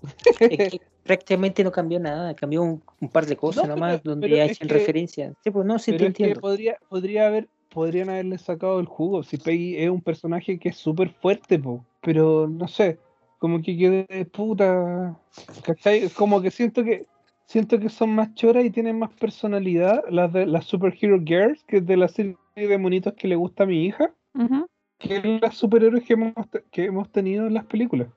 Es 0.41 0.49
que 0.49 0.81
prácticamente 1.05 1.63
no 1.65 1.71
cambió 1.71 2.01
nada, 2.01 2.35
cambió 2.35 2.63
un, 2.63 2.83
un 3.01 3.09
par 3.11 3.27
de 3.27 3.37
cosas 3.37 3.69
No, 3.69 3.75
nomás 3.75 4.01
pero- 4.01 4.13
donde 4.15 4.41
hacen 4.43 4.69
que- 4.69 4.73
referencia. 4.75 5.35
Sí, 5.45 5.51
pues 5.51 5.67
no, 5.67 5.79
sí 5.79 5.93
Pero 5.93 6.05
te 6.05 6.09
es 6.09 6.15
que 6.15 6.23
entiendo. 6.25 6.41
podría, 6.41 6.79
podría 6.89 7.27
haber, 7.27 7.49
podrían 7.69 8.09
haberle 8.09 8.39
sacado 8.39 8.81
el 8.81 8.87
jugo. 8.87 9.23
Si 9.23 9.37
Peggy 9.37 9.77
es 9.77 9.91
un 9.91 10.01
personaje 10.01 10.59
que 10.59 10.71
es 10.71 10.77
súper 10.77 11.11
fuerte, 11.11 11.59
po. 11.59 11.85
Pero 12.01 12.49
no 12.49 12.69
sé, 12.69 12.99
como 13.39 13.61
que 13.61 13.77
quede 13.77 14.25
puta. 14.33 15.15
¿Cachai? 15.63 16.09
Como 16.09 16.41
que 16.41 16.51
siento 16.51 16.83
que 16.85 17.05
siento 17.49 17.81
que 17.81 17.89
son 17.89 18.15
más 18.15 18.35
choras 18.35 18.65
y 18.65 18.71
tienen 18.71 18.99
más 18.99 19.11
personalidad 19.15 20.05
las 20.11 20.33
de 20.33 20.47
las 20.47 20.67
Superhero 20.67 21.19
Girls, 21.25 21.65
que 21.65 21.79
es 21.79 21.87
de 21.87 21.97
la 21.97 22.07
serie 22.09 22.37
de 22.55 22.79
monitos 22.79 23.15
que 23.15 23.27
le 23.27 23.37
gusta 23.37 23.65
a 23.65 23.67
mi 23.67 23.85
hija, 23.87 24.13
Ujú. 24.35 24.67
que 24.99 25.39
las 25.43 25.57
superhéroes 25.57 26.05
que 26.05 26.13
hemos, 26.13 26.35
que 26.71 26.85
hemos 26.85 27.11
tenido 27.11 27.47
en 27.47 27.55
las 27.55 27.65
películas. 27.65 28.09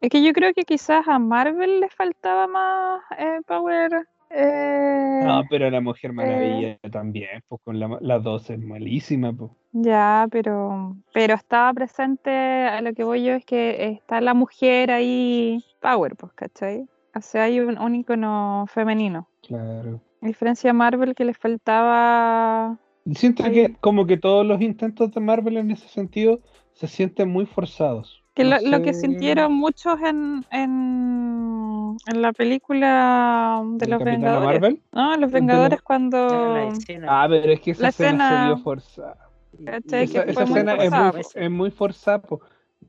Es 0.00 0.10
que 0.10 0.22
yo 0.22 0.32
creo 0.32 0.52
que 0.52 0.64
quizás 0.64 1.08
a 1.08 1.18
Marvel 1.18 1.80
le 1.80 1.88
faltaba 1.88 2.46
más 2.46 3.02
eh, 3.18 3.40
power. 3.46 4.06
eh, 4.30 5.20
No, 5.22 5.42
pero 5.48 5.70
la 5.70 5.80
Mujer 5.80 6.12
Maravilla 6.12 6.78
también, 6.90 7.42
pues 7.48 7.60
con 7.64 7.78
la, 7.78 7.96
la 8.00 8.18
2 8.18 8.50
es 8.50 8.58
malísima, 8.58 9.32
pues. 9.32 9.50
Ya, 9.72 10.26
pero, 10.30 10.96
pero 11.12 11.34
estaba 11.34 11.72
presente, 11.72 12.30
a 12.30 12.80
lo 12.82 12.92
que 12.92 13.04
voy 13.04 13.24
yo 13.24 13.32
es 13.32 13.44
que 13.44 13.86
está 13.92 14.20
la 14.20 14.34
mujer 14.34 14.90
ahí, 14.90 15.64
power, 15.80 16.16
pues, 16.16 16.32
¿cachai? 16.34 16.86
O 17.14 17.20
sea, 17.20 17.44
hay 17.44 17.60
un, 17.60 17.78
un 17.78 17.94
icono 17.94 18.66
femenino. 18.68 19.28
Claro. 19.46 20.00
A 20.22 20.26
diferencia 20.26 20.68
de 20.68 20.74
Marvel 20.74 21.14
que 21.14 21.24
le 21.24 21.34
faltaba... 21.34 22.76
Siento 23.14 23.44
Ahí- 23.44 23.52
que 23.52 23.76
como 23.80 24.06
que 24.06 24.16
todos 24.16 24.46
los 24.46 24.60
intentos 24.62 25.12
de 25.12 25.20
Marvel 25.20 25.58
en 25.58 25.70
ese 25.70 25.86
sentido 25.88 26.40
se 26.72 26.86
sienten 26.88 27.28
muy 27.30 27.44
forzados. 27.46 28.22
Que 28.34 28.42
No 28.44 28.56
lo, 28.60 28.78
lo 28.78 28.82
que 28.82 28.94
sintieron 28.94 29.52
muchos 29.52 30.00
en, 30.00 30.44
en, 30.50 31.96
en 32.06 32.22
la 32.22 32.32
película 32.32 33.62
de 33.74 33.84
¿el 33.84 33.90
los 33.90 33.98
Capitana 34.00 34.16
Vengadores. 34.38 34.60
Marvel? 34.60 34.82
No, 34.92 35.02
los 35.10 35.14
de 35.14 35.20
los- 35.20 35.32
Vengadores 35.32 35.82
cuando... 35.82 36.54
la 36.54 36.64
escena. 36.68 37.06
Ah, 37.10 37.26
pero 37.28 37.52
es 37.52 37.60
que 37.60 37.70
esa 37.72 37.82
La 37.82 37.88
escena, 37.90 38.28
se 38.28 38.34
escena- 38.34 38.46
vio 38.54 38.58
forzada. 38.64 39.18
¿Cachai? 39.64 40.04
Esa, 40.04 40.22
esa 40.22 40.42
escena 40.44 40.74
es 40.74 40.90
muy, 40.90 41.10
po. 41.12 41.18
es 41.34 41.50
muy 41.50 41.70
forzada. 41.70 42.22
po. 42.22 42.40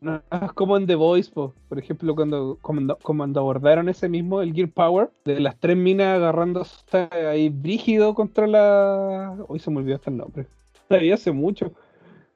No 0.02 0.22
es 0.41 0.52
como 0.54 0.78
en 0.78 0.86
The 0.88 0.96
Voice, 0.96 1.32
po. 1.32 1.54
por 1.70 1.80
ejemplo, 1.80 2.16
cuando, 2.16 2.58
cuando, 2.62 2.98
cuando 3.02 3.39
abordaron 3.39 3.89
ese 3.89 4.10
mismo, 4.10 4.41
el 4.41 4.54
Gear 4.54 4.70
Power, 4.70 5.10
de 5.26 5.39
las 5.39 5.58
tres 5.60 5.78
minas 5.78 6.18
agarrándose 6.18 6.76
ahí 7.30 7.50
brígido 7.50 8.14
contra 8.14 8.48
la... 8.48 9.38
Hoy 9.48 9.60
se 9.60 9.72
me 9.72 9.78
olvidó 9.78 9.96
hasta 9.96 10.10
el 10.12 10.18
nombre. 10.18 10.48
La 10.89 10.98
vi 10.98 11.12
hace 11.12 11.32
mucho. 11.32 11.72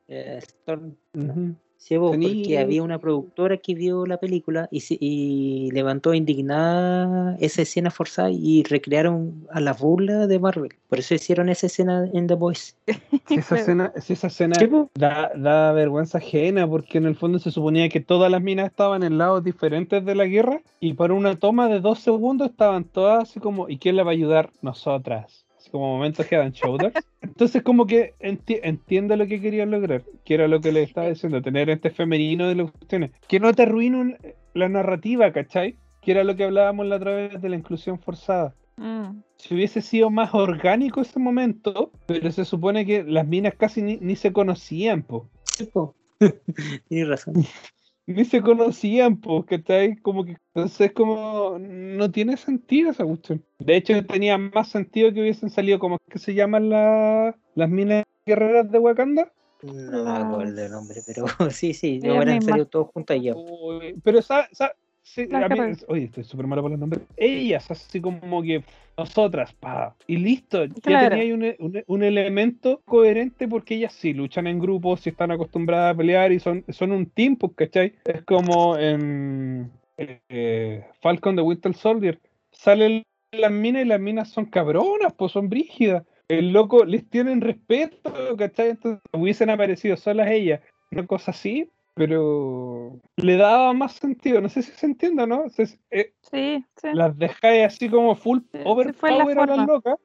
Eh, 0.07 0.39
Storm- 0.66 0.95
Ujú. 1.14 1.55
Sí, 1.80 1.97
po, 1.97 2.11
Tení- 2.11 2.41
porque 2.43 2.59
había 2.59 2.84
una 2.84 2.99
productora 2.99 3.55
que 3.55 3.73
vio 3.73 4.05
la 4.05 4.17
película 4.17 4.67
y, 4.69 5.71
levantó 5.71 6.13
indignada 6.13 7.38
esa 7.39 7.61
escena 7.61 7.89
forzada 7.89 8.30
y 8.30 8.63
recrearon 8.63 9.47
a 9.49 9.61
la 9.61 9.71
burla 9.71 10.27
de 10.27 10.39
Marvel. 10.39 10.73
Por 10.89 10.99
eso 10.99 11.15
hicieron 11.15 11.47
esa 11.47 11.67
escena 11.67 12.05
en 12.13 12.27
The 12.27 12.34
Voice. 12.36 12.73
Esa 13.30 13.55
escena, 13.55 13.93
si 14.01 14.13
esa 14.13 14.27
escena 14.27 14.57
da 14.95 15.71
vergüenza 15.71 16.17
ajena, 16.17 16.67
porque 16.67 16.97
en 16.97 17.05
el 17.05 17.15
fondo 17.15 17.38
se 17.38 17.51
suponía 17.51 17.88
que 17.88 17.99
todas 18.01 18.32
las 18.32 18.41
minas 18.41 18.65
estaban 18.65 19.03
en 19.03 19.19
lados 19.19 19.43
diferentes 19.43 20.03
de 20.03 20.15
la 20.15 20.25
guerra, 20.25 20.61
y 20.80 20.93
para 20.93 21.13
una 21.13 21.36
toma 21.36 21.69
de 21.69 21.80
dos 21.80 21.99
segundos 21.99 22.49
estaban 22.49 22.86
todas 22.86 23.30
así 23.30 23.39
como, 23.39 23.69
¿y 23.69 23.77
quién 23.77 23.95
la 23.95 24.03
va 24.03 24.11
a 24.11 24.13
ayudar? 24.13 24.49
Nosotras. 24.61 25.45
Como 25.72 25.95
momentos 25.97 26.26
Head 26.32 26.41
and 26.41 26.53
Shoulders. 26.53 26.93
Entonces 27.22 27.61
como 27.63 27.86
que 27.86 28.13
enti- 28.20 28.59
entiendo 28.63 29.15
lo 29.15 29.28
que 29.28 29.39
querían 29.39 29.70
lograr, 29.72 30.03
que 30.26 30.34
era 30.34 30.47
lo 30.47 30.59
que 30.61 30.72
le 30.72 30.84
estaba 30.84 31.07
diciendo, 31.09 31.41
tener 31.41 31.70
este 31.70 31.89
femenino 31.91 32.47
de 32.47 32.55
las 32.55 32.72
cuestiones. 32.72 33.11
Que 33.28 33.39
no 33.39 33.53
te 33.53 33.63
arruine 33.63 33.97
un- 33.97 34.17
la 34.53 34.67
narrativa, 34.70 35.32
¿cachai? 35.32 35.78
Que 36.01 36.11
era 36.11 36.24
lo 36.24 36.36
que 36.36 36.45
hablábamos 36.45 36.88
la 36.88 36.95
otra 36.95 37.13
vez 37.13 37.41
de 37.41 37.49
la 37.49 37.55
inclusión 37.55 37.99
forzada 37.99 38.55
Mm. 38.78 39.22
si 39.36 39.53
hubiese 39.55 39.82
sido 39.82 40.09
más 40.09 40.34
orgánico 40.34 41.01
ese 41.01 41.20
momento, 41.20 41.91
pero 42.05 42.32
se 42.32 42.45
supone 42.45 42.86
que 42.86 43.03
las 43.03 43.28
minas 43.28 43.53
casi 43.55 43.82
ni, 43.82 43.97
ni 43.97 44.15
se 44.15 44.32
conocían, 44.34 45.03
po. 45.03 45.30
Sí, 45.43 45.65
po. 45.65 45.93
Tienes 46.88 47.07
razón. 47.09 47.34
Ni 48.10 48.26
se 48.26 48.41
conocían, 48.41 49.22
está 49.49 49.76
ahí 49.76 49.95
como 49.97 50.26
que. 50.26 50.36
Entonces, 50.55 50.91
como. 50.93 51.57
No 51.60 52.10
tiene 52.10 52.38
sentido 52.38 52.89
esa 52.89 53.05
cuestión. 53.05 53.45
De 53.60 53.76
hecho, 53.76 54.03
tenía 54.05 54.36
más 54.38 54.70
sentido 54.70 55.14
que 55.14 55.22
hubiesen 55.22 55.51
salido, 55.51 55.78
como 55.78 55.97
que 56.10 56.18
se 56.18 56.34
llaman 56.34 56.70
la- 56.70 57.36
las 57.53 57.70
minas 57.70 58.03
guerreras 58.26 58.72
de 58.72 58.80
Wakanda. 58.80 59.32
No 59.62 60.03
me 60.05 60.10
acuerdo 60.10 60.64
el 60.66 60.72
nombre, 60.72 61.01
pero 61.05 61.26
sí, 61.51 61.74
sí, 61.76 61.99
hubieran 61.99 62.41
salido 62.41 62.66
todos 62.66 62.88
juntos 62.93 63.16
allá. 63.16 63.36
Uy, 63.36 63.99
pero, 64.03 64.22
sa- 64.24 64.49
sa- 64.53 64.74
sí, 65.14 65.28
a 65.34 65.49
mí- 65.49 65.60
oye, 65.88 66.03
estoy 66.05 66.24
súper 66.24 66.47
malo 66.47 66.62
por 66.62 66.72
los 66.72 66.80
nombres. 66.80 67.03
Ellas, 67.18 67.70
así 67.72 67.99
como 67.99 68.41
que 68.41 68.64
nosotras, 68.97 69.53
pa. 69.53 69.95
Y 70.07 70.18
listo, 70.18 70.66
ya 70.66 70.74
Claro. 70.82 71.10
tenía 71.10 71.24
ahí 71.24 71.32
un, 71.32 71.43
un- 71.60 71.84
un 71.88 72.03
elemento 72.03 72.82
coherente 72.86 73.47
porque 73.47 73.76
ellas 73.76 73.93
sí 73.93 74.14
luchan 74.14 74.47
en 74.47 74.60
grupos, 74.60 75.01
sí 75.01 75.10
están 75.10 75.32
acostumbradas 75.32 75.93
a 75.93 75.97
pelear 75.97 76.32
y 76.32 76.39
son, 76.39 76.64
son 76.70 76.91
un 76.91 77.05
team, 77.07 77.36
pues, 77.36 77.53
¿cachai? 77.55 77.94
Es 78.06 78.23
como 78.23 78.77
en 78.77 79.72
eh, 79.98 80.86
Falcon 81.02 81.36
de 81.36 81.41
Winter 81.41 81.73
Soldier. 81.73 82.19
Salen 82.52 83.03
las 83.31 83.52
minas 83.52 83.84
y 83.84 83.88
las 83.88 83.99
minas 83.99 84.30
son 84.30 84.45
cabronas, 84.45 85.14
pues 85.14 85.31
son 85.31 85.49
brígidas. 85.49 86.03
El 86.27 86.52
loco 86.53 86.86
les 86.86 87.10
tienen 87.10 87.41
respeto, 87.41 88.14
¿cachai? 88.38 88.69
Entonces 88.72 89.02
hubiesen 89.14 89.49
aparecido 89.49 89.98
solas 89.98 90.30
ellas, 90.30 90.61
una 90.91 91.06
cosa 91.07 91.31
así, 91.31 91.69
pero 91.94 92.99
le 93.18 93.38
daba 93.38 93.74
más 93.74 93.94
sentido. 93.94 94.41
No 94.41 94.49
sé 94.49 94.61
si 94.64 94.72
se 94.72 94.86
entiende, 94.86 95.26
¿no? 95.28 95.45
Eh, 95.91 96.14
Sí, 96.22 96.66
sí. 96.76 96.88
las 96.94 97.18
dejáis 97.18 97.66
así 97.66 97.90
como 97.90 98.16
full 98.16 98.40
Sí, 98.52 98.60
la 98.64 98.70
overpower 98.70 99.40
a 99.40 99.45
las 99.45 99.68
locas, 99.68 99.95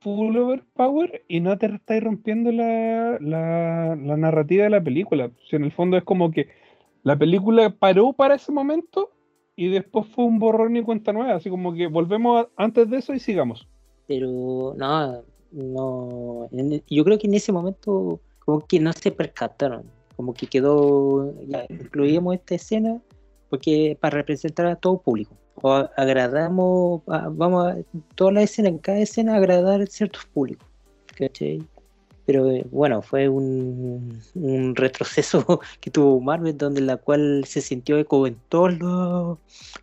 full 0.00 0.36
overpower, 0.36 1.24
y 1.28 1.40
no 1.40 1.56
te 1.58 1.66
estáis 1.66 2.02
rompiendo 2.02 2.50
la, 2.52 3.18
la, 3.20 3.96
la 3.96 4.16
narrativa 4.16 4.64
de 4.64 4.70
la 4.70 4.82
película. 4.82 5.30
Si 5.48 5.56
en 5.56 5.64
el 5.64 5.72
fondo 5.72 5.96
es 5.96 6.04
como 6.04 6.30
que 6.30 6.48
la 7.02 7.16
película 7.16 7.70
paró 7.70 8.12
para 8.12 8.34
ese 8.34 8.50
momento 8.52 9.10
y 9.54 9.68
después 9.68 10.06
fue 10.08 10.24
un 10.24 10.38
borrón 10.38 10.76
y 10.76 10.82
cuenta 10.82 11.12
nueva, 11.12 11.34
así 11.34 11.48
como 11.50 11.72
que 11.74 11.86
volvemos 11.86 12.44
a- 12.44 12.48
antes 12.62 12.90
de 12.90 12.98
eso 12.98 13.14
y 13.14 13.20
sigamos. 13.20 13.66
Pero 14.06 14.74
no, 14.76 15.22
no. 15.52 16.48
en- 16.52 16.82
yo 16.88 17.04
creo 17.04 17.18
que 17.18 17.26
en 17.26 17.34
ese 17.34 17.52
momento, 17.52 18.20
como 18.40 18.60
que 18.66 18.80
no 18.80 18.92
se 18.92 19.10
percataron. 19.12 19.84
Como 20.16 20.34
que 20.34 20.46
quedó. 20.46 21.34
Ya, 21.46 21.66
incluíamos 21.68 22.34
esta 22.34 22.54
escena 22.54 23.00
porque 23.50 23.96
para 24.00 24.16
representar 24.16 24.66
a 24.66 24.76
todo 24.76 24.98
público. 25.00 25.34
O 25.62 25.72
agradamos, 25.96 27.02
vamos 27.06 27.66
a. 27.66 27.76
Toda 28.14 28.32
la 28.32 28.42
escena, 28.42 28.68
en 28.68 28.78
cada 28.78 28.98
escena, 28.98 29.36
agradar 29.36 29.80
a 29.80 29.86
ciertos 29.86 30.24
públicos. 30.26 30.66
¿Cachai? 31.16 31.62
Pero 32.26 32.50
eh, 32.50 32.66
bueno, 32.72 33.02
fue 33.02 33.28
un, 33.28 34.20
un 34.34 34.74
retroceso 34.74 35.60
que 35.80 35.90
tuvo 35.90 36.20
Marvel, 36.20 36.58
donde 36.58 36.80
la 36.80 36.96
cual 36.96 37.44
se 37.46 37.60
sintió 37.60 37.96
eco 37.98 38.26
en 38.26 38.36
todas 38.48 38.74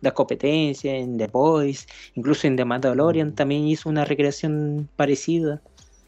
las 0.02 0.12
competencias, 0.12 0.94
en 0.94 1.16
The 1.16 1.26
Voice, 1.28 1.86
incluso 2.14 2.46
en 2.46 2.56
The 2.56 2.66
Mandalorian 2.66 3.34
también 3.34 3.66
hizo 3.66 3.88
una 3.88 4.04
recreación 4.04 4.88
parecida. 4.94 5.62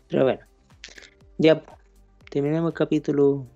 Pero 0.08 0.24
bueno, 0.24 0.40
ya 1.38 1.62
terminamos 2.30 2.72
el 2.72 2.76
capítulo 2.76 3.46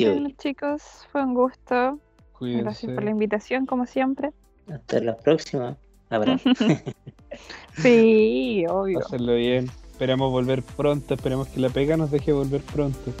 hoy. 0.00 0.34
chicos, 0.38 0.82
fue 1.10 1.22
un 1.22 1.34
gusto. 1.34 1.98
Cuídense. 2.38 2.62
Gracias 2.62 2.92
por 2.92 3.04
la 3.04 3.10
invitación, 3.10 3.66
como 3.66 3.86
siempre. 3.86 4.32
Hasta 4.72 5.00
la 5.00 5.16
próxima. 5.16 5.76
Abrazo. 6.10 6.50
Sí, 7.76 8.64
obvio. 8.68 9.00
Hacerlo 9.00 9.34
bien. 9.34 9.68
Esperamos 9.90 10.30
volver 10.30 10.62
pronto, 10.62 11.14
esperemos 11.14 11.48
que 11.48 11.58
la 11.58 11.68
pega 11.68 11.96
nos 11.96 12.10
deje 12.10 12.32
volver 12.32 12.60
pronto. 12.60 13.12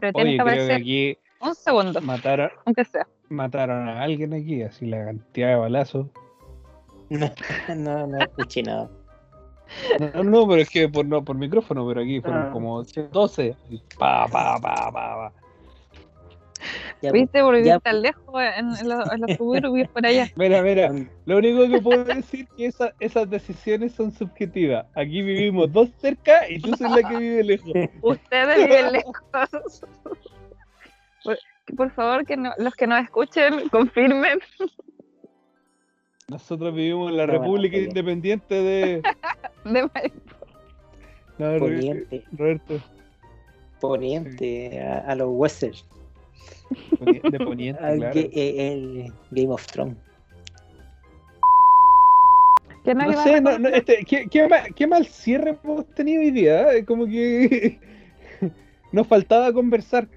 Pero 0.00 0.12
tiene 0.12 0.30
Oye, 0.30 0.36
que 0.36 0.42
aparecer 0.42 0.72
aquí 0.72 1.18
un 1.40 1.54
segundo, 1.54 2.00
mataron, 2.00 2.50
aunque 2.64 2.84
sea. 2.84 3.06
mataron 3.28 3.88
a 3.88 4.02
alguien 4.02 4.32
aquí, 4.34 4.62
así 4.62 4.86
la 4.86 5.04
cantidad 5.04 5.48
de 5.48 5.56
balazos. 5.56 6.06
No, 7.10 7.30
no, 7.76 8.06
no 8.06 8.18
escuché 8.18 8.62
nada. 8.62 8.90
No, 10.14 10.22
no, 10.24 10.46
pero 10.48 10.62
es 10.62 10.70
que 10.70 10.88
por, 10.88 11.04
no, 11.06 11.24
por 11.24 11.36
micrófono, 11.36 11.86
pero 11.88 12.00
aquí 12.00 12.20
fueron 12.20 12.46
Ah. 12.48 12.50
como 12.52 12.82
12. 12.84 13.56
y 13.70 13.78
Pa, 13.98 14.26
pa, 14.28 14.58
pa, 14.60 14.90
pa, 14.90 14.92
pa. 14.92 15.32
Ya, 17.02 17.10
pues, 17.10 17.22
¿Viste? 17.22 17.42
Por 17.42 17.52
vivir 17.54 17.66
ya, 17.68 17.78
tan 17.80 18.00
lejos 18.02 18.34
en, 18.56 18.74
en 18.76 18.88
los, 18.88 19.12
en 19.12 19.20
los 19.20 19.36
suburbios 19.36 19.88
por 19.90 20.06
allá. 20.06 20.30
Mira, 20.36 20.62
mira, 20.62 20.88
pues, 20.88 21.06
lo 21.26 21.36
único 21.38 21.68
que 21.68 21.80
puedo 21.82 22.04
decir 22.04 22.40
es 22.50 22.56
que 22.56 22.66
esa- 22.66 22.94
esas 23.00 23.28
decisiones 23.28 23.92
son 23.92 24.10
subjetivas. 24.12 24.86
Aquí 24.94 25.20
vivimos 25.22 25.70
dos 25.72 25.90
cerca 25.98 26.48
y 26.48 26.58
tú 26.60 26.70
sos 26.76 26.90
la 26.90 27.06
que 27.08 27.16
vive 27.18 27.44
lejos. 27.44 27.72
Ustedes 28.02 28.56
viven 28.66 28.92
lejos. 28.92 29.14
Por, 31.76 31.90
favor, 31.90 32.24
que 32.24 32.36
no- 32.36 32.52
los 32.58 32.74
que 32.74 32.86
nos 32.86 33.02
escuchen 33.02 33.68
confirmen. 33.70 34.38
Nosotros 36.28 36.74
vivimos 36.74 37.10
en 37.10 37.16
la 37.18 37.26
No, 37.26 37.32
República. 37.34 37.76
Independiente 37.76 38.54
de. 38.54 39.02
De 39.64 39.82
Maipo. 39.92 40.36
No, 41.38 41.58
Poniente, 41.58 42.24
Roberto. 42.32 42.80
poniente 43.80 44.80
a, 44.80 44.98
a 45.00 45.14
los 45.16 45.28
westerns. 45.30 45.84
De 47.00 47.38
Poniente, 47.38 47.80
claro. 47.80 48.10
eh, 48.14 48.72
el 48.72 49.12
Game 49.30 49.52
of 49.52 49.64
Thrones. 49.66 49.96
Que 52.84 52.94
no, 52.94 53.22
sé, 53.24 53.40
no, 53.40 53.58
no, 53.58 53.68
este, 53.68 54.04
¿qué, 54.04 54.26
qué, 54.30 54.46
ma- 54.48 54.62
qué 54.74 54.86
mal 54.86 55.04
cierre 55.06 55.58
hemos 55.64 55.86
tenido 55.94 56.20
hoy 56.22 56.30
día. 56.30 56.72
¿eh? 56.72 56.84
Como 56.84 57.06
que 57.06 57.80
nos 58.92 59.06
faltaba 59.08 59.52
conversar. 59.52 60.08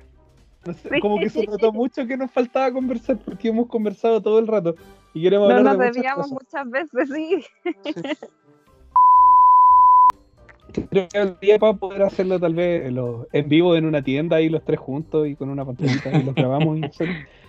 No 0.66 0.74
sé, 0.74 0.90
Sí. 0.90 1.00
Como 1.00 1.18
que 1.20 1.30
se 1.30 1.46
notó 1.46 1.72
mucho 1.74 2.06
que 2.06 2.16
nos 2.18 2.30
faltaba 2.32 2.72
conversar 2.72 3.18
porque 3.18 3.48
hemos 3.48 3.68
conversado 3.68 4.22
todo 4.22 4.38
el 4.40 4.46
rato 4.48 4.76
y 5.16 5.24
queremos 5.24 5.50
No 5.50 5.56
hablar 5.56 5.78
nos 5.78 5.80
de 5.80 5.88
muchas 5.88 5.96
debíamos 5.96 6.28
cosas. 6.32 6.66
muchas 6.68 6.92
veces, 6.94 7.10
sí. 7.16 7.46
Creo 10.90 11.08
que 11.10 11.18
el 11.18 11.38
día 11.40 11.58
para 11.60 11.74
poder 11.74 12.04
hacerlo 12.04 12.40
tal 12.40 12.54
vez 12.54 12.86
en, 12.86 12.96
los- 12.96 13.28
en 13.34 13.50
vivo 13.50 13.76
en 13.76 13.86
una 13.86 14.02
tienda 14.02 14.38
ahí 14.38 14.50
los 14.50 14.64
tres 14.64 14.80
juntos 14.80 15.28
y 15.28 15.36
con 15.36 15.50
una 15.50 15.66
pantallita 15.66 16.18
y 16.18 16.24
los 16.24 16.36
grabamos 16.36 16.78
y 16.80 16.82
sub- 16.92 17.08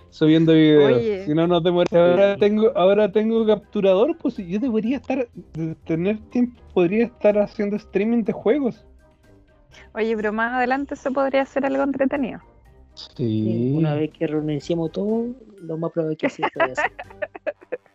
subiendo 0.09 0.53
videos. 0.53 0.93
Oye. 0.97 1.25
Si 1.25 1.33
no 1.33 1.47
nos 1.47 1.63
demoramos. 1.63 1.93
Ahora 1.93 2.37
tengo, 2.37 2.71
ahora 2.75 3.11
tengo 3.11 3.45
capturador, 3.45 4.17
pues 4.17 4.37
yo 4.37 4.59
debería 4.59 4.97
estar, 4.97 5.27
de 5.53 5.75
tener 5.85 6.19
tiempo, 6.29 6.61
podría 6.73 7.05
estar 7.05 7.37
haciendo 7.37 7.75
streaming 7.75 8.23
de 8.23 8.33
juegos. 8.33 8.85
Oye, 9.93 10.15
pero 10.15 10.33
más 10.33 10.53
adelante 10.53 10.95
se 10.95 11.11
podría 11.11 11.43
hacer 11.43 11.65
algo 11.65 11.83
entretenido. 11.83 12.39
Sí. 12.93 13.71
Una 13.75 13.95
vez 13.95 14.11
que 14.11 14.27
renunciemos 14.27 14.91
todo, 14.91 15.27
lo 15.61 15.77
más 15.77 15.91
probable 15.93 16.13
es 16.15 16.19
que 16.19 16.29
se 16.29 16.43
pueda 16.53 16.73
hacer. 16.73 16.91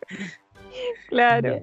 Claro. 1.09 1.61